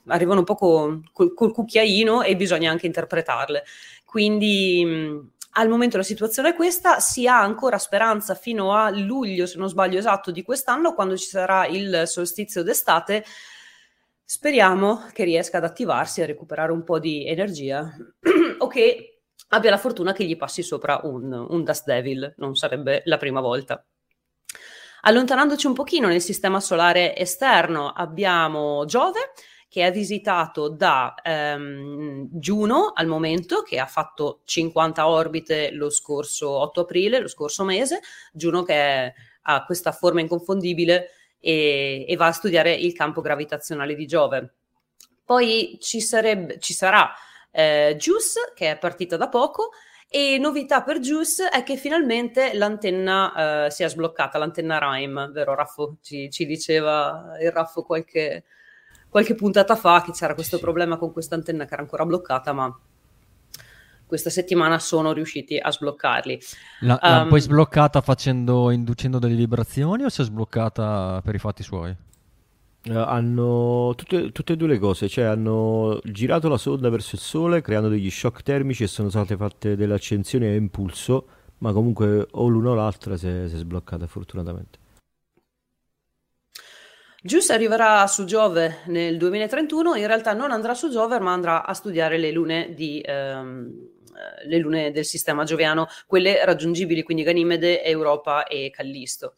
arrivano 0.07 0.39
un 0.41 0.45
po' 0.47 0.55
col, 0.55 1.03
col, 1.13 1.53
cucchiaino 1.53 2.23
e 2.23 2.35
bisogna 2.37 2.71
anche 2.71 2.87
interpretarle. 2.87 3.65
Quindi 4.05 4.83
um, 4.85 5.31
al 5.53 5.69
momento 5.69 5.99
la 5.99 6.03
situazione 6.03 6.51
è 6.51 6.55
questa, 6.55 6.99
si 6.99 7.27
ha 7.27 7.39
ancora 7.39 7.77
speranza 7.77 8.35
fino 8.35 8.73
a 8.73 8.89
luglio, 8.91 9.47
se 9.47 9.59
non 9.59 9.69
sbaglio 9.69 9.99
esatto, 9.99 10.31
di 10.31 10.43
quest'anno, 10.43 10.95
quando 10.95 11.17
ci 11.17 11.29
sarà 11.29 11.67
il 11.67 12.05
solstizio 12.07 12.63
d'estate. 12.63 13.25
Speriamo 14.25 15.09
che 15.13 15.25
riesca 15.25 15.59
ad 15.59 15.65
attivarsi, 15.65 16.23
a 16.23 16.27
recuperare 16.27 16.73
un 16.73 16.85
po' 16.85 16.99
di 16.99 17.27
energia 17.29 17.95
o 18.63 18.67
che 18.69 19.21
abbia 19.49 19.71
la 19.71 19.79
fortuna 19.79 20.13
che 20.13 20.25
gli 20.25 20.37
passi 20.37 20.63
sopra 20.63 21.01
un, 21.05 21.33
un 21.33 21.65
Dust 21.65 21.85
Devil, 21.85 22.35
non 22.39 22.55
sarebbe 22.55 23.03
la 23.05 23.19
prima 23.19 23.41
volta. 23.41 23.85
Allontanandoci 25.03 25.67
un 25.67 25.75
pochino 25.75 26.07
nel 26.07 26.21
sistema 26.21 26.61
solare 26.61 27.17
esterno 27.17 27.89
abbiamo 27.91 28.85
Giove, 28.85 29.33
che 29.69 29.87
è 29.87 29.91
visitato 29.91 30.69
da 30.69 31.15
ehm, 31.23 32.29
Juno 32.31 32.93
al 32.95 33.07
momento, 33.07 33.63
che 33.63 33.79
ha 33.79 33.87
fatto 33.87 34.43
50 34.45 35.09
orbite 35.09 35.73
lo 35.73 35.91
scorso 35.91 36.51
8 36.51 36.83
aprile, 36.83 37.21
lo 37.21 37.29
scorso 37.29 37.65
mese, 37.65 38.01
Juno 38.33 38.63
che 38.63 38.75
è, 38.75 39.13
ha 39.43 39.65
questa 39.65 39.91
forma 39.91 40.21
inconfondibile 40.21 41.11
e, 41.41 42.05
e, 42.07 42.17
va 42.17 42.27
a 42.27 42.33
studiare 42.33 42.73
il 42.73 42.93
campo 42.93 43.21
gravitazionale 43.21 43.95
di 43.95 44.07
Giove. 44.07 44.55
Poi 45.25 45.79
ci, 45.81 46.01
sarebbe, 46.01 46.59
ci 46.61 46.75
sarà 46.75 47.13
eh, 47.53 47.95
Juice, 47.99 48.53
che 48.55 48.73
è 48.73 48.79
partita 48.79 49.17
da 49.17 49.29
poco, 49.29 49.71
e 50.09 50.37
novità 50.39 50.83
per 50.83 50.99
Juice 50.99 51.49
è 51.49 51.63
che 51.63 51.77
finalmente 51.77 52.53
l'antenna 52.53 53.67
eh, 53.67 53.71
si 53.71 53.83
è 53.83 53.89
sbloccata, 53.89 54.37
l'antenna 54.37 54.79
Rime, 54.79 55.29
vero 55.29 55.55
Raffo? 55.55 55.97
Ci, 56.03 56.29
ci 56.31 56.45
diceva 56.45 57.33
il 57.41 57.51
Raffo 57.51 57.83
qualche, 57.83 58.45
qualche 59.09 59.35
puntata 59.35 59.75
fa 59.75 60.03
che 60.03 60.13
c'era 60.13 60.35
questo 60.35 60.59
problema 60.59 60.99
con 60.99 61.13
questa 61.13 61.35
antenna 61.35 61.65
che 61.65 61.73
era 61.73 61.83
ancora 61.83 62.05
bloccata, 62.05 62.53
ma 62.53 62.79
questa 64.05 64.29
settimana 64.29 64.79
sono 64.79 65.13
riusciti 65.13 65.57
a 65.57 65.71
sbloccarli. 65.71 66.39
La, 66.81 66.99
um, 67.01 67.29
poi 67.31 67.41
sbloccata 67.41 68.03
facendo, 68.03 68.71
inducendo 68.71 69.19
delle 69.19 69.35
vibrazioni 69.35 70.05
o 70.05 70.11
si 70.11 70.21
è 70.21 70.25
sbloccata 70.25 71.23
per 71.25 71.35
i 71.35 71.39
fatti 71.39 71.63
suoi? 71.63 71.97
Uh, 72.85 72.97
hanno 72.97 73.95
tutte, 73.97 74.33
tutte, 74.33 74.55
e 74.55 74.57
due 74.57 74.67
le 74.67 74.79
cose, 74.79 75.09
cioè 75.09 75.25
hanno 75.25 76.01
girato 76.03 76.49
la 76.49 76.57
sonda 76.57 76.89
verso 76.89 77.15
il 77.15 77.21
Sole 77.21 77.61
creando 77.61 77.89
degli 77.89 78.11
shock 78.11 78.43
termici 78.43 78.83
e 78.83 78.89
sono 78.89 79.09
state 79.09 79.37
fatte 79.37 79.77
delle 79.77 79.95
accensioni 79.95 80.47
a 80.47 80.55
impulso, 80.55 81.29
ma 81.59 81.73
comunque 81.73 82.27
o 82.29 82.49
l'una 82.49 82.71
o 82.71 82.75
l'altra 82.75 83.17
si 83.17 83.29
è, 83.29 83.47
si 83.47 83.55
è 83.55 83.59
sbloccata 83.59 84.09
fortunatamente. 84.09 84.81
Gius 87.25 87.51
arriverà 87.51 88.05
su 88.09 88.25
Giove 88.25 88.79
nel 88.87 89.17
2031, 89.17 89.95
in 89.95 90.09
realtà 90.09 90.33
non 90.33 90.51
andrà 90.51 90.75
su 90.75 90.91
Giove 90.91 91.21
ma 91.21 91.33
andrà 91.33 91.65
a 91.65 91.73
studiare 91.75 92.19
le 92.19 92.33
lune, 92.33 92.75
di, 92.75 93.01
ehm, 93.01 93.71
le 94.47 94.59
lune 94.59 94.91
del 94.91 95.05
sistema 95.05 95.45
gioviano, 95.45 95.87
quelle 96.09 96.45
raggiungibili, 96.45 97.05
quindi 97.05 97.23
Ganimede, 97.23 97.85
Europa 97.85 98.43
e 98.43 98.71
Callisto. 98.75 99.35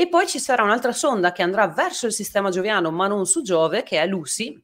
E 0.00 0.08
poi 0.08 0.26
ci 0.26 0.38
sarà 0.38 0.62
un'altra 0.62 0.92
sonda 0.92 1.30
che 1.30 1.42
andrà 1.42 1.68
verso 1.68 2.06
il 2.06 2.14
sistema 2.14 2.48
gioviano 2.48 2.90
ma 2.90 3.06
non 3.06 3.26
su 3.26 3.42
Giove, 3.42 3.82
che 3.82 4.00
è 4.00 4.06
Lucy, 4.06 4.58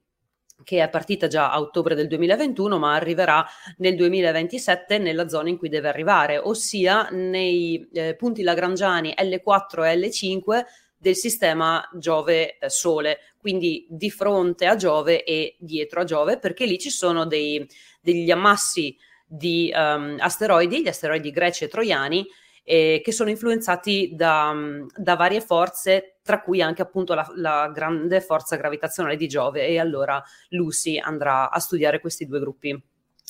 che 0.65 0.83
è 0.83 0.89
partita 0.89 1.27
già 1.27 1.53
a 1.53 1.61
ottobre 1.61 1.95
del 1.95 2.07
2021 2.07 2.79
ma 2.79 2.95
arriverà 2.95 3.47
nel 3.77 3.97
2027 3.97 4.97
nella 4.97 5.29
zona 5.29 5.51
in 5.51 5.59
cui 5.59 5.69
deve 5.69 5.91
arrivare, 5.91 6.39
ossia 6.39 7.09
nei 7.11 7.87
eh, 7.93 8.15
punti 8.17 8.43
lagrangiani 8.43 9.13
L4 9.15 9.85
e 9.85 10.09
L5 10.09 10.65
del 10.97 11.17
sistema 11.17 11.87
Giove-Sole, 11.93 13.11
eh, 13.11 13.19
quindi 13.39 13.87
di 13.91 14.11
fronte 14.11 14.65
a 14.65 14.75
Giove 14.75 15.23
e 15.23 15.57
dietro 15.59 16.01
a 16.01 16.05
Giove, 16.05 16.39
perché 16.39 16.65
lì 16.65 16.79
ci 16.79 16.89
sono 16.89 17.27
dei, 17.27 17.69
degli 18.01 18.31
ammassi 18.31 18.97
di 19.27 19.71
um, 19.77 20.17
asteroidi, 20.19 20.81
gli 20.81 20.89
asteroidi 20.89 21.31
greci 21.31 21.65
e 21.65 21.69
troiani, 21.69 22.27
eh, 22.69 23.01
che 23.01 23.13
sono 23.13 23.31
influenzati 23.31 24.11
da, 24.17 24.53
da, 24.97 25.15
varie 25.15 25.41
forze, 25.41 26.19
tra 26.21 26.43
cui 26.43 26.61
anche 26.61 26.83
appunto 26.83 27.15
la, 27.15 27.25
la, 27.37 27.71
grande 27.73 28.21
forza 28.21 28.57
gravitazionale 28.57 29.17
di 29.17 29.29
Giove, 29.29 29.65
e 29.65 29.79
allora 29.79 30.21
Lucy 30.49 30.99
andrà 30.99 31.49
a 31.49 31.61
studiare 31.61 32.01
questi 32.01 32.27
due 32.27 32.41
gruppi 32.41 32.77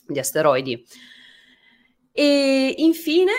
di 0.07 0.19
asteroidi. 0.19 0.83
E 2.13 2.75
infine 2.79 3.33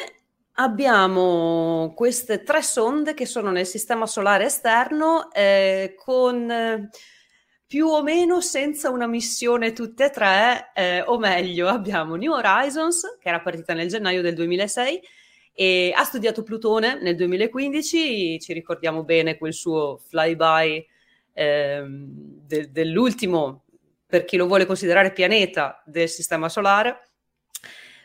abbiamo 0.59 1.93
queste 1.95 2.43
tre 2.43 2.61
sonde 2.61 3.15
che 3.15 3.25
sono 3.25 3.49
nel 3.49 3.65
sistema 3.65 4.05
solare 4.05 4.45
esterno 4.45 5.31
eh, 5.31 5.95
con 5.97 6.51
eh, 6.51 6.89
più 7.65 7.87
o 7.87 8.03
meno 8.03 8.39
senza 8.39 8.91
una 8.91 9.07
missione 9.07 9.73
tutte 9.73 10.05
e 10.05 10.09
tre, 10.11 10.71
eh, 10.75 11.01
o 11.01 11.17
meglio 11.17 11.67
abbiamo 11.69 12.13
New 12.13 12.33
Horizons 12.33 13.17
che 13.19 13.29
era 13.29 13.41
partita 13.41 13.73
nel 13.73 13.87
gennaio 13.87 14.21
del 14.21 14.35
2006 14.35 15.01
e 15.59 15.91
ha 15.91 16.03
studiato 16.03 16.43
Plutone 16.43 17.01
nel 17.01 17.15
2015, 17.15 18.39
ci 18.39 18.53
ricordiamo 18.53 19.03
bene 19.03 19.39
quel 19.39 19.55
suo 19.55 19.97
flyby 19.97 20.85
ehm, 21.33 22.05
de- 22.45 22.71
dell'ultimo, 22.71 23.63
per 24.05 24.23
chi 24.23 24.37
lo 24.37 24.45
vuole 24.45 24.67
considerare 24.67 25.11
pianeta 25.11 25.81
del 25.83 26.09
sistema 26.09 26.47
solare. 26.47 27.09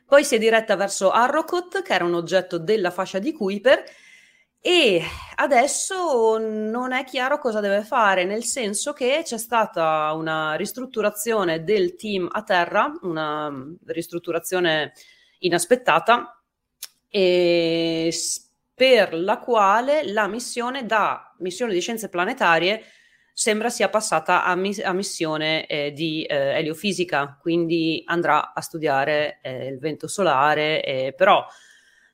Poi 0.06 0.24
si 0.24 0.36
è 0.36 0.38
diretta 0.38 0.76
verso 0.76 1.10
Arrokoth, 1.10 1.82
che 1.82 1.92
era 1.92 2.06
un 2.06 2.14
oggetto 2.14 2.56
della 2.56 2.90
fascia 2.90 3.18
di 3.18 3.34
Kuiper, 3.34 3.84
e 4.58 5.02
adesso 5.34 6.38
non 6.38 6.92
è 6.92 7.04
chiaro 7.04 7.36
cosa 7.36 7.60
deve 7.60 7.82
fare, 7.82 8.24
nel 8.24 8.44
senso 8.44 8.94
che 8.94 9.20
c'è 9.24 9.36
stata 9.36 10.10
una 10.14 10.54
ristrutturazione 10.54 11.64
del 11.64 11.96
team 11.96 12.30
a 12.32 12.42
terra, 12.44 12.90
una 13.02 13.52
ristrutturazione 13.84 14.94
inaspettata, 15.40 16.41
per 18.74 19.14
la 19.14 19.38
quale 19.38 20.10
la 20.10 20.26
missione 20.26 20.86
da 20.86 21.34
missione 21.38 21.72
di 21.72 21.80
scienze 21.80 22.08
planetarie 22.08 22.82
sembra 23.32 23.70
sia 23.70 23.88
passata 23.88 24.44
a, 24.44 24.54
mis- 24.54 24.82
a 24.82 24.92
missione 24.92 25.66
eh, 25.66 25.92
di 25.92 26.22
eh, 26.24 26.58
eliofisica, 26.58 27.38
quindi 27.40 28.02
andrà 28.06 28.52
a 28.52 28.60
studiare 28.60 29.40
eh, 29.42 29.66
il 29.68 29.78
vento 29.78 30.06
solare, 30.06 30.82
eh, 30.82 31.14
però 31.16 31.44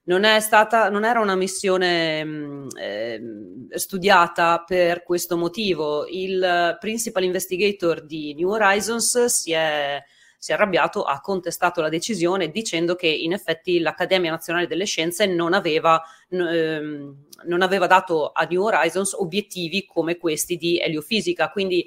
non, 0.05 0.25
è 0.25 0.41
stata, 0.41 0.89
non 0.89 1.05
era 1.05 1.21
una 1.21 1.35
missione 1.35 2.25
mh, 2.25 2.31
mm, 2.31 2.69
ehm, 2.77 3.69
studiata 3.75 4.65
per 4.67 5.03
questo 5.03 5.37
motivo. 5.37 6.07
Il 6.07 6.77
principal 6.81 7.25
investigator 7.25 8.05
di 8.05 8.35
New 8.35 8.51
Horizons 8.51 9.25
si 9.27 9.53
è 9.53 10.03
si 10.49 10.53
è 10.53 10.55
arrabbiato, 10.55 11.03
ha 11.03 11.21
contestato 11.21 11.83
la 11.83 11.91
decisione 11.91 12.51
dicendo 12.51 12.95
che 12.95 13.07
in 13.07 13.33
effetti 13.35 13.81
l'Accademia 13.81 14.31
Nazionale 14.31 14.67
delle 14.67 14.87
Scienze 14.87 15.27
non 15.27 15.53
aveva, 15.53 16.03
ehm, 16.31 17.27
non 17.45 17.61
aveva 17.61 17.87
dato 17.87 18.33
a 18.33 18.45
New 18.45 18.63
Horizons 18.63 19.13
obiettivi 19.13 19.85
come 19.85 20.17
questi 20.17 20.57
di 20.57 20.79
eliofisica, 20.79 21.51
quindi 21.51 21.87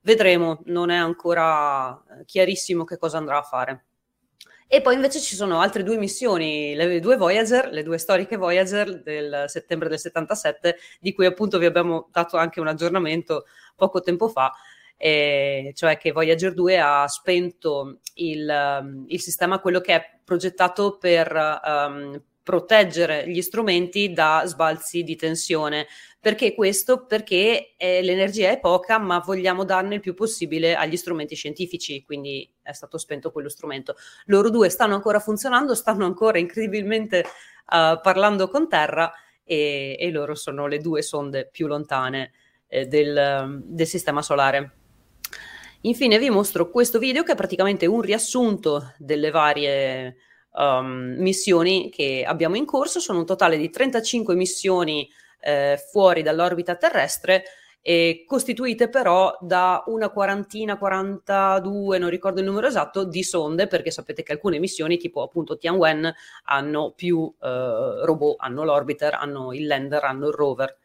vedremo, 0.00 0.60
non 0.64 0.90
è 0.90 0.96
ancora 0.96 2.02
chiarissimo 2.26 2.82
che 2.82 2.98
cosa 2.98 3.18
andrà 3.18 3.38
a 3.38 3.42
fare. 3.42 3.84
E 4.66 4.80
poi 4.80 4.94
invece 4.94 5.20
ci 5.20 5.36
sono 5.36 5.60
altre 5.60 5.84
due 5.84 5.96
missioni, 5.96 6.74
le 6.74 6.98
due 6.98 7.16
Voyager, 7.16 7.70
le 7.70 7.82
due 7.84 7.98
storiche 7.98 8.36
Voyager 8.36 9.02
del 9.02 9.44
settembre 9.46 9.88
del 9.88 9.98
77, 9.98 10.76
di 11.00 11.12
cui 11.12 11.26
appunto 11.26 11.58
vi 11.58 11.66
abbiamo 11.66 12.08
dato 12.10 12.36
anche 12.36 12.60
un 12.60 12.66
aggiornamento 12.66 13.46
poco 13.76 14.00
tempo 14.00 14.28
fa, 14.28 14.52
eh, 15.02 15.72
cioè 15.74 15.96
che 15.96 16.12
Voyager 16.12 16.52
2 16.52 16.78
ha 16.78 17.08
spento 17.08 18.00
il, 18.16 18.46
um, 18.82 19.04
il, 19.08 19.18
sistema, 19.18 19.58
quello 19.58 19.80
che 19.80 19.94
è 19.94 20.18
progettato 20.22 20.98
per 20.98 21.32
um, 21.64 22.22
proteggere 22.42 23.26
gli 23.26 23.40
strumenti 23.40 24.12
da 24.12 24.42
sbalzi 24.44 25.02
di 25.02 25.16
tensione. 25.16 25.86
Perché 26.20 26.54
questo? 26.54 27.06
Perché 27.06 27.76
eh, 27.78 28.02
l'energia 28.02 28.50
è 28.50 28.60
poca, 28.60 28.98
ma 28.98 29.20
vogliamo 29.20 29.64
darne 29.64 29.94
il 29.94 30.00
più 30.00 30.12
possibile 30.12 30.74
agli 30.74 30.98
strumenti 30.98 31.34
scientifici, 31.34 32.04
quindi 32.04 32.52
è 32.60 32.72
stato 32.72 32.98
spento 32.98 33.32
quello 33.32 33.48
strumento. 33.48 33.94
Loro 34.26 34.50
due 34.50 34.68
stanno 34.68 34.94
ancora 34.94 35.18
funzionando, 35.18 35.74
stanno 35.74 36.04
ancora 36.04 36.38
incredibilmente 36.38 37.20
uh, 37.20 37.98
parlando 38.02 38.48
con 38.48 38.68
Terra 38.68 39.10
e, 39.44 39.96
e, 39.98 40.10
loro 40.10 40.34
sono 40.34 40.66
le 40.66 40.76
due 40.76 41.00
sonde 41.00 41.48
più 41.50 41.66
lontane 41.66 42.32
eh, 42.66 42.84
del, 42.84 43.62
del 43.64 43.86
sistema 43.86 44.20
solare. 44.20 44.74
Infine 45.82 46.18
vi 46.18 46.28
mostro 46.28 46.68
questo 46.68 46.98
video 46.98 47.22
che 47.22 47.32
è 47.32 47.34
praticamente 47.34 47.86
un 47.86 48.02
riassunto 48.02 48.92
delle 48.98 49.30
varie 49.30 50.16
um, 50.52 51.14
missioni 51.16 51.88
che 51.90 52.22
abbiamo 52.26 52.56
in 52.56 52.66
corso. 52.66 53.00
Sono 53.00 53.20
un 53.20 53.26
totale 53.26 53.56
di 53.56 53.70
35 53.70 54.34
missioni 54.34 55.08
eh, 55.40 55.82
fuori 55.90 56.20
dall'orbita 56.20 56.76
terrestre 56.76 57.44
e 57.80 58.24
costituite 58.26 58.90
però 58.90 59.34
da 59.40 59.82
una 59.86 60.10
quarantina, 60.10 60.76
42, 60.76 61.96
non 61.96 62.10
ricordo 62.10 62.40
il 62.40 62.46
numero 62.46 62.66
esatto, 62.66 63.04
di 63.04 63.22
sonde, 63.22 63.66
perché 63.66 63.90
sapete 63.90 64.22
che 64.22 64.32
alcune 64.32 64.58
missioni, 64.58 64.98
tipo 64.98 65.22
appunto 65.22 65.56
Tianwen, 65.56 66.12
hanno 66.44 66.92
più 66.94 67.32
eh, 67.40 68.04
robot, 68.04 68.36
hanno 68.40 68.64
l'orbiter, 68.64 69.14
hanno 69.14 69.54
il 69.54 69.66
lander, 69.66 70.04
hanno 70.04 70.26
il 70.28 70.34
rover. 70.34 70.76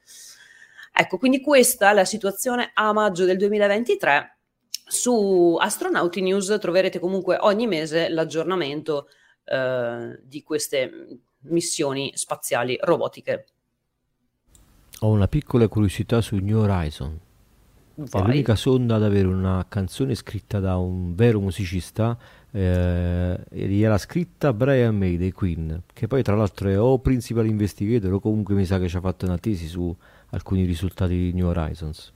Ecco, 0.93 1.17
quindi 1.17 1.41
questa 1.41 1.89
è 1.89 1.93
la 1.93 2.05
situazione 2.05 2.71
a 2.73 2.93
maggio 2.93 3.25
del 3.25 3.35
2023 3.35 4.34
su 4.85 5.57
Astronauti 5.59 6.21
News 6.21 6.55
troverete 6.59 6.99
comunque 6.99 7.37
ogni 7.39 7.67
mese 7.67 8.09
l'aggiornamento 8.09 9.07
eh, 9.43 10.19
di 10.23 10.43
queste 10.43 11.19
missioni 11.47 12.11
spaziali 12.15 12.77
robotiche. 12.81 13.45
Ho 14.99 15.09
una 15.09 15.27
piccola 15.27 15.67
curiosità 15.67 16.21
su 16.21 16.35
New 16.37 16.59
Horizon. 16.59 17.19
Vai. 17.95 18.21
È 18.21 18.25
l'unica 18.25 18.55
sonda 18.55 18.95
ad 18.95 19.03
avere 19.03 19.27
una 19.27 19.65
canzone 19.69 20.15
scritta 20.15 20.59
da 20.59 20.77
un 20.77 21.15
vero 21.15 21.39
musicista. 21.39 22.17
Eh, 22.51 23.39
era 23.49 23.97
scritta 23.97 24.53
Brian 24.53 24.95
May 24.95 25.17
dei 25.17 25.31
Queen, 25.31 25.83
che 25.93 26.07
poi 26.07 26.23
tra 26.23 26.35
l'altro 26.35 26.69
è 26.69 26.79
o 26.79 26.99
principal 26.99 27.45
investigator 27.45 28.13
o 28.13 28.19
comunque 28.19 28.55
mi 28.55 28.65
sa 28.65 28.79
che 28.79 28.87
ci 28.87 28.97
ha 28.97 29.01
fatto 29.01 29.25
una 29.25 29.37
tesi 29.37 29.67
su 29.67 29.95
alcuni 30.31 30.65
risultati 30.65 31.15
di 31.15 31.33
New 31.33 31.47
Horizons. 31.47 32.13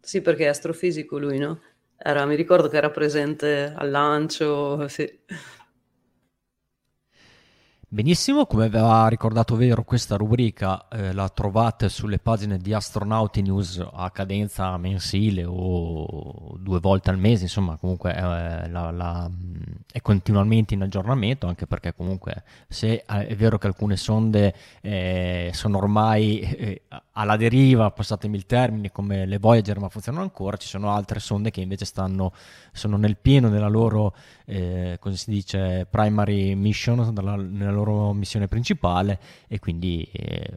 Sì, 0.00 0.22
perché 0.22 0.44
è 0.44 0.48
astrofisico 0.48 1.18
lui, 1.18 1.38
no? 1.38 1.60
Era, 2.02 2.24
mi 2.24 2.34
ricordo 2.34 2.68
che 2.68 2.78
era 2.78 2.88
presente 2.88 3.74
al 3.76 3.90
lancio, 3.90 4.88
sì. 4.88 5.06
Benissimo, 7.92 8.46
come 8.46 8.66
aveva 8.66 9.08
ricordato 9.08 9.56
Vero, 9.56 9.82
questa 9.82 10.16
rubrica 10.16 10.86
eh, 10.88 11.12
la 11.12 11.28
trovate 11.28 11.88
sulle 11.88 12.18
pagine 12.18 12.56
di 12.56 12.72
Astronauti 12.72 13.42
News 13.42 13.84
a 13.92 14.10
cadenza 14.12 14.76
mensile 14.78 15.44
o 15.44 16.56
due 16.56 16.78
volte 16.78 17.10
al 17.10 17.18
mese, 17.18 17.42
insomma 17.42 17.76
comunque 17.76 18.14
eh, 18.14 18.68
la, 18.70 18.90
la, 18.92 19.28
è 19.92 20.00
continuamente 20.00 20.74
in 20.74 20.82
aggiornamento, 20.82 21.48
anche 21.48 21.66
perché 21.66 21.92
comunque 21.92 22.44
se 22.68 23.04
eh, 23.06 23.26
è 23.26 23.34
vero 23.34 23.58
che 23.58 23.66
alcune 23.66 23.96
sonde 23.96 24.54
eh, 24.80 25.50
sono 25.52 25.78
ormai 25.78 26.40
eh, 26.40 26.82
alla 27.20 27.36
deriva, 27.36 27.90
passatemi 27.90 28.34
il 28.34 28.46
termine, 28.46 28.90
come 28.90 29.26
le 29.26 29.38
Voyager, 29.38 29.78
ma 29.78 29.90
funzionano 29.90 30.22
ancora. 30.22 30.56
Ci 30.56 30.68
sono 30.68 30.90
altre 30.90 31.20
sonde 31.20 31.50
che 31.50 31.60
invece 31.60 31.84
stanno, 31.84 32.32
sono 32.72 32.96
nel 32.96 33.18
pieno 33.18 33.50
della 33.50 33.68
loro, 33.68 34.14
eh, 34.46 34.96
come 34.98 35.16
si 35.16 35.30
dice, 35.30 35.86
primary 35.88 36.54
mission, 36.54 37.12
della, 37.12 37.36
nella 37.36 37.70
loro 37.70 38.14
missione 38.14 38.48
principale 38.48 39.20
e 39.48 39.58
quindi 39.58 40.08
eh, 40.10 40.56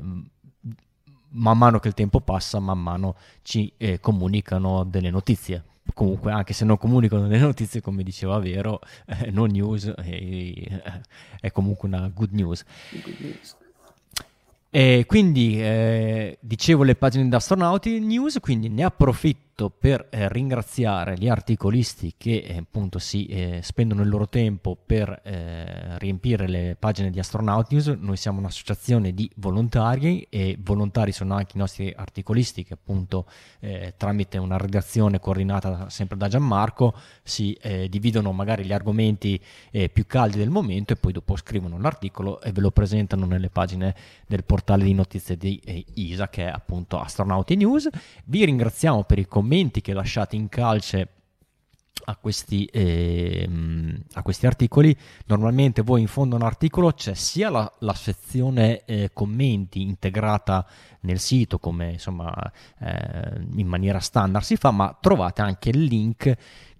man 1.32 1.58
mano 1.58 1.80
che 1.80 1.90
il 1.90 1.94
tempo 1.94 2.22
passa, 2.22 2.60
man 2.60 2.80
mano 2.80 3.16
ci 3.42 3.72
eh, 3.76 4.00
comunicano 4.00 4.86
delle 4.86 5.10
notizie. 5.10 5.66
Comunque, 5.94 6.32
anche 6.32 6.54
se 6.54 6.64
non 6.64 6.78
comunicano 6.78 7.28
delle 7.28 7.44
notizie, 7.44 7.82
come 7.82 8.04
diceva 8.04 8.40
Vero, 8.40 8.80
eh, 9.06 9.32
no 9.32 9.44
news 9.46 9.94
eh, 9.98 10.82
è 11.42 11.52
comunque 11.52 11.90
una 11.90 12.08
good 12.08 12.32
news. 12.32 12.64
Good 12.90 13.16
news. 13.20 13.58
E 14.76 15.04
quindi 15.06 15.62
eh, 15.62 16.40
dicevo 16.42 16.82
le 16.82 16.96
pagine 16.96 17.30
di 17.30 17.36
Astronauti 17.36 18.00
News, 18.00 18.40
quindi 18.42 18.70
ne 18.70 18.84
approfitto 18.84 19.53
per 19.56 20.08
eh, 20.10 20.28
ringraziare 20.30 21.18
gli 21.18 21.28
articolisti 21.28 22.16
che 22.18 22.38
eh, 22.38 22.58
appunto 22.58 23.00
si 23.00 23.26
eh, 23.26 23.60
spendono 23.62 24.02
il 24.02 24.10
loro 24.10 24.28
tempo 24.28 24.76
per 24.84 25.22
eh, 25.24 25.98
riempire 26.00 26.48
le 26.48 26.76
pagine 26.78 27.10
di 27.10 27.20
Astronauti 27.20 27.76
News. 27.76 27.88
Noi 28.00 28.18
siamo 28.18 28.40
un'associazione 28.40 29.14
di 29.14 29.30
volontari 29.36 30.26
e 30.30 30.58
volontari 30.60 31.12
sono 31.12 31.36
anche 31.36 31.54
i 31.56 31.60
nostri 31.60 31.94
articolisti 31.96 32.64
che 32.64 32.74
appunto 32.74 33.26
eh, 33.60 33.94
tramite 33.98 34.38
una 34.38 34.58
redazione 34.58 35.20
coordinata 35.20 35.90
sempre 35.90 36.18
da 36.18 36.28
Gianmarco 36.28 36.96
si 37.22 37.58
dividono 37.90 38.32
magari 38.32 38.66
gli 38.66 38.74
argomenti 38.74 39.40
più 39.92 40.06
caldi 40.06 40.38
del 40.38 40.50
momento 40.50 40.94
e 40.94 40.96
poi 40.96 41.12
dopo 41.12 41.36
scrivono 41.36 41.80
l'articolo 41.80 42.42
e 42.42 42.52
ve 42.52 42.62
lo 42.62 42.72
presentano 42.72 43.26
nelle 43.26 43.50
pagine 43.50 43.96
del 44.28 44.44
portale 44.44 44.84
di 44.84 44.94
notizie 44.94 45.38
di 45.38 45.62
eh, 45.64 45.86
ISA 45.94 46.30
che 46.30 46.46
è 46.46 46.50
appunto 46.50 47.00
Astronauti 47.00 47.56
News. 47.56 47.90
Vi 48.26 48.46
ringraziamo 48.46 49.04
per 49.04 49.20
i 49.20 49.28
commenti 49.44 49.82
che 49.82 49.92
lasciate 49.92 50.38
in 50.38 50.48
calce 50.48 51.08
a 52.06 52.16
questi, 52.16 52.64
eh, 52.66 53.48
a 54.14 54.22
questi, 54.22 54.46
articoli. 54.46 54.96
Normalmente 55.26 55.82
voi 55.82 56.00
in 56.00 56.08
fondo 56.08 56.36
a 56.36 56.40
un 56.40 56.46
articolo 56.46 56.94
c'è 56.94 57.14
sia 57.14 57.50
la, 57.50 57.70
la 57.80 57.94
sezione 57.94 58.86
eh, 58.86 59.10
commenti 59.14 59.82
integrata 59.82 60.66
nel 61.02 61.20
sito 61.20 61.60
come 61.60 61.92
insomma 61.92 62.34
eh, 62.80 63.42
in 63.56 63.68
maniera 63.68 64.00
standard 64.00 64.46
si 64.46 64.56
fa, 64.56 64.72
ma 64.72 64.98
trovate 65.00 65.42
anche 65.42 65.70
il 65.70 65.84
link 65.84 66.34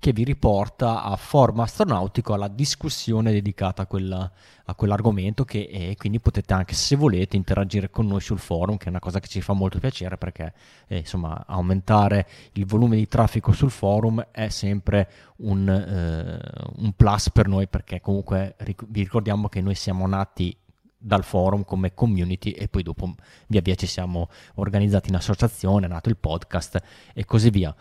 che 0.04 0.12
vi 0.12 0.26
riporta 0.26 1.02
a 1.02 1.16
forum 1.16 1.62
astronautico 1.62 2.34
alla 2.34 2.50
discussione 2.50 3.32
dedicata 3.32 3.84
a, 3.84 3.86
quella, 3.86 4.30
a 4.66 4.76
quell'argomento 4.76 5.46
che 5.46 5.70
è, 5.70 5.96
quindi 5.96 6.20
potete 6.20 6.54
anche 6.54 6.74
se 6.74 6.98
volete 6.98 7.38
interagire 7.38 7.90
con 7.90 8.08
noi 8.08 8.20
sul 8.20 8.38
forum 8.38 8.76
che 8.76 8.88
è 8.88 8.90
una 8.90 9.00
cosa 9.00 9.22
che 9.22 9.30
ci 9.30 9.40
fa 9.40 9.54
molto 9.54 9.80
piacere 9.80 10.18
perché 10.18 10.54
eh, 10.88 10.98
insomma 10.98 11.46
aumentare 11.48 12.28
il 12.52 12.66
volume 12.66 12.98
di 12.98 13.08
traffico 13.08 13.54
sul 13.54 13.72
forum 13.72 14.28
è 14.32 14.50
sempre 14.50 15.10
un, 15.38 15.70
eh, 15.70 16.74
un 16.80 16.92
plus 16.98 17.30
per 17.30 17.48
noi 17.48 17.70
perché 17.70 18.02
comunque 18.02 18.56
ric- 18.58 18.84
vi 18.90 19.04
ricordiamo 19.04 19.48
che 19.48 19.62
noi 19.62 19.76
siamo 19.76 20.06
nati 20.06 20.54
dal 20.98 21.24
forum 21.24 21.64
come 21.64 21.94
community 21.94 22.52
e 22.52 22.68
poi 22.68 22.84
dopo 22.84 23.16
via 23.48 23.62
via 23.62 23.76
ci 23.76 23.88
siamo 23.88 24.28
organizzati 24.56 25.08
in 25.08 25.16
associazione, 25.16 25.86
è 25.86 25.90
nato 25.90 26.10
il 26.10 26.18
podcast 26.18 26.84
e 27.14 27.24
così 27.24 27.50
via. 27.50 27.74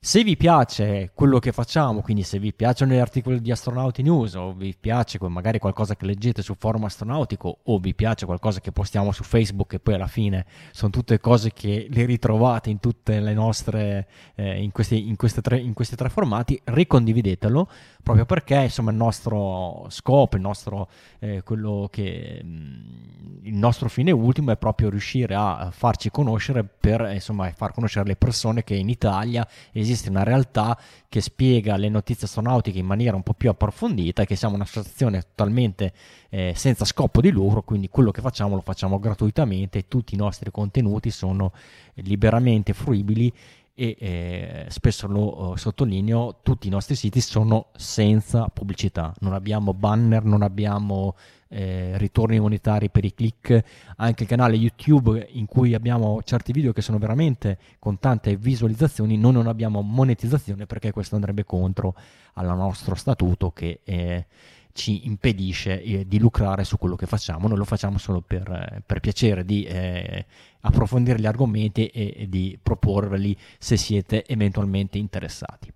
Se 0.00 0.22
vi 0.22 0.36
piace 0.36 1.10
quello 1.12 1.40
che 1.40 1.50
facciamo, 1.50 2.02
quindi 2.02 2.22
se 2.22 2.38
vi 2.38 2.52
piacciono 2.52 2.92
gli 2.92 2.98
articoli 2.98 3.40
di 3.40 3.50
Astronauti 3.50 4.02
News 4.02 4.34
o 4.34 4.52
vi 4.52 4.72
piace 4.78 5.18
magari 5.22 5.58
qualcosa 5.58 5.96
che 5.96 6.06
leggete 6.06 6.40
sul 6.40 6.54
forum 6.56 6.84
astronautico 6.84 7.58
o 7.64 7.78
vi 7.80 7.96
piace 7.96 8.24
qualcosa 8.24 8.60
che 8.60 8.70
postiamo 8.70 9.10
su 9.10 9.24
Facebook 9.24 9.72
e 9.72 9.80
poi 9.80 9.94
alla 9.94 10.06
fine 10.06 10.46
sono 10.70 10.92
tutte 10.92 11.18
cose 11.18 11.52
che 11.52 11.88
le 11.90 12.04
ritrovate 12.04 12.70
in 12.70 12.78
tutte 12.78 13.18
le 13.18 13.34
nostre, 13.34 14.06
eh, 14.36 14.62
in, 14.62 14.70
questi, 14.70 15.08
in, 15.08 15.16
tre, 15.16 15.58
in, 15.58 15.74
questi, 15.74 15.96
tre, 15.96 16.08
formati, 16.08 16.60
ricondividetelo 16.62 17.68
proprio 18.00 18.24
perché 18.24 18.54
insomma 18.54 18.92
il 18.92 18.96
nostro 18.96 19.86
scopo, 19.88 20.36
il 20.36 20.42
nostro, 20.42 20.88
eh, 21.18 21.42
che, 21.90 22.40
mm, 22.44 23.38
il 23.42 23.54
nostro 23.54 23.88
fine 23.88 24.12
ultimo 24.12 24.52
è 24.52 24.56
proprio 24.56 24.90
riuscire 24.90 25.34
a 25.34 25.70
farci 25.72 26.10
conoscere 26.10 26.64
per 26.64 27.10
insomma 27.12 27.50
far 27.50 27.72
conoscere 27.72 28.06
le 28.06 28.16
persone 28.16 28.62
che 28.62 28.76
in 28.76 28.88
Italia 28.88 29.46
esiste 29.90 30.08
una 30.08 30.22
realtà 30.22 30.78
che 31.08 31.20
spiega 31.20 31.76
le 31.76 31.88
notizie 31.88 32.26
astronautiche 32.26 32.78
in 32.78 32.86
maniera 32.86 33.16
un 33.16 33.22
po' 33.22 33.34
più 33.34 33.50
approfondita 33.50 34.22
e 34.22 34.26
che 34.26 34.36
siamo 34.36 34.54
un'associazione 34.54 35.20
totalmente 35.20 35.92
eh, 36.28 36.52
senza 36.54 36.84
scopo 36.84 37.20
di 37.20 37.30
lucro, 37.30 37.62
quindi 37.62 37.88
quello 37.88 38.10
che 38.10 38.20
facciamo 38.20 38.54
lo 38.54 38.60
facciamo 38.60 38.98
gratuitamente, 38.98 39.88
tutti 39.88 40.14
i 40.14 40.18
nostri 40.18 40.50
contenuti 40.50 41.10
sono 41.10 41.52
liberamente 41.94 42.72
fruibili 42.72 43.32
e 43.80 43.96
eh, 43.96 44.66
spesso 44.70 45.06
lo 45.06 45.54
eh, 45.54 45.56
sottolineo, 45.56 46.40
tutti 46.42 46.66
i 46.66 46.70
nostri 46.70 46.96
siti 46.96 47.20
sono 47.20 47.68
senza 47.76 48.48
pubblicità, 48.48 49.14
non 49.20 49.34
abbiamo 49.34 49.72
banner, 49.72 50.24
non 50.24 50.42
abbiamo 50.42 51.14
eh, 51.46 51.96
ritorni 51.96 52.40
monetari 52.40 52.90
per 52.90 53.04
i 53.04 53.14
click, 53.14 53.62
anche 53.98 54.24
il 54.24 54.28
canale 54.28 54.56
YouTube 54.56 55.28
in 55.30 55.46
cui 55.46 55.74
abbiamo 55.74 56.20
certi 56.24 56.50
video 56.50 56.72
che 56.72 56.82
sono 56.82 56.98
veramente 56.98 57.56
con 57.78 58.00
tante 58.00 58.34
visualizzazioni, 58.34 59.16
noi 59.16 59.34
non 59.34 59.46
abbiamo 59.46 59.80
monetizzazione 59.80 60.66
perché 60.66 60.90
questo 60.90 61.14
andrebbe 61.14 61.44
contro 61.44 61.94
al 62.32 62.46
nostro 62.56 62.96
statuto 62.96 63.52
che 63.52 63.82
eh, 63.84 64.26
ci 64.78 65.06
impedisce 65.06 65.82
eh, 65.82 66.06
di 66.06 66.20
lucrare 66.20 66.62
su 66.62 66.78
quello 66.78 66.94
che 66.94 67.06
facciamo, 67.06 67.48
noi 67.48 67.58
lo 67.58 67.64
facciamo 67.64 67.98
solo 67.98 68.20
per, 68.20 68.48
eh, 68.48 68.82
per 68.86 69.00
piacere 69.00 69.44
di 69.44 69.64
eh, 69.64 70.24
approfondire 70.60 71.18
gli 71.18 71.26
argomenti 71.26 71.88
e, 71.88 72.14
e 72.16 72.28
di 72.28 72.56
proporveli 72.62 73.36
se 73.58 73.76
siete 73.76 74.24
eventualmente 74.24 74.96
interessati. 74.96 75.72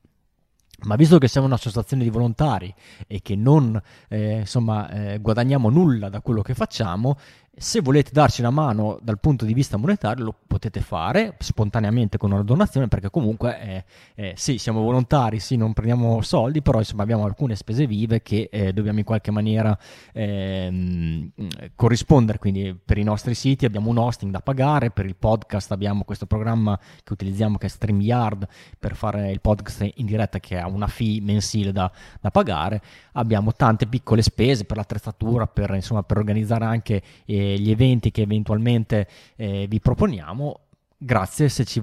Ma 0.85 0.97
visto 0.97 1.19
che 1.19 1.29
siamo 1.29 1.47
un'associazione 1.47 2.03
di 2.03 2.11
volontari 2.11 2.73
e 3.07 3.21
che 3.23 3.37
non 3.37 3.81
eh, 4.09 4.39
insomma, 4.39 4.89
eh, 4.91 5.19
guadagniamo 5.19 5.69
nulla 5.69 6.09
da 6.09 6.21
quello 6.21 6.43
che 6.43 6.55
facciamo, 6.55 7.19
se 7.55 7.81
volete 7.81 8.11
darci 8.13 8.41
una 8.41 8.51
mano 8.51 8.99
dal 9.03 9.21
punto 9.21 9.45
di 9.45 9.53
vista 9.53 9.77
monetario 9.77 10.25
lo 10.25 10.35
potete 10.47 10.81
fare 10.81 11.37
spontaneamente 11.39 12.17
con 12.17 12.33
una 12.33 12.43
donazione 12.43 12.89
perché 12.89 13.11
comunque 13.11 13.61
eh, 13.61 13.85
eh, 14.15 14.35
sì 14.37 14.57
siamo 14.59 14.81
volontari, 14.81 15.39
sì 15.39 15.57
non 15.57 15.75
prendiamo 15.75 16.23
soldi 16.23 16.63
però 16.63 16.79
insomma 16.79 17.03
abbiamo 17.03 17.25
alcune 17.25 17.55
spese 17.55 17.87
vive 17.87 18.23
che 18.23 18.49
eh, 18.51 18.73
dobbiamo 18.73 18.99
in 19.01 19.05
qualche 19.05 19.31
maniera 19.31 19.77
ehm, 20.13 21.31
corrispondere. 21.75 22.39
Quindi 22.39 22.75
per 22.83 22.99
i 22.99 23.03
nostri 23.03 23.35
siti 23.35 23.65
abbiamo 23.65 23.91
un 23.91 23.99
hosting 23.99 24.33
da 24.33 24.41
pagare, 24.41 24.91
per 24.91 25.05
il 25.05 25.17
podcast 25.17 25.73
abbiamo 25.73 26.05
questo 26.05 26.27
programma 26.27 26.79
che 27.03 27.13
utilizziamo 27.13 27.59
che 27.59 27.67
è 27.67 27.69
StreamYard 27.69 28.47
per 28.79 28.95
fare 28.97 29.31
il 29.31 29.41
podcast 29.41 29.91
in 29.97 30.07
diretta 30.07 30.41
che 30.41 30.59
ha 30.59 30.67
una 30.67 30.87
fee 30.87 31.21
mensile 31.21 31.73
da, 31.73 31.91
da 32.21 32.31
pagare, 32.31 32.81
abbiamo 33.13 33.53
tante 33.53 33.87
piccole 33.87 34.23
spese 34.23 34.65
per 34.65 34.79
l'attrezzatura, 34.79 35.47
per, 35.47 35.75
insomma, 35.75 36.03
per 36.03 36.17
organizzare 36.17 36.65
anche 36.65 37.03
eh, 37.25 37.42
gli 37.43 37.71
eventi 37.71 38.11
che 38.11 38.23
eventualmente 38.23 39.07
eh, 39.37 39.67
vi 39.69 39.81
proponiamo. 39.81 40.61
Grazie, 41.05 41.49
se, 41.49 41.65
ci, 41.65 41.83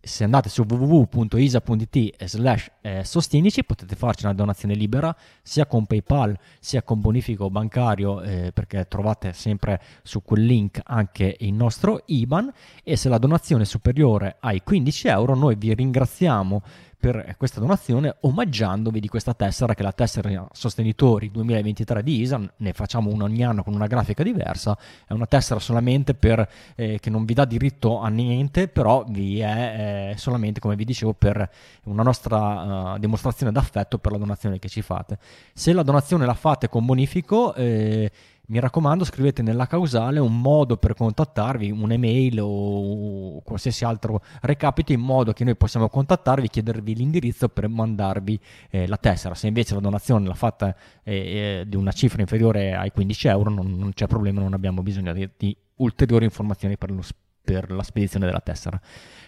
se 0.00 0.24
andate 0.24 0.48
su 0.48 0.64
www.isa.it 0.68 2.24
slash 2.24 2.70
eh, 2.80 3.04
sostenici 3.04 3.62
potete 3.62 3.94
farci 3.94 4.24
una 4.24 4.34
donazione 4.34 4.74
libera 4.74 5.14
sia 5.42 5.64
con 5.66 5.86
PayPal 5.86 6.36
sia 6.58 6.82
con 6.82 7.00
bonifico 7.00 7.50
bancario 7.50 8.20
eh, 8.20 8.50
perché 8.52 8.88
trovate 8.88 9.32
sempre 9.32 9.80
su 10.02 10.24
quel 10.24 10.44
link 10.44 10.80
anche 10.82 11.36
il 11.38 11.52
nostro 11.52 12.02
IBAN 12.04 12.52
e 12.82 12.96
se 12.96 13.08
la 13.08 13.18
donazione 13.18 13.62
è 13.62 13.66
superiore 13.66 14.38
ai 14.40 14.60
15 14.64 15.06
euro 15.06 15.36
noi 15.36 15.54
vi 15.54 15.72
ringraziamo 15.72 16.62
per 17.00 17.36
questa 17.36 17.60
donazione 17.60 18.16
omaggiandovi 18.20 18.98
di 18.98 19.06
questa 19.06 19.32
tessera 19.32 19.74
che 19.74 19.82
è 19.82 19.84
la 19.84 19.92
tessera 19.92 20.48
sostenitori 20.52 21.30
2023 21.30 22.02
di 22.02 22.20
ISA, 22.20 22.40
ne 22.56 22.72
facciamo 22.72 23.10
una 23.10 23.24
ogni 23.24 23.44
anno 23.44 23.62
con 23.62 23.72
una 23.72 23.86
grafica 23.86 24.24
diversa, 24.24 24.76
è 25.06 25.12
una 25.12 25.26
tessera 25.26 25.60
solamente 25.60 26.14
per, 26.14 26.48
eh, 26.74 26.98
che 26.98 27.08
non 27.08 27.24
vi 27.24 27.34
dà 27.34 27.44
diritto 27.44 28.00
a 28.00 28.08
niente, 28.08 28.66
però 28.66 29.04
vi 29.08 29.38
è 29.38 30.10
eh, 30.12 30.18
solamente, 30.18 30.58
come 30.58 30.74
vi 30.74 30.84
dicevo, 30.84 31.12
per 31.12 31.48
una 31.84 32.02
nostra 32.02 32.94
uh, 32.94 32.98
dimostrazione 32.98 33.52
d'affetto 33.52 33.98
per 33.98 34.12
la 34.12 34.18
donazione 34.18 34.58
che 34.58 34.68
ci 34.68 34.82
fate. 34.82 35.18
Se 35.52 35.72
la 35.72 35.84
donazione 35.84 36.26
la 36.26 36.34
fate 36.34 36.68
con 36.68 36.84
bonifico, 36.84 37.54
eh, 37.54 38.10
mi 38.48 38.60
raccomando 38.60 39.04
scrivete 39.04 39.42
nella 39.42 39.66
causale 39.66 40.20
un 40.20 40.40
modo 40.40 40.78
per 40.78 40.94
contattarvi, 40.94 41.70
un'email 41.70 42.40
o 42.40 43.42
qualsiasi 43.42 43.84
altro 43.84 44.22
recapito 44.40 44.92
in 44.92 45.00
modo 45.00 45.32
che 45.32 45.44
noi 45.44 45.54
possiamo 45.54 45.88
contattarvi, 45.88 46.48
chiedervi 46.48 46.94
l'indirizzo 46.94 47.48
per 47.48 47.68
mandarvi 47.68 48.40
eh, 48.70 48.86
la 48.86 48.96
tessera. 48.96 49.34
Se 49.34 49.48
invece 49.48 49.74
la 49.74 49.80
donazione 49.80 50.26
la 50.26 50.34
fatta 50.34 50.74
eh, 51.02 51.14
eh, 51.14 51.64
di 51.66 51.76
una 51.76 51.92
cifra 51.92 52.22
inferiore 52.22 52.74
ai 52.74 52.90
15 52.90 53.28
euro 53.28 53.50
non, 53.50 53.76
non 53.76 53.92
c'è 53.92 54.06
problema, 54.06 54.40
non 54.40 54.54
abbiamo 54.54 54.82
bisogno 54.82 55.12
di, 55.12 55.28
di 55.36 55.54
ulteriori 55.76 56.24
informazioni 56.24 56.78
per, 56.78 56.90
lo, 56.90 57.02
per 57.42 57.70
la 57.70 57.82
spedizione 57.82 58.24
della 58.24 58.40
tessera. 58.40 58.80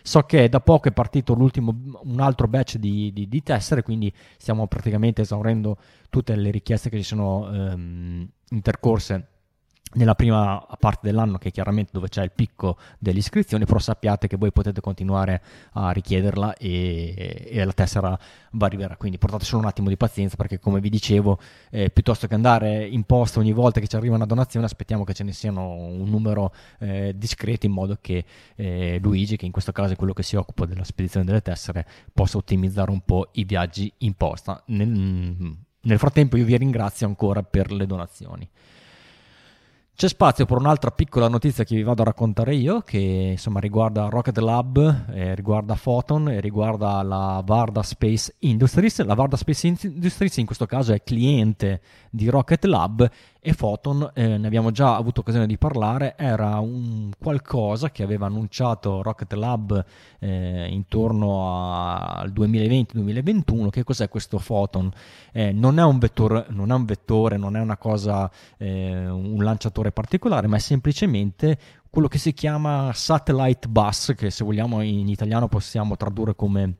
So 0.02 0.22
che 0.22 0.48
da 0.48 0.60
poco 0.60 0.88
è 0.88 0.92
partito 0.92 1.34
un 1.34 2.20
altro 2.20 2.48
batch 2.48 2.76
di, 2.76 3.12
di, 3.12 3.28
di, 3.28 3.42
tessere, 3.42 3.82
quindi 3.82 4.10
stiamo 4.38 4.66
praticamente 4.66 5.20
esaurendo 5.20 5.76
tutte 6.08 6.34
le 6.34 6.50
richieste 6.50 6.88
che 6.88 6.96
ci 6.96 7.02
sono 7.02 7.52
ehm, 7.52 8.28
intercorse 8.50 9.30
nella 9.92 10.14
prima 10.14 10.64
parte 10.78 11.08
dell'anno 11.08 11.36
che 11.38 11.48
è 11.48 11.50
chiaramente 11.50 11.90
dove 11.92 12.08
c'è 12.08 12.22
il 12.22 12.30
picco 12.30 12.76
delle 12.98 13.18
iscrizioni 13.18 13.64
però 13.64 13.80
sappiate 13.80 14.28
che 14.28 14.36
voi 14.36 14.52
potete 14.52 14.80
continuare 14.80 15.42
a 15.72 15.90
richiederla 15.90 16.54
e, 16.54 17.48
e 17.50 17.64
la 17.64 17.72
tessera 17.72 18.16
va 18.52 18.66
arriverà 18.66 18.96
quindi 18.96 19.18
portate 19.18 19.44
solo 19.44 19.62
un 19.62 19.66
attimo 19.66 19.88
di 19.88 19.96
pazienza 19.96 20.36
perché 20.36 20.60
come 20.60 20.78
vi 20.78 20.90
dicevo 20.90 21.40
eh, 21.70 21.90
piuttosto 21.90 22.28
che 22.28 22.34
andare 22.34 22.86
in 22.86 23.02
posta 23.02 23.40
ogni 23.40 23.52
volta 23.52 23.80
che 23.80 23.88
ci 23.88 23.96
arriva 23.96 24.14
una 24.14 24.26
donazione 24.26 24.66
aspettiamo 24.66 25.02
che 25.02 25.12
ce 25.12 25.24
ne 25.24 25.32
siano 25.32 25.72
un 25.72 26.08
numero 26.08 26.54
eh, 26.78 27.12
discreto 27.16 27.66
in 27.66 27.72
modo 27.72 27.98
che 28.00 28.24
eh, 28.54 29.00
Luigi 29.02 29.36
che 29.36 29.46
in 29.46 29.52
questo 29.52 29.72
caso 29.72 29.94
è 29.94 29.96
quello 29.96 30.12
che 30.12 30.22
si 30.22 30.36
occupa 30.36 30.66
della 30.66 30.84
spedizione 30.84 31.26
delle 31.26 31.42
tessere 31.42 31.84
possa 32.12 32.36
ottimizzare 32.36 32.92
un 32.92 33.00
po' 33.00 33.30
i 33.32 33.44
viaggi 33.44 33.92
in 33.98 34.14
posta 34.14 34.62
nel, 34.66 35.66
nel 35.82 35.98
frattempo 35.98 36.36
io 36.36 36.44
vi 36.44 36.56
ringrazio 36.56 37.06
ancora 37.06 37.42
per 37.42 37.72
le 37.72 37.86
donazioni 37.86 38.48
c'è 40.00 40.08
spazio 40.08 40.46
per 40.46 40.56
un'altra 40.56 40.92
piccola 40.92 41.28
notizia 41.28 41.62
che 41.62 41.74
vi 41.76 41.82
vado 41.82 42.00
a 42.00 42.06
raccontare 42.06 42.54
io, 42.54 42.80
che 42.80 43.32
insomma 43.32 43.60
riguarda 43.60 44.08
Rocket 44.08 44.38
Lab, 44.38 45.10
eh, 45.10 45.34
riguarda 45.34 45.78
Photon 45.78 46.30
e 46.30 46.40
riguarda 46.40 47.02
la 47.02 47.42
Varda 47.44 47.82
Space 47.82 48.36
Industries. 48.38 49.04
La 49.04 49.12
Varda 49.12 49.36
Space 49.36 49.66
Industries 49.66 50.38
in 50.38 50.46
questo 50.46 50.64
caso 50.64 50.94
è 50.94 51.02
cliente 51.02 51.82
di 52.08 52.30
Rocket 52.30 52.64
Lab 52.64 53.10
e 53.40 53.54
Photon, 53.54 54.10
eh, 54.14 54.36
ne 54.36 54.46
abbiamo 54.46 54.70
già 54.70 54.96
avuto 54.96 55.20
occasione 55.20 55.46
di 55.46 55.56
parlare, 55.56 56.14
era 56.18 56.58
un 56.58 57.10
qualcosa 57.18 57.90
che 57.90 58.02
aveva 58.02 58.26
annunciato 58.26 59.00
Rocket 59.00 59.32
Lab 59.32 59.84
eh, 60.18 60.68
intorno 60.70 61.48
al 61.90 62.30
2020-2021. 62.32 63.70
Che 63.70 63.82
cos'è 63.82 64.08
questo 64.08 64.40
Photon? 64.44 64.90
Eh, 65.32 65.52
non, 65.52 65.78
è 65.78 65.84
vettore, 65.98 66.46
non, 66.50 66.70
è 66.70 66.74
un 66.74 66.84
vettore, 66.84 67.38
non 67.38 67.56
è 67.56 67.60
una 67.60 67.78
cosa, 67.78 68.30
eh, 68.58 69.08
un 69.08 69.42
lanciatore 69.42 69.90
particolare, 69.90 70.46
ma 70.46 70.56
è 70.56 70.60
semplicemente 70.60 71.58
quello 71.88 72.08
che 72.08 72.18
si 72.18 72.34
chiama 72.34 72.92
satellite 72.92 73.68
bus, 73.68 74.12
che 74.16 74.30
se 74.30 74.44
vogliamo 74.44 74.82
in 74.82 75.08
italiano 75.08 75.48
possiamo 75.48 75.96
tradurre 75.96 76.36
come 76.36 76.74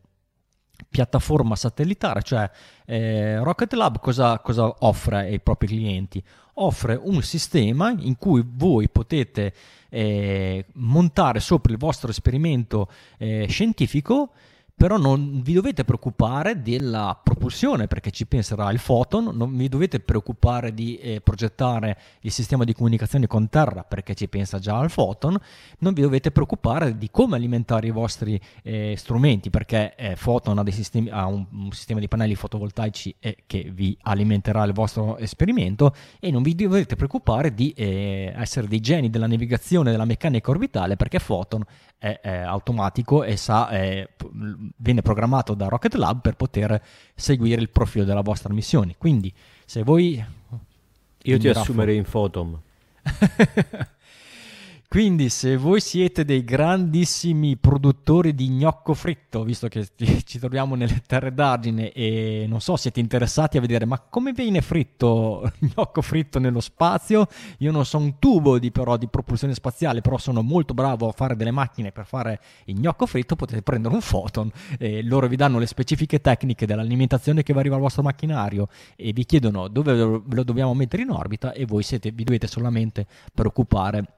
piattaforma 0.89 1.57
satellitare, 1.57 2.23
cioè 2.23 2.51
eh, 2.87 3.39
Rocket 3.39 3.73
Lab 3.75 4.01
cosa, 4.01 4.39
cosa, 4.39 4.75
offre 4.81 5.19
ai 5.19 5.41
propri 5.41 5.67
clienti? 5.69 6.23
Offre 6.55 6.99
un 7.01 7.23
sistema 7.23 7.95
in 7.97 8.17
cui 8.17 8.45
voi 8.47 8.89
potete 8.89 9.55
eh, 9.89 10.67
montare 10.75 11.41
sopra 11.41 11.73
il 11.73 11.79
vostro 11.79 12.11
esperimento 12.11 12.89
eh, 13.19 13.47
scientifico 13.49 14.33
però 14.81 14.97
non 14.97 15.43
vi 15.43 15.53
dovete 15.53 15.85
preoccupare 15.85 16.63
della 16.63 17.21
propulsione 17.23 17.87
perché 17.87 18.11
ci 18.11 18.25
penserà 18.25 18.71
il 18.71 18.81
Photon, 18.83 19.29
non 19.35 19.55
vi 19.55 19.69
dovete 19.69 20.01
preoccupare 20.01 20.73
di 20.73 20.97
eh, 20.97 21.21
progettare 21.21 21.99
il 22.21 22.31
sistema 22.33 22.65
di 22.65 22.73
comunicazione 22.73 23.27
con 23.27 23.51
terra 23.51 23.85
perché 23.85 24.15
ci 24.15 24.27
pensa 24.27 24.59
già 24.59 24.79
al 24.79 24.91
Photon, 24.91 25.39
non 25.81 25.93
vi 25.93 26.01
dovete 26.01 26.31
preoccupare 26.31 26.97
di 26.97 27.11
come 27.11 27.37
alimentare 27.37 27.89
i 27.89 27.91
vostri 27.91 28.41
eh, 28.63 28.95
strumenti 28.97 29.51
perché 29.51 29.95
eh, 29.97 30.17
Photon 30.19 30.57
ha, 30.57 30.71
sistemi, 30.71 31.11
ha 31.11 31.27
un, 31.27 31.45
un, 31.53 31.73
sistema 31.73 32.01
di 32.01 32.09
pannelli 32.09 32.35
fotovoltaici 32.35 33.15
eh, 33.21 33.37
che 33.47 33.71
vi 33.71 33.95
alimenterà 34.01 34.65
il 34.65 34.73
vostro 34.73 35.19
esperimento. 35.19 35.95
E 36.19 36.31
non 36.31 36.41
vi 36.41 36.55
dovete 36.55 36.97
preoccupare 36.97 37.53
di 37.53 37.71
eh, 37.77 38.33
essere 38.35 38.67
dei 38.67 38.81
geni 38.81 39.11
della 39.11 39.27
navigazione 39.27 39.91
della 39.91 40.07
meccanica 40.07 40.51
orbitale 40.51 40.97
perché 40.97 41.21
Photon 41.21 41.63
è, 42.01 42.19
è 42.23 42.37
automatico 42.39 43.23
e 43.23 43.37
sa, 43.37 43.69
è, 43.69 44.09
viene 44.77 45.03
programmato 45.03 45.53
da 45.53 45.69
Rocket 45.69 45.95
Lab 45.95 46.23
per 46.23 46.35
poter 46.35 46.83
seguire 47.15 47.61
il 47.61 47.69
profilo 47.69 48.07
della 48.07 48.23
vostra 48.23 48.53
missione. 48.55 48.95
Quindi, 48.97 49.33
se 49.67 49.83
voi... 49.83 50.25
Io 51.25 51.39
ti 51.39 51.49
assumerei 51.49 51.99
in 51.99 52.05
Photom. 52.05 52.59
Quindi 54.91 55.29
se 55.29 55.57
voi 55.57 55.81
siete 55.81 56.25
dei 56.25 56.43
grandissimi 56.43 57.57
produttori 57.57 58.35
di 58.35 58.49
gnocco 58.49 58.93
fritto, 58.93 59.45
visto 59.45 59.69
che 59.69 59.87
ci 60.27 60.41
troviamo 60.41 60.75
nelle 60.75 61.01
terre 61.07 61.33
d'argine 61.33 61.93
e 61.93 62.47
non 62.49 62.61
so, 62.61 62.75
siete 62.75 62.99
interessati 62.99 63.57
a 63.57 63.61
vedere 63.61 63.85
ma 63.85 64.01
come 64.01 64.33
viene 64.33 64.61
fritto 64.61 65.49
gnocco 65.63 66.03
fritto 66.03 66.41
nello 66.41 66.59
spazio, 66.59 67.29
io 67.59 67.71
non 67.71 67.85
so 67.85 67.99
un 67.99 68.19
tubo 68.19 68.59
di, 68.59 68.73
però, 68.73 68.97
di 68.97 69.07
propulsione 69.07 69.55
spaziale, 69.55 70.01
però 70.01 70.19
sono 70.19 70.43
molto 70.43 70.75
bravo 70.75 71.07
a 71.07 71.13
fare 71.13 71.37
delle 71.37 71.53
macchine 71.53 71.93
per 71.93 72.05
fare 72.05 72.41
il 72.65 72.77
gnocco 72.81 73.07
fritto, 73.07 73.37
potete 73.37 73.63
prendere 73.63 73.95
un 73.95 74.01
photon 74.01 74.51
e 74.77 75.05
loro 75.05 75.29
vi 75.29 75.37
danno 75.37 75.61
le 75.61 75.67
specifiche 75.67 76.21
tecniche 76.21 76.67
dell'alimentazione 76.67 77.45
che 77.45 77.53
va 77.53 77.61
arriva 77.61 77.77
al 77.77 77.81
vostro 77.81 78.03
macchinario 78.03 78.67
e 78.97 79.13
vi 79.13 79.25
chiedono 79.25 79.69
dove 79.69 79.95
lo 79.95 80.43
dobbiamo 80.43 80.75
mettere 80.75 81.03
in 81.03 81.11
orbita 81.11 81.53
e 81.53 81.65
voi 81.65 81.85
siete, 81.85 82.11
vi 82.11 82.25
dovete 82.25 82.49
solamente 82.49 83.07
preoccupare 83.33 84.15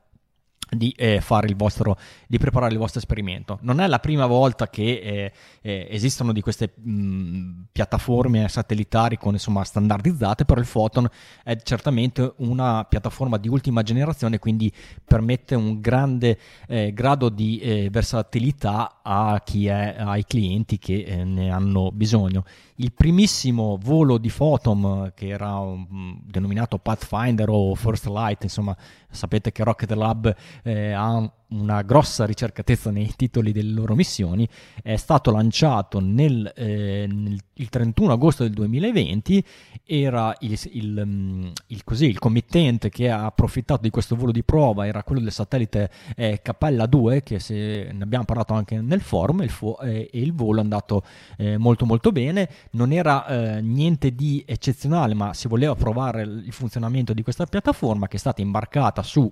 di, 0.74 0.94
eh, 0.96 1.20
fare 1.20 1.46
il 1.46 1.56
vostro, 1.56 1.98
di 2.26 2.38
preparare 2.38 2.72
il 2.72 2.78
vostro 2.78 2.98
esperimento. 2.98 3.58
Non 3.62 3.80
è 3.80 3.86
la 3.86 3.98
prima 3.98 4.26
volta 4.26 4.68
che 4.68 5.00
eh, 5.02 5.32
eh, 5.60 5.86
esistono 5.90 6.32
di 6.32 6.40
queste 6.40 6.72
mh, 6.74 7.64
piattaforme 7.72 8.48
satellitari 8.48 9.18
con, 9.18 9.34
insomma, 9.34 9.64
standardizzate, 9.64 10.44
però 10.44 10.60
il 10.60 10.68
Photon 10.70 11.08
è 11.44 11.56
certamente 11.62 12.34
una 12.38 12.84
piattaforma 12.84 13.36
di 13.36 13.48
ultima 13.48 13.82
generazione, 13.82 14.38
quindi 14.38 14.72
permette 15.04 15.54
un 15.54 15.80
grande 15.80 16.38
eh, 16.66 16.92
grado 16.92 17.28
di 17.28 17.58
eh, 17.58 17.88
versatilità 17.90 19.00
a 19.02 19.40
chi 19.44 19.66
è, 19.66 19.96
ai 19.98 20.24
clienti 20.24 20.78
che 20.78 21.02
eh, 21.02 21.24
ne 21.24 21.50
hanno 21.50 21.90
bisogno 21.92 22.44
il 22.82 22.92
primissimo 22.92 23.78
volo 23.80 24.18
di 24.18 24.28
Photon 24.28 25.12
che 25.14 25.28
era 25.28 25.58
um, 25.58 26.20
denominato 26.24 26.78
Pathfinder 26.78 27.48
o 27.48 27.74
First 27.74 28.06
Light, 28.06 28.42
insomma 28.42 28.76
sapete 29.08 29.52
che 29.52 29.62
Rocket 29.62 29.92
Lab 29.92 30.34
eh, 30.64 30.90
ha 30.92 31.32
una 31.48 31.82
grossa 31.82 32.24
ricercatezza 32.24 32.90
nei 32.90 33.12
titoli 33.14 33.52
delle 33.52 33.72
loro 33.72 33.94
missioni, 33.94 34.48
è 34.82 34.96
stato 34.96 35.30
lanciato 35.30 36.00
nel, 36.00 36.50
eh, 36.56 37.06
nel 37.08 37.38
il 37.62 37.68
31 37.68 38.12
agosto 38.12 38.42
del 38.42 38.52
2020, 38.52 39.44
era 39.84 40.34
il, 40.40 40.58
il, 40.72 41.02
mm, 41.04 41.50
il, 41.68 41.84
così, 41.84 42.06
il, 42.06 42.18
committente 42.18 42.88
che 42.88 43.10
ha 43.10 43.24
approfittato 43.24 43.82
di 43.82 43.90
questo 43.90 44.16
volo 44.16 44.32
di 44.32 44.42
prova, 44.42 44.86
era 44.86 45.02
quello 45.02 45.20
del 45.20 45.32
satellite 45.32 45.90
eh, 46.16 46.40
Capella 46.42 46.86
2, 46.86 47.22
che 47.22 47.38
se, 47.38 47.90
ne 47.92 48.02
abbiamo 48.02 48.24
parlato 48.24 48.52
anche 48.54 48.80
nel 48.80 49.00
forum, 49.00 49.46
fu, 49.46 49.76
eh, 49.82 50.10
e 50.12 50.20
il 50.20 50.32
volo 50.32 50.58
è 50.58 50.62
andato 50.62 51.04
eh, 51.36 51.56
molto 51.56 51.86
molto 51.86 52.10
bene, 52.10 52.48
non 52.72 52.92
era 52.92 53.26
eh, 53.26 53.60
niente 53.60 54.14
di 54.14 54.42
eccezionale, 54.46 55.14
ma 55.14 55.34
si 55.34 55.48
voleva 55.48 55.74
provare 55.74 56.22
il 56.22 56.52
funzionamento 56.52 57.12
di 57.12 57.22
questa 57.22 57.46
piattaforma 57.46 58.08
che 58.08 58.16
è 58.16 58.20
stata 58.20 58.40
imbarcata 58.40 59.02
su 59.02 59.30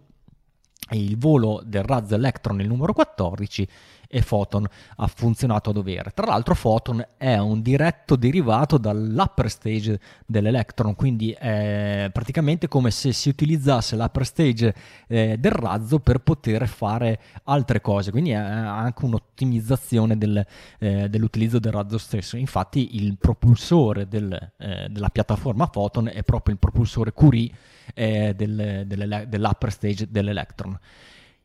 il 0.93 1.19
volo 1.19 1.63
del 1.65 1.85
razzo 1.85 2.15
Electron, 2.15 2.61
il 2.61 2.67
numero 2.67 2.93
14, 2.93 3.69
e 4.13 4.23
Photon 4.23 4.67
ha 4.97 5.07
funzionato 5.07 5.71
a 5.71 5.73
dovere. 5.73 6.11
Tra 6.13 6.27
l'altro 6.27 6.57
Photon 6.61 7.07
è 7.17 7.37
un 7.39 7.63
diretto 7.63 8.17
derivato 8.17 8.77
dall'upper 8.77 9.49
stage 9.49 10.01
dell'Electron, 10.27 10.97
quindi 10.97 11.31
è 11.31 12.11
praticamente 12.13 12.67
come 12.67 12.91
se 12.91 13.13
si 13.13 13.29
utilizzasse 13.29 13.95
l'upper 13.95 14.27
stage 14.27 14.75
eh, 15.07 15.37
del 15.39 15.53
razzo 15.53 16.01
per 16.01 16.19
poter 16.19 16.67
fare 16.67 17.21
altre 17.45 17.81
cose, 17.81 18.11
quindi 18.11 18.31
è 18.31 18.35
anche 18.35 19.05
un'ottimizzazione 19.05 20.19
del, 20.19 20.45
eh, 20.81 21.09
dell'utilizzo 21.09 21.61
del 21.61 21.73
razzo 21.73 21.99
stesso. 21.99 22.37
Infatti 22.37 22.97
il 22.97 23.17
propulsore 23.17 24.09
del, 24.09 24.53
eh, 24.59 24.89
della 24.91 25.11
piattaforma 25.11 25.69
Photon 25.69 26.09
è 26.13 26.25
proprio 26.25 26.55
il 26.55 26.59
propulsore 26.59 27.13
Curie 27.13 27.49
eh, 27.95 28.35
del, 28.35 28.85
dell'upper 28.87 29.71
stage 29.71 30.09
dell'Electron. 30.11 30.79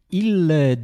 Il, 0.10 0.84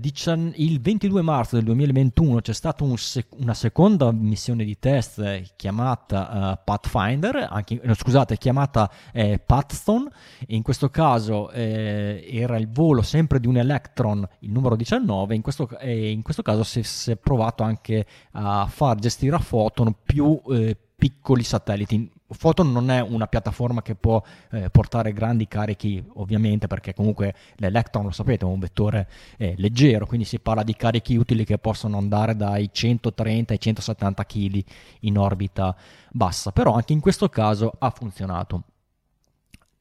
il, 0.56 0.82
22 0.82 1.22
marzo 1.22 1.56
del 1.56 1.66
2021 1.66 2.42
c'è 2.42 2.54
stata 2.54 2.84
un 2.84 2.98
sec- 2.98 3.36
una 3.38 3.54
seconda 3.54 4.12
missione 4.12 4.64
di 4.64 4.80
test 4.80 5.54
chiamata 5.56 6.52
uh, 6.52 6.60
Pathfinder, 6.64 7.48
anche, 7.50 7.80
no, 7.84 7.94
scusate, 7.94 8.38
chiamata 8.38 8.92
eh, 9.14 9.38
Pathstone. 9.38 10.10
In 10.48 10.64
questo 10.64 10.90
caso 10.90 11.52
eh, 11.52 12.28
era 12.32 12.58
il 12.58 12.68
volo 12.72 13.04
sempre 13.04 13.40
di 13.40 13.46
un 13.46 13.58
Electron, 13.58 14.28
il 14.40 14.52
numero 14.52 14.76
19. 14.76 15.36
In 15.36 15.42
questo, 15.42 15.70
eh, 15.78 16.10
in 16.10 16.24
questo 16.24 16.42
caso 16.42 16.64
si, 16.64 16.82
si, 16.82 17.12
è 17.12 17.16
provato 17.16 17.62
anche 17.62 18.08
a 18.32 18.66
far 18.66 18.98
gestire 18.98 19.36
a 19.36 19.40
Photon 19.40 19.98
più 20.04 20.42
eh, 20.50 20.76
piccoli 20.96 21.44
satelliti 21.44 22.12
Photon 22.38 22.72
non 22.72 22.90
è 22.90 23.02
una 23.02 23.28
piattaforma 23.28 23.82
che 23.82 23.96
può 23.96 24.22
eh, 24.52 24.70
portare 24.70 25.14
grandi 25.14 25.48
carichi, 25.48 26.04
ovviamente, 26.14 26.68
perché 26.68 26.94
comunque 26.94 27.34
l'Electron, 27.56 28.06
lo 28.06 28.12
sapete, 28.12 28.46
è 28.46 28.48
un 28.48 28.60
vettore 28.60 29.08
eh, 29.38 29.56
leggero, 29.58 30.06
quindi 30.06 30.26
si 30.26 30.40
parla 30.40 30.64
di 30.64 30.76
carichi 30.76 31.16
utili 31.16 31.46
che 31.46 31.58
possono 31.58 31.98
andare 31.98 32.36
dai 32.36 32.70
130 32.72 33.54
ai 33.54 33.60
170 33.60 34.26
kg 34.26 34.64
in 35.02 35.18
orbita 35.18 35.76
bassa, 36.12 36.52
però 36.52 36.74
anche 36.74 36.94
in 36.94 37.00
questo 37.00 37.30
caso 37.30 37.74
ha 37.78 37.90
funzionato. 37.90 38.64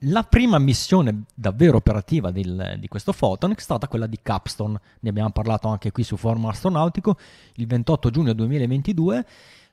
La 0.05 0.25
prima 0.25 0.59
missione 0.59 1.25
davvero 1.35 1.77
operativa 1.77 2.31
del, 2.31 2.77
di 2.79 2.89
questo 2.89 3.13
Photon 3.13 3.51
è 3.51 3.61
stata 3.61 3.87
quella 3.87 4.07
di 4.07 4.19
Capstone, 4.23 4.81
ne 5.01 5.11
abbiamo 5.11 5.31
parlato 5.31 5.69
anche 5.69 5.93
qui 5.93 6.05
su 6.05 6.17
Forum 6.17 6.47
Astronautico, 6.47 7.19
il 7.57 7.67
28 7.67 8.09
giugno 8.09 8.33
2022 8.33 9.27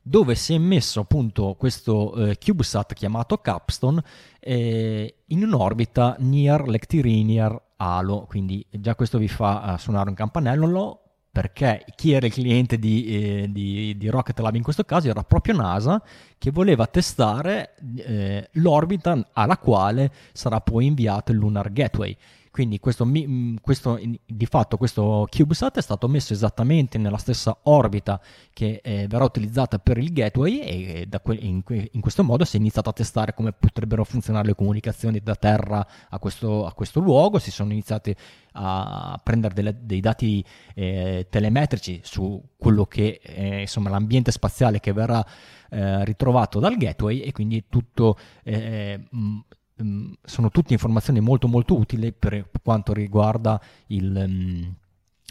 dove 0.08 0.36
si 0.36 0.54
è 0.54 0.58
messo 0.58 1.02
appunto 1.02 1.56
questo 1.58 2.14
eh, 2.16 2.38
CubeSat 2.38 2.94
chiamato 2.94 3.38
Capstone 3.40 4.02
eh, 4.40 5.16
in 5.26 5.44
un'orbita 5.44 6.16
near 6.20 6.68
Lectirinear 6.68 7.62
Halo, 7.76 8.26
quindi 8.28 8.66
già 8.70 8.96
questo 8.96 9.18
vi 9.18 9.28
fa 9.28 9.74
uh, 9.74 9.78
suonare 9.78 10.10
un 10.10 10.16
campanello 10.16 11.02
perché 11.30 11.86
chi 11.96 12.14
era 12.14 12.26
il 12.26 12.34
cliente 12.34 12.80
di, 12.80 13.06
eh, 13.06 13.52
di, 13.52 13.96
di, 13.96 14.10
Rocket 14.10 14.40
Lab 14.40 14.56
in 14.56 14.64
questo 14.64 14.84
caso 14.84 15.10
era 15.10 15.22
proprio 15.22 15.56
NASA 15.56 16.02
che 16.40 16.50
voleva 16.50 16.88
testare 16.88 17.76
eh, 17.98 18.50
l'orbita 18.54 19.30
alla 19.34 19.58
quale 19.58 20.12
sarà 20.34 20.62
poi 20.62 20.88
inviato 20.88 21.32
il 21.32 21.38
Lunar 21.38 21.72
Gateway. 21.72 22.18
Quindi 22.58 22.80
questo, 22.80 23.06
mm, 23.06 23.58
questo, 23.62 24.00
di 24.26 24.46
fatto 24.48 24.78
questo 24.78 25.28
CubeSat 25.30 25.78
è 25.78 25.82
stato 25.84 26.08
messo 26.08 26.34
esattamente 26.34 26.98
nella 26.98 27.18
stessa 27.18 27.56
orbita 27.66 28.20
che 28.52 28.82
eh, 28.84 29.06
verrà 29.08 29.26
utilizzata 29.26 29.78
per 29.78 30.00
il 30.00 30.12
gateway 30.12 30.62
e 30.62 31.08
que- 31.22 31.36
in, 31.36 31.62
in, 31.92 32.02
questo 32.02 32.24
modo 32.24 32.46
si 32.46 32.58
è 32.58 32.60
iniziato 32.60 32.90
a 32.90 32.94
testare 32.94 33.36
come 33.36 33.54
potrebbero 33.54 34.04
funzionare 34.04 34.48
le 34.48 34.56
comunicazioni 34.56 35.20
da 35.20 35.36
terra 35.36 35.86
a 36.10 36.18
questo, 36.18 36.66
a 36.66 36.74
questo 36.74 37.00
luogo, 37.00 37.38
si 37.38 37.52
sono 37.52 37.72
iniziati 37.72 38.16
a 38.54 39.22
prendere 39.24 39.54
delle, 39.54 39.78
dei 39.80 40.00
dati 40.00 40.44
eh, 40.74 41.28
telemetrici 41.30 42.00
su 42.02 42.44
quello 42.58 42.86
che 42.86 43.20
è 43.22 43.58
insomma, 43.58 43.92
l'ambiente 43.92 44.32
spaziale 44.32 44.80
che 44.80 44.94
verrà 44.94 45.24
eh, 45.70 46.04
ritrovato 46.06 46.60
dal 46.60 46.76
gateway 46.76 47.20
e 47.20 47.32
quindi 47.32 47.66
tutto 47.70 48.18
eh, 48.44 49.00
mh, 49.12 49.18
um, 49.18 49.44
sono 50.24 50.50
tutte 50.50 50.74
informazioni 50.74 51.20
molto 51.20 51.48
molto 51.48 51.78
utili 51.78 52.12
per 52.12 52.50
quanto 52.64 52.94
riguarda 52.94 53.62
il... 53.88 54.76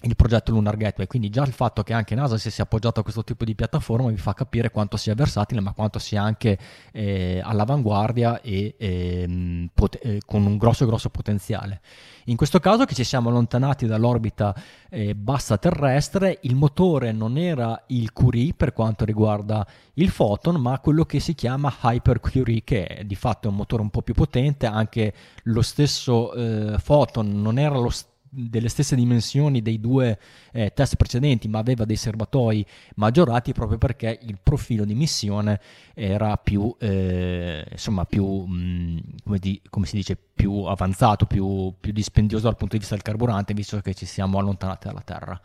Il 0.06 0.14
progetto 0.14 0.52
Lunar 0.52 0.76
Gateway, 0.76 1.08
quindi 1.08 1.30
già 1.30 1.42
il 1.42 1.50
fatto 1.50 1.82
che 1.82 1.92
anche 1.92 2.14
NASA 2.14 2.38
si 2.38 2.48
sia 2.48 2.62
appoggiato 2.62 3.00
a 3.00 3.02
questo 3.02 3.24
tipo 3.24 3.44
di 3.44 3.56
piattaforma 3.56 4.08
vi 4.08 4.16
fa 4.16 4.34
capire 4.34 4.70
quanto 4.70 4.96
sia 4.96 5.16
versatile, 5.16 5.60
ma 5.60 5.72
quanto 5.72 5.98
sia 5.98 6.22
anche 6.22 6.56
eh, 6.92 7.40
all'avanguardia 7.42 8.40
e 8.40 8.76
eh, 8.78 9.68
pot- 9.74 9.98
eh, 10.00 10.20
con 10.24 10.46
un 10.46 10.58
grosso 10.58 10.86
grosso 10.86 11.10
potenziale. 11.10 11.80
In 12.26 12.36
questo 12.36 12.60
caso 12.60 12.84
che 12.84 12.94
ci 12.94 13.02
siamo 13.02 13.30
allontanati 13.30 13.86
dall'orbita 13.86 14.54
eh, 14.90 15.16
bassa 15.16 15.58
terrestre, 15.58 16.38
il 16.42 16.54
motore 16.54 17.10
non 17.10 17.36
era 17.36 17.82
il 17.88 18.12
Curie 18.12 18.54
per 18.54 18.72
quanto 18.72 19.04
riguarda 19.04 19.66
il 19.94 20.12
Photon, 20.12 20.54
ma 20.60 20.78
quello 20.78 21.04
che 21.04 21.18
si 21.18 21.34
chiama 21.34 21.74
Hyper 21.82 22.20
Curie, 22.20 22.62
che 22.62 22.86
è 22.86 23.04
di 23.04 23.16
fatto 23.16 23.48
un 23.48 23.56
motore 23.56 23.82
un 23.82 23.90
po' 23.90 24.02
più 24.02 24.14
potente, 24.14 24.66
anche 24.66 25.12
lo 25.44 25.62
stesso 25.62 26.32
eh, 26.32 26.78
Photon 26.84 27.42
non 27.42 27.58
era 27.58 27.76
lo 27.76 27.90
stesso 27.90 28.14
delle 28.36 28.68
stesse 28.68 28.94
dimensioni 28.94 29.62
dei 29.62 29.80
due 29.80 30.18
eh, 30.52 30.72
test 30.74 30.96
precedenti, 30.96 31.48
ma 31.48 31.58
aveva 31.58 31.84
dei 31.84 31.96
serbatoi 31.96 32.64
maggiorati 32.96 33.52
proprio 33.52 33.78
perché 33.78 34.18
il 34.22 34.38
profilo 34.42 34.84
di 34.84 34.94
missione 34.94 35.60
era 35.94 36.36
più, 36.36 36.74
eh, 36.78 37.64
insomma, 37.70 38.04
più, 38.04 38.24
mh, 38.26 38.54
mm, 38.54 38.98
come, 39.24 39.38
di, 39.38 39.60
come, 39.70 39.86
si 39.86 39.96
dice, 39.96 40.16
più 40.16 40.64
avanzato, 40.64 41.24
più, 41.24 41.72
più, 41.80 41.92
dispendioso 41.92 42.44
dal 42.44 42.56
punto 42.56 42.74
di 42.74 42.80
vista 42.80 42.94
del 42.94 43.04
carburante, 43.04 43.54
visto 43.54 43.80
che 43.80 43.94
ci 43.94 44.06
siamo 44.06 44.38
allontanati 44.38 44.86
dalla 44.86 45.02
Terra. 45.02 45.40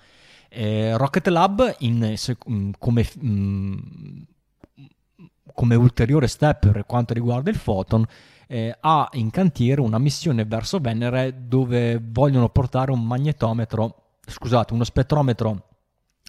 Eh, 0.49 0.97
Rocket 0.97 1.27
Lab, 1.27 1.75
in, 1.79 2.13
se, 2.17 2.35
mh, 2.45 2.53
mm, 2.53 2.71
come, 2.77 3.07
mh, 3.19 3.29
mm, 3.29 4.21
come 5.53 5.75
ulteriore 5.75 6.27
step 6.27 6.71
per 6.71 6.85
quanto 6.85 7.13
riguarda 7.13 7.49
il 7.49 7.59
Photon, 7.61 8.05
eh, 8.51 8.75
ha 8.81 9.07
in 9.13 9.29
cantiere 9.29 9.79
una 9.79 9.97
missione 9.97 10.43
verso 10.43 10.79
Venere 10.79 11.47
dove 11.47 11.97
vogliono 12.03 12.49
portare 12.49 12.91
un 12.91 13.01
magnetometro, 13.01 14.17
scusate, 14.27 14.73
uno 14.73 14.83
spettrometro 14.83 15.67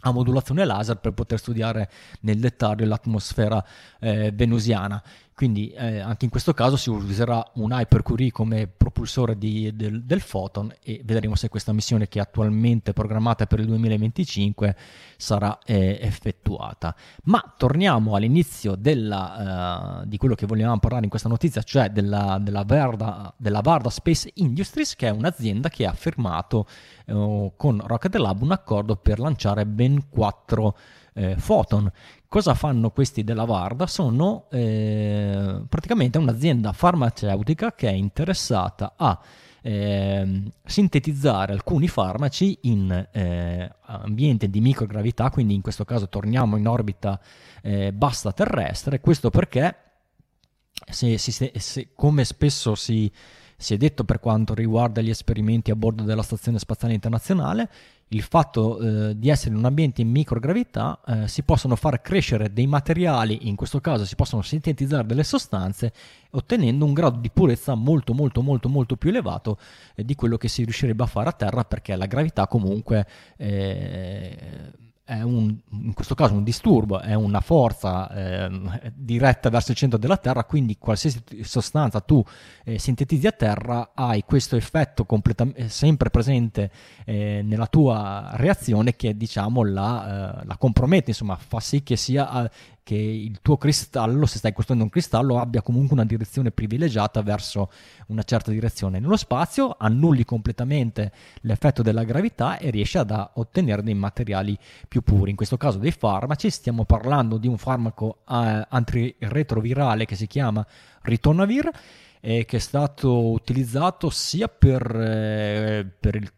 a 0.04 0.12
modulazione 0.12 0.64
laser 0.64 0.98
per 0.98 1.14
poter 1.14 1.40
studiare 1.40 1.90
nel 2.20 2.38
dettaglio 2.38 2.86
l'atmosfera 2.86 3.64
eh, 3.98 4.30
venusiana. 4.32 5.02
Quindi 5.42 5.70
eh, 5.70 5.98
anche 5.98 6.24
in 6.24 6.30
questo 6.30 6.54
caso 6.54 6.76
si 6.76 6.88
userà 6.88 7.44
un 7.54 7.72
Hypercurie 7.72 8.30
come 8.30 8.68
propulsore 8.68 9.36
di, 9.36 9.74
del, 9.74 10.04
del, 10.04 10.22
Photon 10.22 10.72
e 10.80 11.02
vedremo 11.04 11.34
se 11.34 11.48
questa 11.48 11.72
missione 11.72 12.06
che 12.06 12.20
è 12.20 12.22
attualmente 12.22 12.92
programmata 12.92 13.46
per 13.46 13.58
il 13.58 13.66
2025 13.66 14.76
sarà 15.16 15.58
eh, 15.64 15.98
effettuata. 16.00 16.94
Ma 17.24 17.54
torniamo 17.56 18.14
all'inizio 18.14 18.76
della, 18.76 20.02
uh, 20.02 20.06
di 20.06 20.16
quello 20.16 20.36
che 20.36 20.46
vogliamo 20.46 20.78
parlare 20.78 21.02
in 21.02 21.10
questa 21.10 21.28
notizia, 21.28 21.60
cioè 21.64 21.90
della, 21.90 22.38
della, 22.40 22.62
Varda, 22.62 23.34
della 23.36 23.62
Varda 23.62 23.90
Space 23.90 24.30
Industries, 24.34 24.94
che 24.94 25.08
è 25.08 25.10
un'azienda 25.10 25.68
che 25.70 25.86
ha 25.86 25.92
firmato 25.92 26.68
uh, 27.06 27.52
con 27.56 27.82
Rocket 27.84 28.14
Lab 28.14 28.42
un 28.42 28.52
accordo 28.52 28.94
per 28.94 29.18
lanciare 29.18 29.66
ben 29.66 30.08
quattro 30.08 30.76
eh, 31.14 31.36
Photon. 31.44 31.90
Cosa 32.32 32.54
fanno 32.54 32.88
questi 32.88 33.24
della 33.24 33.44
Varda? 33.44 33.86
Sono 33.86 34.46
eh, 34.50 35.60
praticamente 35.68 36.16
un'azienda 36.16 36.72
farmaceutica 36.72 37.74
che 37.74 37.90
è 37.90 37.92
interessata 37.92 38.94
a 38.96 39.20
eh, 39.60 40.42
sintetizzare 40.64 41.52
alcuni 41.52 41.88
farmaci 41.88 42.60
in 42.62 42.90
eh, 43.12 43.70
ambiente 43.82 44.48
di 44.48 44.62
microgravità, 44.62 45.28
quindi 45.28 45.52
in 45.52 45.60
questo 45.60 45.84
caso 45.84 46.08
torniamo 46.08 46.56
in 46.56 46.66
orbita 46.66 47.20
eh, 47.60 47.92
bassa 47.92 48.32
terrestre, 48.32 49.00
questo 49.00 49.28
perché 49.28 49.76
se, 50.90 51.18
se, 51.18 51.52
se, 51.54 51.88
come 51.94 52.24
spesso 52.24 52.74
si, 52.74 53.12
si 53.58 53.74
è 53.74 53.76
detto 53.76 54.04
per 54.04 54.20
quanto 54.20 54.54
riguarda 54.54 55.02
gli 55.02 55.10
esperimenti 55.10 55.70
a 55.70 55.76
bordo 55.76 56.02
della 56.02 56.22
Stazione 56.22 56.58
Spaziale 56.58 56.94
Internazionale, 56.94 57.68
il 58.12 58.22
fatto 58.22 58.78
eh, 58.78 59.18
di 59.18 59.28
essere 59.28 59.50
in 59.50 59.56
un 59.56 59.64
ambiente 59.64 60.00
in 60.00 60.10
microgravità 60.10 61.00
eh, 61.06 61.28
si 61.28 61.42
possono 61.42 61.76
far 61.76 62.00
crescere 62.00 62.52
dei 62.52 62.66
materiali, 62.66 63.48
in 63.48 63.56
questo 63.56 63.80
caso 63.80 64.04
si 64.04 64.14
possono 64.14 64.42
sintetizzare 64.42 65.06
delle 65.06 65.24
sostanze 65.24 65.92
ottenendo 66.30 66.84
un 66.84 66.92
grado 66.92 67.18
di 67.18 67.30
purezza 67.30 67.74
molto 67.74 68.14
molto 68.14 68.42
molto 68.42 68.68
molto 68.68 68.96
più 68.96 69.10
elevato 69.10 69.58
eh, 69.94 70.04
di 70.04 70.14
quello 70.14 70.36
che 70.36 70.48
si 70.48 70.64
riuscirebbe 70.64 71.02
a 71.02 71.06
fare 71.06 71.28
a 71.28 71.32
terra 71.32 71.64
perché 71.64 71.96
la 71.96 72.06
gravità 72.06 72.46
comunque 72.46 73.06
eh, 73.36 74.70
un, 75.06 75.56
in 75.70 75.92
questo 75.94 76.14
caso 76.14 76.34
un 76.34 76.44
disturbo, 76.44 77.00
è 77.00 77.14
una 77.14 77.40
forza 77.40 78.10
eh, 78.10 78.92
diretta 78.94 79.50
verso 79.50 79.72
il 79.72 79.76
centro 79.76 79.98
della 79.98 80.16
Terra, 80.16 80.44
quindi 80.44 80.78
qualsiasi 80.78 81.22
sostanza 81.42 82.00
tu 82.00 82.24
eh, 82.64 82.78
sintetizzi 82.78 83.26
a 83.26 83.32
terra 83.32 83.90
hai 83.94 84.22
questo 84.24 84.56
effetto 84.56 85.04
completam- 85.04 85.66
sempre 85.66 86.10
presente 86.10 86.70
eh, 87.04 87.42
nella 87.44 87.66
tua 87.66 88.30
reazione 88.34 88.94
che 88.94 89.16
diciamo 89.16 89.64
la, 89.64 90.40
eh, 90.40 90.46
la 90.46 90.56
compromette, 90.56 91.10
insomma 91.10 91.36
fa 91.36 91.60
sì 91.60 91.82
che 91.82 91.96
sia 91.96 92.50
che 92.82 92.94
il 92.94 93.38
tuo 93.42 93.56
cristallo, 93.56 94.26
se 94.26 94.38
stai 94.38 94.52
costruendo 94.52 94.84
un 94.84 94.90
cristallo, 94.90 95.38
abbia 95.38 95.62
comunque 95.62 95.94
una 95.94 96.04
direzione 96.04 96.50
privilegiata 96.50 97.22
verso 97.22 97.70
una 98.08 98.22
certa 98.22 98.50
direzione. 98.50 98.98
Nello 98.98 99.16
spazio 99.16 99.76
annulli 99.78 100.24
completamente 100.24 101.12
l'effetto 101.42 101.82
della 101.82 102.04
gravità 102.04 102.58
e 102.58 102.70
riesci 102.70 102.98
ad 102.98 103.30
ottenere 103.34 103.82
dei 103.82 103.94
materiali 103.94 104.58
più 104.88 105.02
puri. 105.02 105.30
In 105.30 105.36
questo 105.36 105.56
caso 105.56 105.78
dei 105.78 105.92
farmaci, 105.92 106.50
stiamo 106.50 106.84
parlando 106.84 107.38
di 107.38 107.46
un 107.46 107.56
farmaco 107.56 108.18
eh, 108.28 108.66
antiretrovirale 108.68 110.04
che 110.04 110.16
si 110.16 110.26
chiama 110.26 110.66
Ritonavir 111.02 111.70
eh, 112.24 112.44
che 112.44 112.56
è 112.58 112.60
stato 112.60 113.30
utilizzato 113.32 114.08
sia 114.08 114.46
per, 114.46 114.82
eh, 114.94 115.84
per, 115.98 116.14
il, 116.14 116.30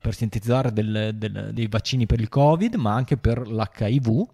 per 0.00 0.14
sintetizzare 0.14 0.72
del, 0.72 1.10
del, 1.14 1.50
dei 1.52 1.66
vaccini 1.66 2.06
per 2.06 2.20
il 2.20 2.28
Covid, 2.28 2.76
ma 2.76 2.94
anche 2.94 3.16
per 3.16 3.48
l'HIV 3.48 4.26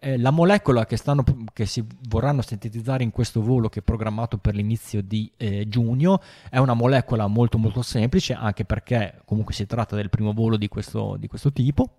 eh, 0.00 0.18
la 0.18 0.30
molecola 0.30 0.86
che, 0.86 0.96
stanno, 0.96 1.22
che, 1.52 1.66
si 1.66 1.84
vorranno 2.08 2.42
sintetizzare 2.42 3.04
in 3.04 3.10
questo 3.10 3.42
volo 3.42 3.68
che 3.68 3.80
è 3.80 3.82
programmato 3.82 4.38
per 4.38 4.54
l'inizio 4.54 5.02
di 5.02 5.30
eh, 5.36 5.68
giugno 5.68 6.20
è 6.48 6.58
una 6.58 6.74
molecola 6.74 7.26
molto 7.26 7.58
molto 7.58 7.82
semplice 7.82 8.32
anche 8.32 8.64
perché 8.64 9.20
comunque 9.24 9.52
si 9.54 9.66
tratta 9.66 9.96
del 9.96 10.08
primo 10.08 10.32
volo 10.32 10.56
di 10.56 10.68
questo, 10.68 11.16
di 11.18 11.28
questo 11.28 11.52
tipo 11.52 11.96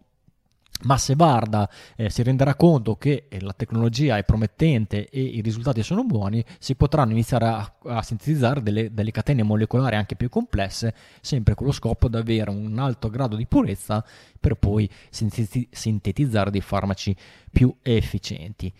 ma 0.84 0.98
se 0.98 1.16
Varda 1.16 1.70
eh, 1.96 2.10
si 2.10 2.24
renderà 2.24 2.56
conto 2.56 2.96
che 2.96 3.26
eh, 3.30 3.42
la 3.42 3.54
tecnologia 3.54 4.18
è 4.18 4.24
promettente 4.24 5.10
e 5.10 5.22
i 5.22 5.42
risultati 5.42 5.84
sono 5.84 6.04
buoni, 6.04 6.44
si 6.60 6.76
potranno 6.76 7.12
iniziare 7.12 7.46
a, 7.46 7.74
a 7.86 8.02
sintetizzare 8.02 8.62
delle, 8.62 8.94
delle, 8.94 9.12
catene 9.12 9.44
molecolari 9.44 9.96
anche 9.96 10.16
più 10.16 10.30
complesse, 10.30 10.94
sempre 11.22 11.56
con 11.56 11.68
lo 11.68 11.72
scopo 11.72 12.08
di 12.08 12.18
avere 12.18 12.50
un 12.50 12.78
alto 12.80 13.10
grado 13.10 13.36
di 13.36 13.46
purezza 13.46 14.04
per 14.40 14.56
poi 14.56 14.90
sinteti- 15.10 15.68
sintetizzare 15.72 16.52
dei 16.52 16.62
farmaci 16.62 17.16
più 17.52 17.74
efficienti. 17.82 18.74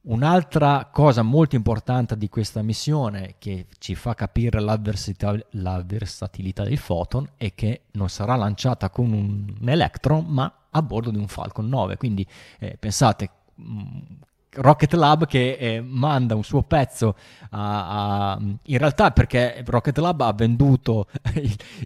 Un'altra 0.00 0.88
cosa 0.92 1.22
molto 1.22 1.56
importante 1.56 2.16
di 2.16 2.28
questa 2.28 2.62
missione 2.62 3.34
che 3.38 3.66
ci 3.78 3.94
fa 3.94 4.14
capire 4.14 4.60
la 4.60 4.78
versatilità 4.78 6.62
del 6.62 6.80
Photon 6.80 7.28
è 7.36 7.54
che 7.54 7.82
non 7.92 8.08
sarà 8.08 8.36
lanciata 8.36 8.90
con 8.90 9.12
un 9.12 9.68
Electron 9.68 10.24
ma 10.26 10.50
a 10.70 10.82
bordo 10.82 11.10
di 11.10 11.18
un 11.18 11.28
Falcon 11.28 11.68
9. 11.68 11.96
Quindi 11.96 12.26
eh, 12.58 12.76
pensate, 12.78 13.30
mm, 13.60 13.98
Rocket 14.60 14.92
Lab 14.94 15.26
che 15.26 15.56
eh, 15.58 15.80
manda 15.80 16.34
un 16.34 16.44
suo 16.44 16.62
pezzo 16.62 17.16
a, 17.50 18.32
a, 18.32 18.38
in 18.40 18.78
realtà 18.78 19.10
perché 19.10 19.62
Rocket 19.66 19.98
Lab 19.98 20.20
ha 20.20 20.32
venduto 20.32 21.06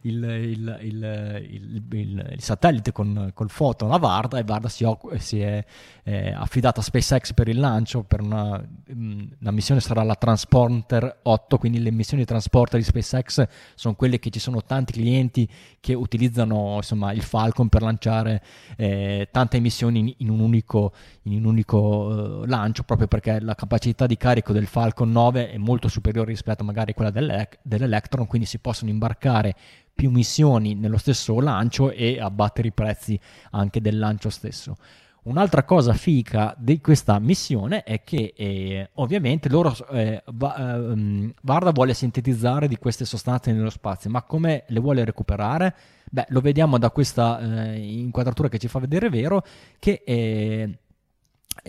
il, 0.03 0.25
il, 0.25 0.79
il, 0.81 1.87
il 1.91 2.43
satellite 2.43 2.93
con, 2.93 3.31
col 3.35 3.51
Photon 3.55 3.93
a 3.93 3.99
Varda 3.99 4.39
e 4.39 4.45
Varda 4.45 4.68
si, 4.68 4.87
si 5.18 5.41
è 5.41 5.64
eh, 6.05 6.33
affidata 6.33 6.81
a 6.81 6.83
SpaceX 6.83 7.33
per 7.33 7.49
il 7.49 7.59
lancio 7.59 8.03
per 8.03 8.20
una, 8.20 8.62
mm, 8.93 9.23
la 9.39 9.51
missione 9.51 9.81
sarà 9.81 10.03
la 10.03 10.14
Transporter 10.14 11.20
8 11.23 11.59
quindi 11.59 11.81
le 11.81 11.91
missioni 11.91 12.23
di 12.23 12.29
transporter 12.29 12.79
di 12.79 12.85
SpaceX 12.85 13.47
sono 13.75 13.95
quelle 13.95 14.18
che 14.18 14.31
ci 14.31 14.41
sono 14.41 14.62
tanti 14.62 14.93
clienti 14.93 15.49
che 15.81 15.95
utilizzano 15.95 16.77
insomma 16.77 17.12
il 17.12 17.23
Falcon 17.23 17.68
per 17.68 17.83
lanciare 17.83 18.43
eh, 18.77 19.29
tante 19.31 19.61
missioni 19.61 19.99
in, 19.99 20.14
in 20.18 20.29
un 20.31 20.41
unico, 20.41 20.93
in 21.23 21.39
un 21.39 21.45
unico 21.45 21.79
uh, 21.79 22.45
lancio 22.62 22.84
proprio 22.84 23.08
perché 23.08 23.40
la 23.40 23.54
capacità 23.54 24.06
di 24.06 24.16
carico 24.16 24.52
del 24.52 24.66
Falcon 24.66 25.10
9 25.10 25.50
è 25.50 25.58
molto 25.58 25.88
superiore 25.88 26.30
rispetto 26.30 26.62
magari 26.62 26.92
a 26.92 26.94
quella 26.94 27.10
dell'E- 27.10 27.58
dell'Electron, 27.62 28.26
quindi 28.26 28.46
si 28.46 28.58
possono 28.58 28.90
imbarcare 28.90 29.54
più 29.92 30.10
missioni 30.10 30.74
nello 30.74 30.98
stesso 30.98 31.38
lancio 31.40 31.90
e 31.90 32.20
abbattere 32.20 32.68
i 32.68 32.72
prezzi 32.72 33.18
anche 33.50 33.80
del 33.80 33.98
lancio 33.98 34.30
stesso. 34.30 34.76
Un'altra 35.24 35.62
cosa 35.62 35.92
fica 35.92 36.52
di 36.58 36.80
questa 36.80 37.20
missione 37.20 37.84
è 37.84 38.02
che 38.02 38.34
eh, 38.36 38.90
ovviamente 38.94 39.48
loro, 39.48 39.72
eh, 39.92 40.20
va, 40.32 40.90
eh, 40.92 41.32
Varda 41.42 41.70
vuole 41.70 41.94
sintetizzare 41.94 42.66
di 42.66 42.76
queste 42.76 43.04
sostanze 43.04 43.52
nello 43.52 43.70
spazio, 43.70 44.10
ma 44.10 44.22
come 44.22 44.64
le 44.66 44.80
vuole 44.80 45.04
recuperare? 45.04 45.74
Beh, 46.10 46.26
lo 46.30 46.40
vediamo 46.40 46.76
da 46.76 46.90
questa 46.90 47.38
eh, 47.38 47.78
inquadratura 47.78 48.48
che 48.48 48.58
ci 48.58 48.66
fa 48.66 48.80
vedere 48.80 49.10
vero 49.10 49.44
che 49.78 50.02
eh, 50.04 50.78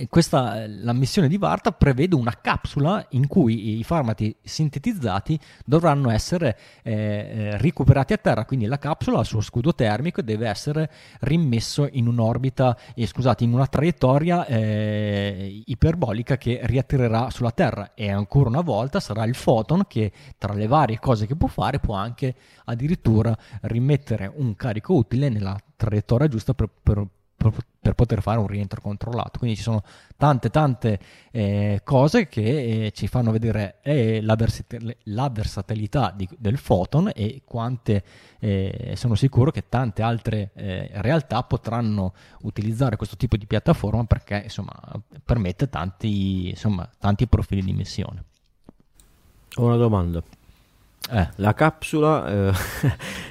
questa, 0.09 0.65
la 0.67 0.93
missione 0.93 1.27
di 1.27 1.37
Varta 1.37 1.71
prevede 1.71 2.15
una 2.15 2.39
capsula 2.41 3.05
in 3.11 3.27
cui 3.27 3.77
i 3.77 3.83
farmaci 3.83 4.35
sintetizzati 4.41 5.39
dovranno 5.65 6.09
essere 6.09 6.57
eh, 6.81 6.93
eh, 6.93 7.57
recuperati 7.57 8.13
a 8.13 8.17
terra, 8.17 8.45
quindi 8.45 8.65
la 8.65 8.79
capsula 8.79 9.19
al 9.19 9.25
suo 9.25 9.41
scudo 9.41 9.75
termico 9.75 10.21
deve 10.21 10.47
essere 10.47 10.89
rimesso 11.21 11.87
in 11.91 12.07
un'orbita, 12.07 12.77
eh, 12.95 13.05
scusate, 13.05 13.43
in 13.43 13.53
una 13.53 13.67
traiettoria 13.67 14.45
eh, 14.45 15.61
iperbolica 15.65 16.37
che 16.37 16.59
riattirerà 16.63 17.29
sulla 17.29 17.51
Terra. 17.51 17.93
E 17.93 18.09
ancora 18.09 18.49
una 18.49 18.61
volta 18.61 18.99
sarà 18.99 19.25
il 19.25 19.35
Photon 19.41 19.85
che 19.87 20.11
tra 20.37 20.53
le 20.53 20.67
varie 20.67 20.97
cose 20.99 21.27
che 21.27 21.35
può 21.35 21.47
fare 21.47 21.79
può 21.79 21.95
anche 21.95 22.35
addirittura 22.65 23.35
rimettere 23.61 24.31
un 24.33 24.55
carico 24.55 24.95
utile 24.95 25.29
nella 25.29 25.57
traiettoria 25.75 26.27
giusta 26.27 26.53
per, 26.53 26.69
per 26.81 27.05
per 27.51 27.93
poter 27.95 28.21
fare 28.21 28.39
un 28.39 28.47
rientro 28.47 28.81
controllato. 28.81 29.39
Quindi 29.39 29.57
ci 29.57 29.63
sono 29.63 29.83
tante 30.15 30.49
tante 30.49 30.99
eh, 31.31 31.81
cose 31.83 32.27
che 32.27 32.85
eh, 32.85 32.91
ci 32.91 33.07
fanno 33.07 33.31
vedere 33.31 33.79
eh, 33.81 34.21
la, 34.21 34.35
versat- 34.35 34.97
la, 35.03 35.29
versatilità 35.29 36.13
di, 36.15 36.27
del 36.37 36.59
Photon 36.61 37.11
e 37.13 37.41
quante 37.45 38.03
eh, 38.39 38.93
sono 38.95 39.15
sicuro 39.15 39.51
che 39.51 39.67
tante 39.67 40.01
altre 40.01 40.51
eh, 40.53 40.89
realtà 40.93 41.43
potranno 41.43 42.13
utilizzare 42.41 42.95
questo 42.95 43.17
tipo 43.17 43.35
di 43.37 43.45
piattaforma 43.45 44.05
perché 44.05 44.41
insomma 44.43 44.73
permette 45.23 45.69
tanti, 45.69 46.49
insomma, 46.49 46.89
tanti 46.99 47.27
profili 47.27 47.61
di 47.61 47.73
missione. 47.73 48.23
Ho 49.55 49.65
una 49.65 49.77
domanda. 49.77 50.23
Eh. 51.11 51.29
La 51.35 51.53
capsula, 51.53 52.51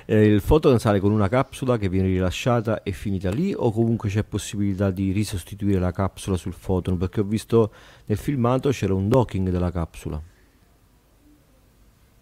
eh, 0.07 0.27
il 0.27 0.43
Photon 0.43 0.79
sale 0.79 1.01
con 1.01 1.11
una 1.11 1.29
capsula 1.29 1.79
che 1.79 1.89
viene 1.89 2.09
rilasciata 2.09 2.83
e 2.83 2.93
finita 2.93 3.31
lì 3.31 3.55
o 3.57 3.73
comunque 3.73 4.09
c'è 4.09 4.25
possibilità 4.25 4.91
di 4.91 5.11
risostituire 5.11 5.79
la 5.79 5.91
capsula 5.91 6.37
sul 6.37 6.55
Photon? 6.59 6.99
Perché 6.99 7.20
ho 7.20 7.25
visto 7.25 7.73
nel 8.07 8.18
filmato 8.18 8.70
c'era 8.70 8.95
un 8.95 9.09
docking 9.09 9.49
della 9.49 9.70
capsula. 9.70 10.20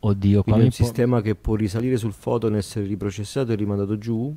Oddio, 0.02 0.42
Quindi 0.42 0.60
è 0.62 0.64
un 0.64 0.70
sistema 0.70 1.20
che 1.20 1.34
può 1.34 1.56
risalire 1.56 1.98
sul 1.98 2.14
Photon, 2.18 2.56
essere 2.56 2.86
riprocessato 2.86 3.52
e 3.52 3.54
rimandato 3.54 3.98
giù? 3.98 4.34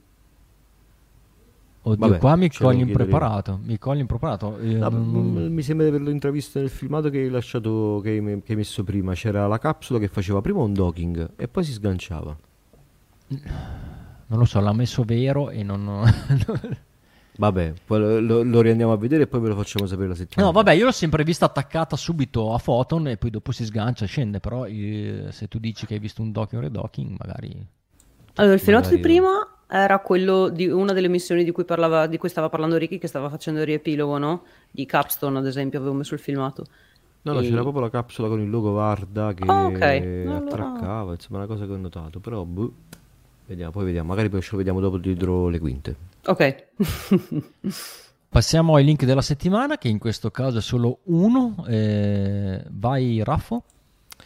Oddio, 1.86 2.07
Vabbè, 2.07 2.19
qua 2.19 2.36
mi 2.38 2.49
cogli 2.49 2.79
impreparato. 2.79 3.59
Mi 3.61 3.77
cogli 3.77 3.99
impreparato. 3.99 4.57
No, 4.61 4.89
non... 4.89 5.47
Mi 5.51 5.61
sembra 5.61 5.86
di 5.86 5.91
averlo 5.91 6.11
intravisto 6.11 6.59
nel 6.59 6.69
filmato 6.69 7.09
che 7.09 7.19
hai 7.19 7.29
lasciato, 7.29 7.99
che 8.01 8.11
hai, 8.11 8.41
che 8.41 8.51
hai 8.53 8.55
messo 8.55 8.86
prima. 8.86 9.13
C'era 9.13 9.47
la 9.47 9.57
capsula 9.57 9.99
che 9.99 10.07
faceva 10.07 10.39
prima 10.39 10.61
un 10.61 10.71
docking 10.71 11.31
e 11.36 11.47
poi 11.49 11.63
si 11.65 11.73
sganciava. 11.73 12.38
Non 13.27 14.39
lo 14.39 14.45
so, 14.45 14.61
l'ha 14.61 14.71
messo 14.71 15.03
vero 15.03 15.49
e 15.49 15.61
non. 15.61 16.09
Vabbè, 17.36 17.73
poi 17.86 18.21
lo, 18.23 18.43
lo, 18.43 18.61
riandiamo 18.61 18.91
a 18.91 18.97
vedere 18.97 19.23
e 19.23 19.27
poi 19.27 19.41
ve 19.41 19.49
lo 19.49 19.55
facciamo 19.55 19.88
sapere 19.88 20.07
la 20.07 20.15
settimana. 20.15 20.51
No, 20.51 20.53
vabbè, 20.53 20.73
io 20.73 20.86
l'ho 20.86 20.91
sempre 20.91 21.23
vista 21.23 21.45
attaccata 21.45 21.95
subito 21.95 22.53
a 22.53 22.59
Photon 22.59 23.07
e 23.07 23.17
poi 23.17 23.31
dopo 23.31 23.51
si 23.51 23.65
sgancia 23.65 24.05
e 24.05 24.07
scende. 24.07 24.39
Però 24.39 24.65
eh, 24.67 25.29
se 25.31 25.47
tu 25.47 25.57
dici 25.57 25.88
che 25.88 25.95
hai 25.95 25.99
visto 25.99 26.21
un 26.21 26.31
docking 26.31 26.61
o 26.61 26.63
redocking, 26.63 27.15
magari. 27.17 27.67
Allora, 28.36 28.53
il 28.53 28.59
filmato 28.59 28.89
di 28.89 28.99
prima 28.99 29.52
era 29.76 29.97
quello 29.99 30.49
di 30.49 30.67
una 30.67 30.93
delle 30.93 31.07
missioni 31.07 31.43
di 31.43 31.49
cui, 31.49 31.65
parlava, 31.65 32.05
di 32.05 32.19
cui 32.19 32.30
stava 32.30 32.47
parlando 32.47 32.78
Ricky, 32.78 32.99
che 32.99 33.07
stava 33.07 33.28
facendo 33.28 33.59
il 33.61 33.65
riepilogo, 33.65 34.19
no? 34.19 34.43
Di 34.69 34.86
Capstone, 34.86 35.39
ad 35.39 35.47
esempio, 35.47 35.80
avevo 35.80 35.95
messo 35.95 36.13
il 36.13 36.19
filmato. 36.19 36.65
No, 37.24 37.34
no, 37.34 37.39
e... 37.39 37.47
c'era 37.47 37.61
proprio 37.61 37.82
la 37.82 37.89
capsula 37.89 38.28
con 38.28 38.39
il 38.39 38.51
logo 38.51 38.74
Varda 38.74 39.34
che 39.34 39.49
oh, 39.49 39.65
okay. 39.67 40.28
attraccava, 40.28 40.99
allora... 40.99 41.13
insomma, 41.13 41.39
una 41.39 41.47
cosa 41.47 41.65
che 41.65 41.71
ho 41.71 41.78
notato. 41.78 42.19
Però, 42.19 42.43
boh, 42.43 42.71
vediamo, 43.47 43.71
poi 43.71 43.86
vediamo. 43.86 44.09
Magari 44.09 44.30
poi 44.30 44.41
ce 44.43 44.49
lo 44.51 44.57
vediamo 44.57 44.80
dopo 44.80 44.97
dietro 44.97 45.47
le 45.49 45.57
quinte. 45.57 45.95
Ok. 46.28 46.65
Passiamo 48.30 48.76
ai 48.76 48.84
link 48.84 49.05
della 49.05 49.21
settimana, 49.24 49.80
che 49.80 49.88
in 49.88 49.97
questo 49.97 50.30
caso 50.30 50.59
è 50.59 50.61
solo 50.61 50.99
uno. 51.05 51.65
Eh, 51.67 52.63
vai, 52.69 53.24
Raffo. 53.24 53.63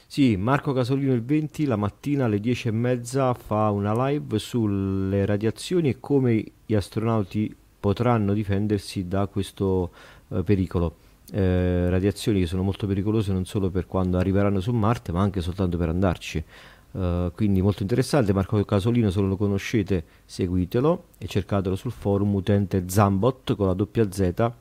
Sì, 0.10 0.38
Marco 0.38 0.72
Casolino 0.72 1.14
il 1.14 1.22
20 1.22 1.66
la 1.66 1.76
mattina 1.76 2.26
alle 2.26 2.39
10 2.39 2.70
e 2.70 2.72
mezza 2.72 3.34
fa 3.34 3.70
una 3.72 4.08
live 4.08 4.39
sulle 4.39 5.26
radiazioni 5.26 5.89
e 5.89 5.99
come 5.99 6.43
gli 6.66 6.74
astronauti 6.74 7.53
potranno 7.78 8.34
difendersi 8.34 9.10
da 9.10 9.28
questo 9.28 9.91
eh, 10.30 10.43
pericolo. 10.43 10.95
Eh, 11.30 11.89
radiazioni 11.89 12.39
che 12.39 12.45
sono 12.45 12.64
molto 12.64 12.88
pericolose 12.88 13.34
non 13.34 13.43
solo 13.43 13.70
per 13.70 13.86
quando 13.86 14.18
arriveranno 14.18 14.62
su 14.62 14.72
Marte 14.72 15.12
ma 15.12 15.22
anche 15.22 15.41
soltanto 15.41 15.78
per 15.78 15.89
andarci. 15.89 16.43
Uh, 16.89 17.32
quindi 17.36 17.62
molto 17.62 17.82
interessante, 17.84 18.34
Marco 18.34 18.64
Casolino 18.64 19.12
se 19.12 19.20
lo 19.20 19.36
conoscete 19.36 20.05
seguitelo 20.26 21.03
e 21.18 21.28
cercatelo 21.28 21.76
sul 21.76 21.91
forum 21.91 22.34
utente 22.34 22.86
Zambot 22.88 23.55
con 23.55 23.68
la 23.68 23.74
doppia 23.74 24.10
Z 24.10 24.51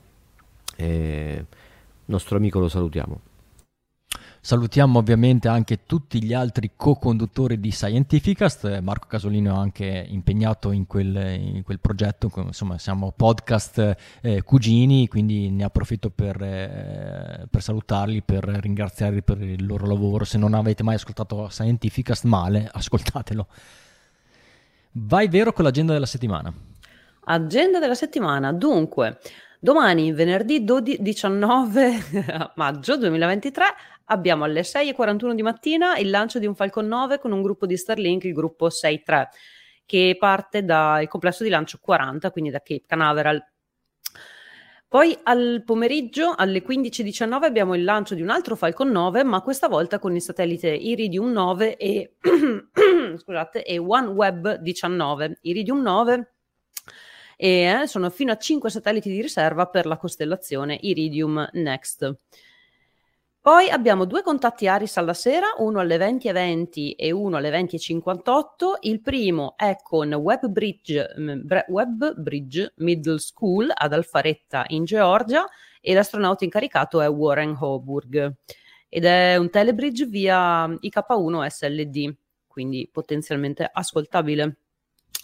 e 0.76 1.44
nostro 2.06 2.36
amico 2.36 2.58
lo 2.58 2.68
salutiamo. 2.68 3.25
Salutiamo 4.46 5.00
ovviamente 5.00 5.48
anche 5.48 5.86
tutti 5.86 6.22
gli 6.22 6.32
altri 6.32 6.70
co-conduttori 6.76 7.58
di 7.58 7.72
Scientificast, 7.72 8.78
Marco 8.78 9.08
Casolino 9.08 9.52
è 9.52 9.58
anche 9.58 10.06
impegnato 10.08 10.70
in 10.70 10.86
quel, 10.86 11.16
in 11.16 11.64
quel 11.64 11.80
progetto, 11.80 12.30
insomma 12.36 12.78
siamo 12.78 13.10
podcast 13.10 13.96
eh, 14.20 14.42
cugini, 14.42 15.08
quindi 15.08 15.50
ne 15.50 15.64
approfitto 15.64 16.10
per, 16.10 16.40
eh, 16.40 17.48
per, 17.50 17.60
salutarli, 17.60 18.22
per 18.22 18.44
ringraziarli 18.44 19.24
per 19.24 19.42
il 19.42 19.66
loro 19.66 19.84
lavoro. 19.84 20.22
Se 20.22 20.38
non 20.38 20.54
avete 20.54 20.84
mai 20.84 20.94
ascoltato 20.94 21.48
Scientificast 21.48 22.22
male, 22.22 22.70
ascoltatelo. 22.72 23.48
Vai 24.92 25.26
vero 25.26 25.52
con 25.52 25.64
l'agenda 25.64 25.92
della 25.92 26.06
settimana. 26.06 26.54
Agenda 27.24 27.80
della 27.80 27.96
settimana, 27.96 28.52
dunque... 28.52 29.18
Domani, 29.58 30.12
venerdì 30.12 30.64
12, 30.64 31.00
19 31.00 32.52
maggio 32.56 32.96
2023, 32.98 33.64
abbiamo 34.06 34.44
alle 34.44 34.60
6.41 34.60 35.32
di 35.32 35.42
mattina 35.42 35.96
il 35.96 36.10
lancio 36.10 36.38
di 36.38 36.46
un 36.46 36.54
Falcon 36.54 36.86
9 36.86 37.18
con 37.18 37.32
un 37.32 37.42
gruppo 37.42 37.64
di 37.64 37.76
Starlink, 37.76 38.24
il 38.24 38.34
gruppo 38.34 38.68
6.3, 38.68 39.28
che 39.86 40.16
parte 40.18 40.62
dal 40.62 41.08
complesso 41.08 41.42
di 41.42 41.48
lancio 41.48 41.78
40, 41.80 42.30
quindi 42.30 42.50
da 42.50 42.58
Cape 42.58 42.84
Canaveral. 42.86 43.42
Poi 44.88 45.18
al 45.24 45.62
pomeriggio 45.64 46.34
alle 46.36 46.62
15.19 46.62 47.44
abbiamo 47.44 47.74
il 47.74 47.82
lancio 47.82 48.14
di 48.14 48.22
un 48.22 48.28
altro 48.28 48.56
Falcon 48.56 48.90
9, 48.90 49.24
ma 49.24 49.40
questa 49.40 49.68
volta 49.68 49.98
con 49.98 50.14
il 50.14 50.22
satellite 50.22 50.68
Iridium 50.68 51.32
9 51.32 51.76
e, 51.76 52.16
scusate, 53.18 53.64
e 53.64 53.78
OneWeb 53.78 54.56
19. 54.58 55.38
Iridium 55.40 55.80
9 55.80 56.35
e 57.36 57.82
eh, 57.82 57.86
sono 57.86 58.10
fino 58.10 58.32
a 58.32 58.38
5 58.38 58.70
satelliti 58.70 59.10
di 59.10 59.20
riserva 59.20 59.66
per 59.66 59.86
la 59.86 59.98
costellazione 59.98 60.78
Iridium 60.80 61.48
Next. 61.52 62.18
Poi 63.46 63.70
abbiamo 63.70 64.06
due 64.06 64.22
contatti 64.22 64.66
Aris 64.66 64.96
alla 64.96 65.14
sera, 65.14 65.46
uno 65.58 65.78
alle 65.78 65.98
20.20 65.98 66.94
e 66.96 67.12
uno 67.12 67.36
alle 67.36 67.50
20.58. 67.50 68.78
Il 68.80 69.00
primo 69.00 69.54
è 69.56 69.76
con 69.80 70.12
Webbridge, 70.12 71.14
mm, 71.16 71.46
Webbridge 71.68 72.72
Middle 72.78 73.20
School 73.20 73.70
ad 73.72 73.92
Alfaretta 73.92 74.64
in 74.70 74.84
Georgia 74.84 75.46
e 75.80 75.94
l'astronauta 75.94 76.42
incaricato 76.42 77.00
è 77.00 77.08
Warren 77.08 77.56
Hoburg 77.60 78.34
ed 78.88 79.04
è 79.04 79.36
un 79.36 79.48
telebridge 79.48 80.06
via 80.06 80.66
IK1 80.66 81.46
SLD, 81.46 82.16
quindi 82.48 82.88
potenzialmente 82.90 83.70
ascoltabile. 83.72 84.56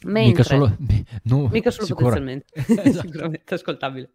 Mentre, 0.05 0.23
mica 0.31 0.43
solo, 0.43 0.77
no, 1.25 1.49
mica 1.49 1.71
solo 1.71 1.87
potenzialmente, 1.95 2.47
sicuramente 2.93 3.55
ascoltabile. 3.55 4.11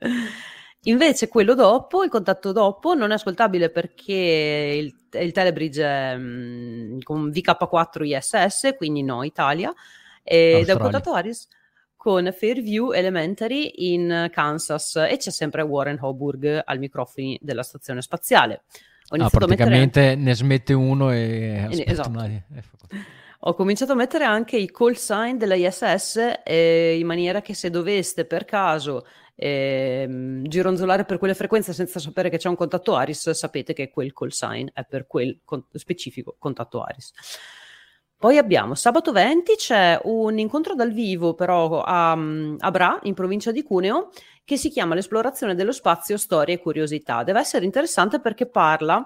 Invece 0.83 1.27
quello 1.27 1.53
dopo, 1.53 2.03
il 2.03 2.09
contatto 2.09 2.51
dopo, 2.51 2.93
non 2.93 3.11
è 3.11 3.15
ascoltabile 3.15 3.69
perché 3.69 4.13
il, 4.13 5.21
il 5.21 5.31
Telebridge 5.31 5.83
è 5.83 6.15
mh, 6.15 6.99
con 7.01 7.29
VK4 7.29 8.03
ISS, 8.03 8.75
quindi 8.77 9.03
no 9.03 9.23
Italia, 9.23 9.73
ed 10.23 10.67
è 10.67 10.71
un 10.73 10.79
contatto 10.79 11.13
Aris 11.13 11.47
con 11.95 12.31
Fairview 12.31 12.91
Elementary 12.91 13.91
in 13.91 14.29
Kansas. 14.31 14.95
E 14.95 15.17
c'è 15.17 15.31
sempre 15.31 15.61
Warren 15.61 15.97
Hoburg 15.99 16.61
al 16.63 16.79
microfono 16.79 17.35
della 17.41 17.63
stazione 17.63 18.01
spaziale. 18.01 18.63
Ah, 19.09 19.29
praticamente 19.29 20.01
mettere... 20.01 20.15
ne 20.15 20.35
smette 20.35 20.73
uno 20.73 21.11
e 21.11 21.67
esatto. 21.85 22.09
una... 22.09 22.29
Ho 23.41 23.53
cominciato 23.53 23.91
a 23.91 23.95
mettere 23.95 24.23
anche 24.23 24.57
i 24.57 24.71
call 24.71 24.93
sign 24.93 25.37
della 25.37 25.55
ISS 25.55 26.41
eh, 26.43 26.97
in 26.99 27.05
maniera 27.05 27.41
che 27.41 27.53
se 27.53 27.69
doveste 27.69 28.25
per 28.25 28.45
caso 28.45 29.05
eh, 29.35 30.41
gironzolare 30.43 31.05
per 31.05 31.19
quelle 31.19 31.35
frequenze 31.35 31.71
senza 31.71 31.99
sapere 31.99 32.29
che 32.29 32.37
c'è 32.37 32.49
un 32.49 32.55
contatto 32.55 32.95
ARIS, 32.95 33.29
sapete 33.31 33.73
che 33.73 33.91
quel 33.91 34.11
call 34.11 34.29
sign 34.29 34.67
è 34.73 34.83
per 34.85 35.05
quel 35.05 35.41
con- 35.45 35.65
specifico 35.73 36.35
contatto 36.39 36.81
ARIS. 36.81 37.11
Poi 38.19 38.39
abbiamo 38.39 38.73
sabato 38.73 39.11
20 39.11 39.53
c'è 39.55 39.99
un 40.05 40.39
incontro 40.39 40.73
dal 40.73 40.91
vivo 40.91 41.35
però 41.35 41.83
a, 41.83 42.13
a 42.13 42.71
Bra, 42.71 42.99
in 43.03 43.13
provincia 43.13 43.51
di 43.51 43.61
Cuneo, 43.61 44.09
che 44.43 44.57
si 44.57 44.71
chiama 44.71 44.95
L'esplorazione 44.95 45.53
dello 45.53 45.71
spazio, 45.71 46.17
storie 46.17 46.55
e 46.55 46.59
curiosità. 46.59 47.21
Deve 47.21 47.41
essere 47.41 47.65
interessante 47.65 48.19
perché 48.19 48.47
parla, 48.47 49.05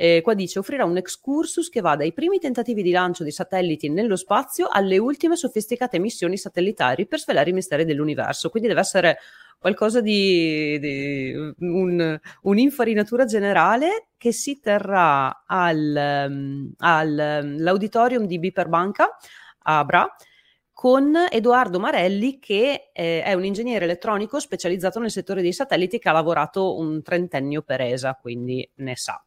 eh, 0.00 0.20
qua 0.22 0.34
dice, 0.34 0.60
offrirà 0.60 0.84
un 0.84 0.96
excursus 0.96 1.68
che 1.68 1.80
va 1.80 1.96
dai 1.96 2.12
primi 2.12 2.38
tentativi 2.38 2.82
di 2.82 2.92
lancio 2.92 3.24
di 3.24 3.32
satelliti 3.32 3.90
nello 3.90 4.14
spazio 4.14 4.68
alle 4.70 4.96
ultime 4.96 5.34
sofisticate 5.34 5.98
missioni 5.98 6.38
satellitari 6.38 7.08
per 7.08 7.18
svelare 7.18 7.50
i 7.50 7.52
misteri 7.52 7.84
dell'universo. 7.84 8.48
Quindi 8.48 8.68
deve 8.68 8.80
essere 8.80 9.18
qualcosa 9.58 10.00
di, 10.00 10.78
di 10.78 11.32
un, 11.58 12.16
un'infarinatura 12.42 13.24
generale 13.24 14.10
che 14.16 14.30
si 14.30 14.60
terrà 14.60 15.42
al, 15.44 16.28
um, 16.28 16.72
all'auditorium 16.78 18.24
di 18.24 18.38
Biperbanca 18.38 19.16
a 19.64 19.84
Bra 19.84 20.08
con 20.72 21.12
Edoardo 21.28 21.80
Marelli 21.80 22.38
che 22.38 22.90
eh, 22.92 23.24
è 23.24 23.32
un 23.32 23.44
ingegnere 23.44 23.84
elettronico 23.84 24.38
specializzato 24.38 25.00
nel 25.00 25.10
settore 25.10 25.42
dei 25.42 25.52
satelliti 25.52 25.98
che 25.98 26.08
ha 26.08 26.12
lavorato 26.12 26.78
un 26.78 27.02
trentennio 27.02 27.62
per 27.62 27.80
ESA, 27.80 28.14
quindi 28.14 28.70
ne 28.76 28.94
sa. 28.94 29.20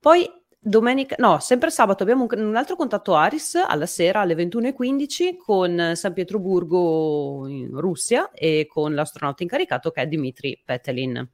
Poi 0.00 0.28
Domenica, 0.60 1.14
no, 1.18 1.38
sempre 1.38 1.70
sabato 1.70 2.02
abbiamo 2.02 2.26
un, 2.28 2.40
un, 2.40 2.56
altro 2.56 2.74
contatto 2.74 3.14
Aris 3.14 3.54
alla 3.54 3.86
sera 3.86 4.20
alle 4.20 4.34
21.15 4.34 5.36
con 5.36 5.92
San 5.94 6.12
Pietroburgo 6.12 7.46
in 7.46 7.78
Russia 7.80 8.30
e 8.32 8.66
con 8.68 8.94
l'astronauta 8.94 9.44
incaricato 9.44 9.90
che 9.90 10.02
è 10.02 10.06
Dmitry 10.06 10.60
Petelin. 10.64 11.26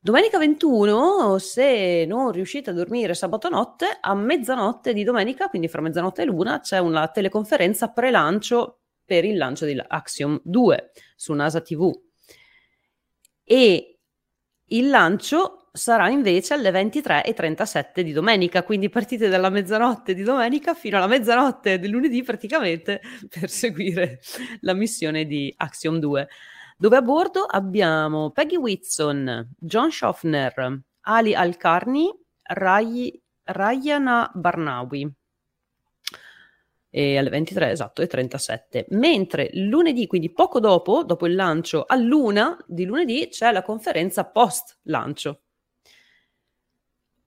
Domenica 0.00 0.38
21, 0.38 1.38
se 1.38 2.04
non 2.06 2.32
riuscite 2.32 2.70
a 2.70 2.72
dormire 2.72 3.14
sabato 3.14 3.48
notte, 3.48 3.98
a 4.00 4.14
mezzanotte 4.14 4.92
di 4.92 5.04
domenica, 5.04 5.48
quindi 5.48 5.68
fra 5.68 5.80
mezzanotte 5.80 6.22
e 6.22 6.24
l'una, 6.24 6.60
c'è 6.60 6.78
una 6.78 7.06
teleconferenza 7.08 7.90
pre-lancio 7.90 8.80
per 9.04 9.24
il 9.24 9.36
lancio 9.36 9.66
di 9.66 9.80
Axiom 9.86 10.40
2 10.42 10.90
su 11.16 11.32
NASA 11.32 11.60
TV. 11.60 11.90
E 13.44 13.98
il 14.64 14.88
lancio 14.88 15.63
sarà 15.76 16.08
invece 16.08 16.54
alle 16.54 16.70
23.37 16.70 18.00
di 18.02 18.12
domenica, 18.12 18.62
quindi 18.62 18.88
partite 18.88 19.28
dalla 19.28 19.50
mezzanotte 19.50 20.14
di 20.14 20.22
domenica 20.22 20.72
fino 20.72 20.96
alla 20.96 21.08
mezzanotte 21.08 21.80
del 21.80 21.90
lunedì 21.90 22.22
praticamente 22.22 23.00
per 23.28 23.50
seguire 23.50 24.20
la 24.60 24.72
missione 24.72 25.26
di 25.26 25.52
Axiom 25.56 25.98
2, 25.98 26.28
dove 26.76 26.96
a 26.96 27.02
bordo 27.02 27.42
abbiamo 27.42 28.30
Peggy 28.30 28.54
Whitson, 28.54 29.50
John 29.58 29.90
Schaffner, 29.90 30.80
Ali 31.00 31.34
Al-Karni, 31.34 32.08
Ray, 32.40 33.20
Rayana 33.42 34.30
Barnawi. 34.32 35.12
E 36.88 37.18
alle 37.18 37.30
23 37.30 37.72
esatto 37.72 38.00
e 38.02 38.06
37 38.06 38.86
mentre 38.90 39.50
lunedì 39.54 40.06
quindi 40.06 40.30
poco 40.30 40.60
dopo 40.60 41.02
dopo 41.02 41.26
il 41.26 41.34
lancio 41.34 41.82
a 41.84 41.96
luna 41.96 42.56
di 42.68 42.84
lunedì 42.84 43.26
c'è 43.30 43.50
la 43.50 43.62
conferenza 43.62 44.24
post 44.24 44.78
lancio 44.82 45.40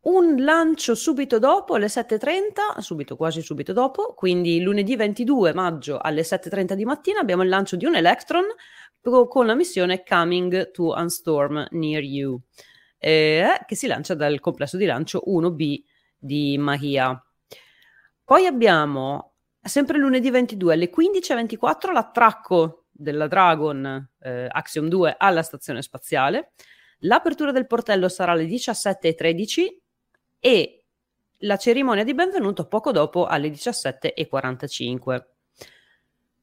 un 0.01 0.41
lancio 0.41 0.95
subito 0.95 1.39
dopo 1.39 1.75
alle 1.75 1.87
7.30, 1.87 2.79
subito, 2.79 3.15
quasi 3.15 3.41
subito 3.41 3.73
dopo, 3.73 4.13
quindi 4.13 4.61
lunedì 4.61 4.95
22 4.95 5.53
maggio 5.53 5.97
alle 5.97 6.21
7.30 6.21 6.73
di 6.73 6.85
mattina 6.85 7.19
abbiamo 7.19 7.43
il 7.43 7.49
lancio 7.49 7.75
di 7.75 7.85
un 7.85 7.95
Electron 7.95 8.45
con 9.01 9.45
la 9.45 9.55
missione 9.55 10.03
Coming 10.03 10.71
to 10.71 10.93
Unstorm 10.93 11.67
Near 11.71 12.03
You, 12.03 12.39
eh, 12.97 13.61
che 13.65 13.75
si 13.75 13.87
lancia 13.87 14.13
dal 14.13 14.39
complesso 14.39 14.77
di 14.77 14.85
lancio 14.85 15.23
1B 15.25 15.81
di 16.17 16.57
Mahia. 16.57 17.21
Poi 18.23 18.45
abbiamo, 18.45 19.35
sempre 19.61 19.97
lunedì 19.97 20.29
22 20.29 20.73
alle 20.73 20.89
15.24, 20.89 21.91
l'attracco 21.93 22.85
della 22.91 23.27
Dragon 23.27 24.09
eh, 24.19 24.47
Axiom 24.49 24.87
2 24.87 25.15
alla 25.17 25.43
stazione 25.43 25.81
spaziale. 25.81 26.51
L'apertura 27.01 27.51
del 27.51 27.67
portello 27.67 28.09
sarà 28.09 28.33
alle 28.33 28.45
17.13 28.45 29.67
e 30.47 30.85
la 31.39 31.57
cerimonia 31.57 32.05
di 32.05 32.13
benvenuto 32.13 32.67
poco 32.67 32.93
dopo 32.93 33.25
alle 33.25 33.49
17.45. 33.49 35.25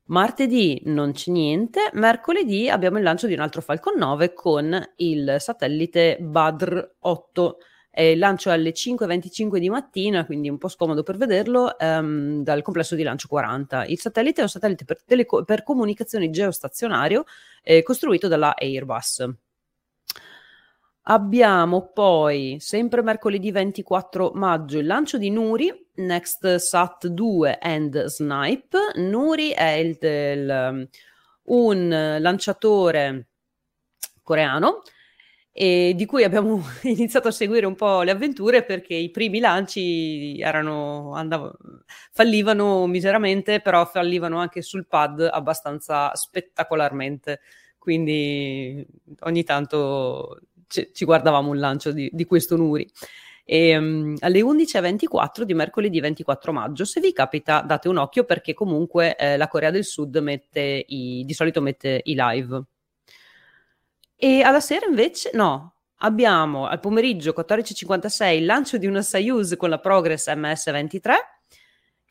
Martedì 0.09 0.83
non 0.85 1.13
c'è 1.13 1.31
niente, 1.31 1.89
mercoledì 1.95 2.69
abbiamo 2.69 2.99
il 2.99 3.03
lancio 3.03 3.27
di 3.27 3.33
un 3.33 3.41
altro 3.41 3.63
Falcon 3.63 3.97
9 3.97 4.35
con 4.35 4.79
il 4.97 5.37
satellite 5.39 6.19
Badr 6.21 6.97
8. 6.99 7.59
il 7.93 8.19
lancio 8.19 8.51
alle 8.51 8.73
5.25 8.73 9.57
di 9.57 9.71
mattina, 9.71 10.27
quindi 10.27 10.51
un 10.51 10.59
po' 10.59 10.69
scomodo 10.69 11.03
per 11.03 11.17
vederlo, 11.17 11.75
um, 11.81 12.43
dal 12.43 12.61
complesso 12.61 12.95
di 12.97 13.05
lancio 13.05 13.27
40. 13.27 13.87
Il 13.87 13.99
satellite 13.99 14.41
è 14.41 14.43
un 14.43 14.51
satellite 14.51 14.85
per, 14.85 15.03
teleco- 15.03 15.45
per 15.45 15.63
comunicazioni 15.63 16.29
geostazionario 16.29 17.25
eh, 17.63 17.83
costruito 17.83 18.29
dalla 18.29 18.55
Airbus. 18.55 19.35
Abbiamo 21.07 21.91
poi, 21.93 22.57
sempre 22.61 23.03
mercoledì 23.03 23.51
24 23.51 24.31
maggio, 24.35 24.79
il 24.79 24.87
lancio 24.87 25.19
di 25.19 25.29
Nuri, 25.29 25.71
Next 25.97 26.55
Sat 26.57 27.09
2 27.09 27.59
and 27.61 28.07
Snipe. 28.07 28.79
Nuri 28.95 29.51
è 29.51 29.73
il, 29.73 29.99
il, 30.01 30.89
un 31.43 32.17
lanciatore 32.21 33.27
coreano 34.23 34.81
e 35.53 35.93
di 35.95 36.07
cui 36.07 36.25
abbiamo 36.25 36.63
iniziato 36.85 37.29
a 37.29 37.33
seguire 37.33 37.67
un 37.67 37.75
po' 37.75 38.01
le 38.01 38.11
avventure 38.11 38.65
perché 38.65 38.95
i 38.95 39.11
primi 39.11 39.41
lanci 39.41 40.41
erano, 40.41 41.13
andavo, 41.15 41.55
fallivano 42.13 42.87
miseramente, 42.87 43.61
però 43.61 43.85
fallivano 43.85 44.39
anche 44.39 44.63
sul 44.63 44.87
pad 44.87 45.21
abbastanza 45.31 46.15
spettacolarmente. 46.15 47.41
Quindi 47.79 48.87
ogni 49.21 49.45
tanto 49.45 50.39
ci, 50.75 50.91
ci 50.93 51.05
guardavamo 51.05 51.51
un 51.51 51.59
lancio 51.59 51.93
di, 51.93 52.11
di 52.13 52.25
questo 52.25 52.57
Nuri. 52.57 52.91
E, 53.45 53.77
um, 53.77 54.17
alle 54.21 54.41
11.24 54.41 55.43
di 55.43 55.55
mercoledì 55.55 56.01
24 56.01 56.53
maggio. 56.53 56.85
Se 56.85 57.01
vi 57.01 57.13
capita, 57.13 57.61
date 57.61 57.89
un 57.89 57.99
occhio 57.99 58.25
perché 58.25 58.55
comunque 58.55 59.15
eh, 59.17 59.37
la 59.37 59.49
Corea 59.49 59.71
del 59.71 59.85
Sud 59.85 60.17
mette 60.17 60.85
i, 60.87 61.23
di 61.25 61.35
solito 61.35 61.61
mette 61.61 62.01
i 62.05 62.15
live. 62.17 62.63
E 64.17 64.43
alla 64.43 64.61
sera 64.61 64.87
invece, 64.87 65.31
no, 65.35 65.75
abbiamo 65.99 66.67
al 66.67 66.81
pomeriggio 66.81 67.35
14.56 67.37 68.37
il 68.37 68.45
lancio 68.45 68.79
di 68.79 68.87
una 68.87 69.03
Soyuz 69.03 69.55
con 69.57 69.69
la 69.69 69.79
Progress 69.79 70.29
MS-23 70.29 71.13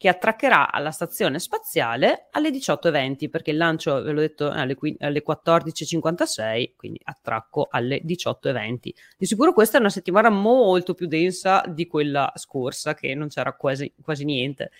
che 0.03 0.09
attraccherà 0.09 0.69
alla 0.69 0.91
stazione 0.91 1.39
spaziale 1.39 2.27
alle 2.31 2.49
18.20 2.49 3.29
perché 3.29 3.51
il 3.51 3.57
lancio, 3.57 4.01
ve 4.01 4.11
l'ho 4.11 4.19
detto, 4.19 4.49
alle, 4.49 4.75
alle 4.99 5.23
14.56, 5.25 6.73
quindi 6.75 6.99
attracco 7.05 7.69
alle 7.71 8.01
18.20. 8.03 8.77
Di 9.17 9.25
sicuro 9.25 9.53
questa 9.53 9.77
è 9.77 9.79
una 9.79 9.89
settimana 9.89 10.27
molto 10.29 10.93
più 10.93 11.07
densa 11.07 11.63
di 11.69 11.87
quella 11.87 12.29
scorsa 12.35 12.93
che 12.95 13.15
non 13.15 13.29
c'era 13.29 13.53
quasi, 13.53 13.93
quasi 14.01 14.25
niente. 14.25 14.71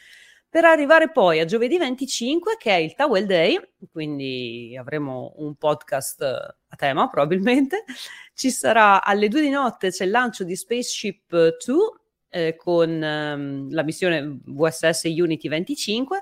Per 0.49 0.65
arrivare 0.65 1.09
poi 1.09 1.39
a 1.39 1.45
giovedì 1.45 1.77
25 1.77 2.57
che 2.59 2.71
è 2.71 2.79
il 2.79 2.93
Towel 2.93 3.25
Day, 3.25 3.57
quindi 3.93 4.75
avremo 4.77 5.35
un 5.37 5.55
podcast 5.55 6.21
a 6.21 6.75
tema 6.75 7.07
probabilmente, 7.07 7.85
ci 8.33 8.51
sarà 8.51 9.01
alle 9.01 9.29
2 9.29 9.39
di 9.39 9.49
notte 9.49 9.89
c'è 9.89 10.03
il 10.03 10.11
lancio 10.11 10.43
di 10.43 10.57
Spaceship 10.57 11.55
2 11.65 12.02
eh, 12.33 12.55
con 12.55 13.01
ehm, 13.01 13.71
la 13.71 13.83
missione 13.83 14.39
VSS 14.43 15.03
Unity 15.03 15.47
25 15.47 16.19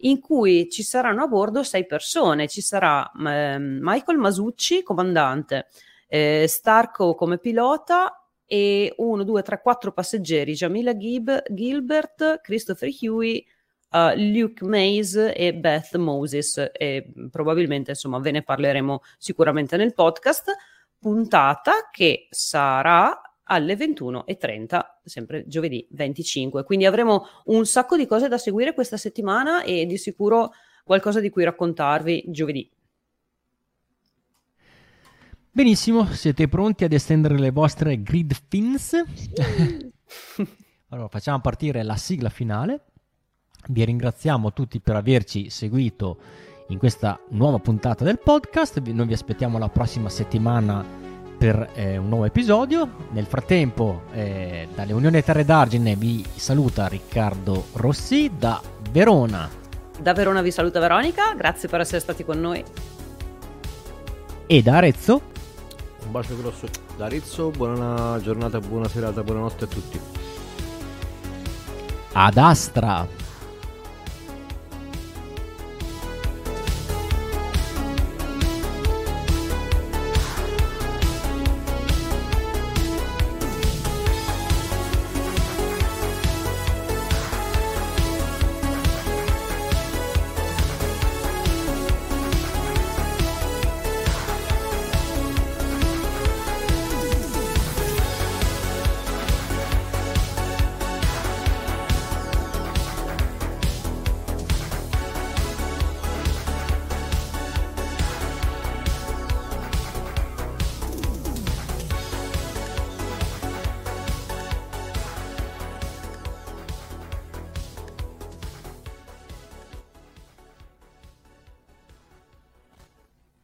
in 0.00 0.20
cui 0.20 0.68
ci 0.70 0.82
saranno 0.82 1.22
a 1.22 1.26
bordo 1.26 1.62
sei 1.62 1.86
persone. 1.86 2.48
Ci 2.48 2.60
sarà 2.60 3.10
eh, 3.12 3.56
Michael 3.58 4.18
Masucci, 4.18 4.82
comandante, 4.82 5.68
eh, 6.08 6.44
Starco 6.46 7.14
come 7.14 7.38
pilota 7.38 8.28
e 8.44 8.92
uno, 8.98 9.24
due, 9.24 9.42
tre, 9.42 9.60
quattro 9.60 9.92
passeggeri, 9.92 10.52
Jamila 10.52 10.94
Gib- 10.94 11.50
Gilbert, 11.50 12.40
Christopher 12.42 12.90
Huey, 13.00 13.44
uh, 13.90 14.12
Luke 14.16 14.64
Mays 14.64 15.14
e 15.34 15.54
Beth 15.54 15.96
Moses 15.96 16.70
e 16.72 17.12
probabilmente 17.30 17.90
insomma 17.90 18.18
ve 18.18 18.30
ne 18.30 18.42
parleremo 18.42 19.02
sicuramente 19.18 19.76
nel 19.76 19.94
podcast 19.94 20.54
puntata 20.98 21.88
che 21.90 22.28
sarà 22.30 23.20
alle 23.48 23.74
21.30, 23.74 24.80
sempre 25.04 25.44
giovedì 25.46 25.86
25. 25.90 26.64
Quindi 26.64 26.86
avremo 26.86 27.26
un 27.46 27.66
sacco 27.66 27.96
di 27.96 28.06
cose 28.06 28.28
da 28.28 28.38
seguire 28.38 28.74
questa 28.74 28.96
settimana 28.96 29.62
e 29.62 29.86
di 29.86 29.96
sicuro 29.96 30.52
qualcosa 30.84 31.20
di 31.20 31.30
cui 31.30 31.44
raccontarvi 31.44 32.24
giovedì. 32.28 32.70
Benissimo, 35.50 36.04
siete 36.12 36.48
pronti 36.48 36.84
ad 36.84 36.92
estendere 36.92 37.38
le 37.38 37.50
vostre 37.50 38.02
grid 38.02 38.34
fins? 38.48 38.92
allora 40.88 41.08
facciamo 41.08 41.40
partire 41.40 41.82
la 41.82 41.96
sigla 41.96 42.28
finale. 42.28 42.84
Vi 43.68 43.84
ringraziamo 43.84 44.52
tutti 44.52 44.80
per 44.80 44.96
averci 44.96 45.48
seguito 45.50 46.18
in 46.68 46.78
questa 46.78 47.18
nuova 47.30 47.58
puntata 47.58 48.04
del 48.04 48.18
podcast. 48.18 48.80
Noi 48.80 49.06
vi 49.06 49.14
aspettiamo 49.14 49.58
la 49.58 49.68
prossima 49.68 50.10
settimana 50.10 51.05
per 51.36 51.70
eh, 51.74 51.96
un 51.96 52.08
nuovo 52.08 52.24
episodio. 52.24 52.88
Nel 53.10 53.26
frattempo, 53.26 54.02
eh, 54.12 54.68
dalle 54.74 54.92
Unioni 54.92 55.22
Terre 55.22 55.44
d'Argine 55.44 55.94
vi 55.96 56.24
saluta 56.34 56.86
Riccardo 56.86 57.66
Rossi 57.74 58.30
da 58.36 58.60
Verona. 58.90 59.48
Da 59.98 60.12
Verona 60.12 60.42
vi 60.42 60.50
saluta 60.50 60.80
Veronica, 60.80 61.34
grazie 61.34 61.68
per 61.68 61.80
essere 61.80 62.00
stati 62.00 62.24
con 62.24 62.40
noi. 62.40 62.62
E 64.46 64.62
da 64.62 64.76
Arezzo. 64.76 65.20
Un 66.04 66.12
bacio 66.12 66.36
grosso 66.36 66.68
da 66.96 67.06
Arezzo, 67.06 67.50
buona 67.50 68.18
giornata, 68.20 68.60
buona 68.60 68.88
serata, 68.88 69.22
buonanotte 69.22 69.64
a 69.64 69.66
tutti. 69.66 70.00
Ad 72.12 72.36
Astra. 72.36 73.25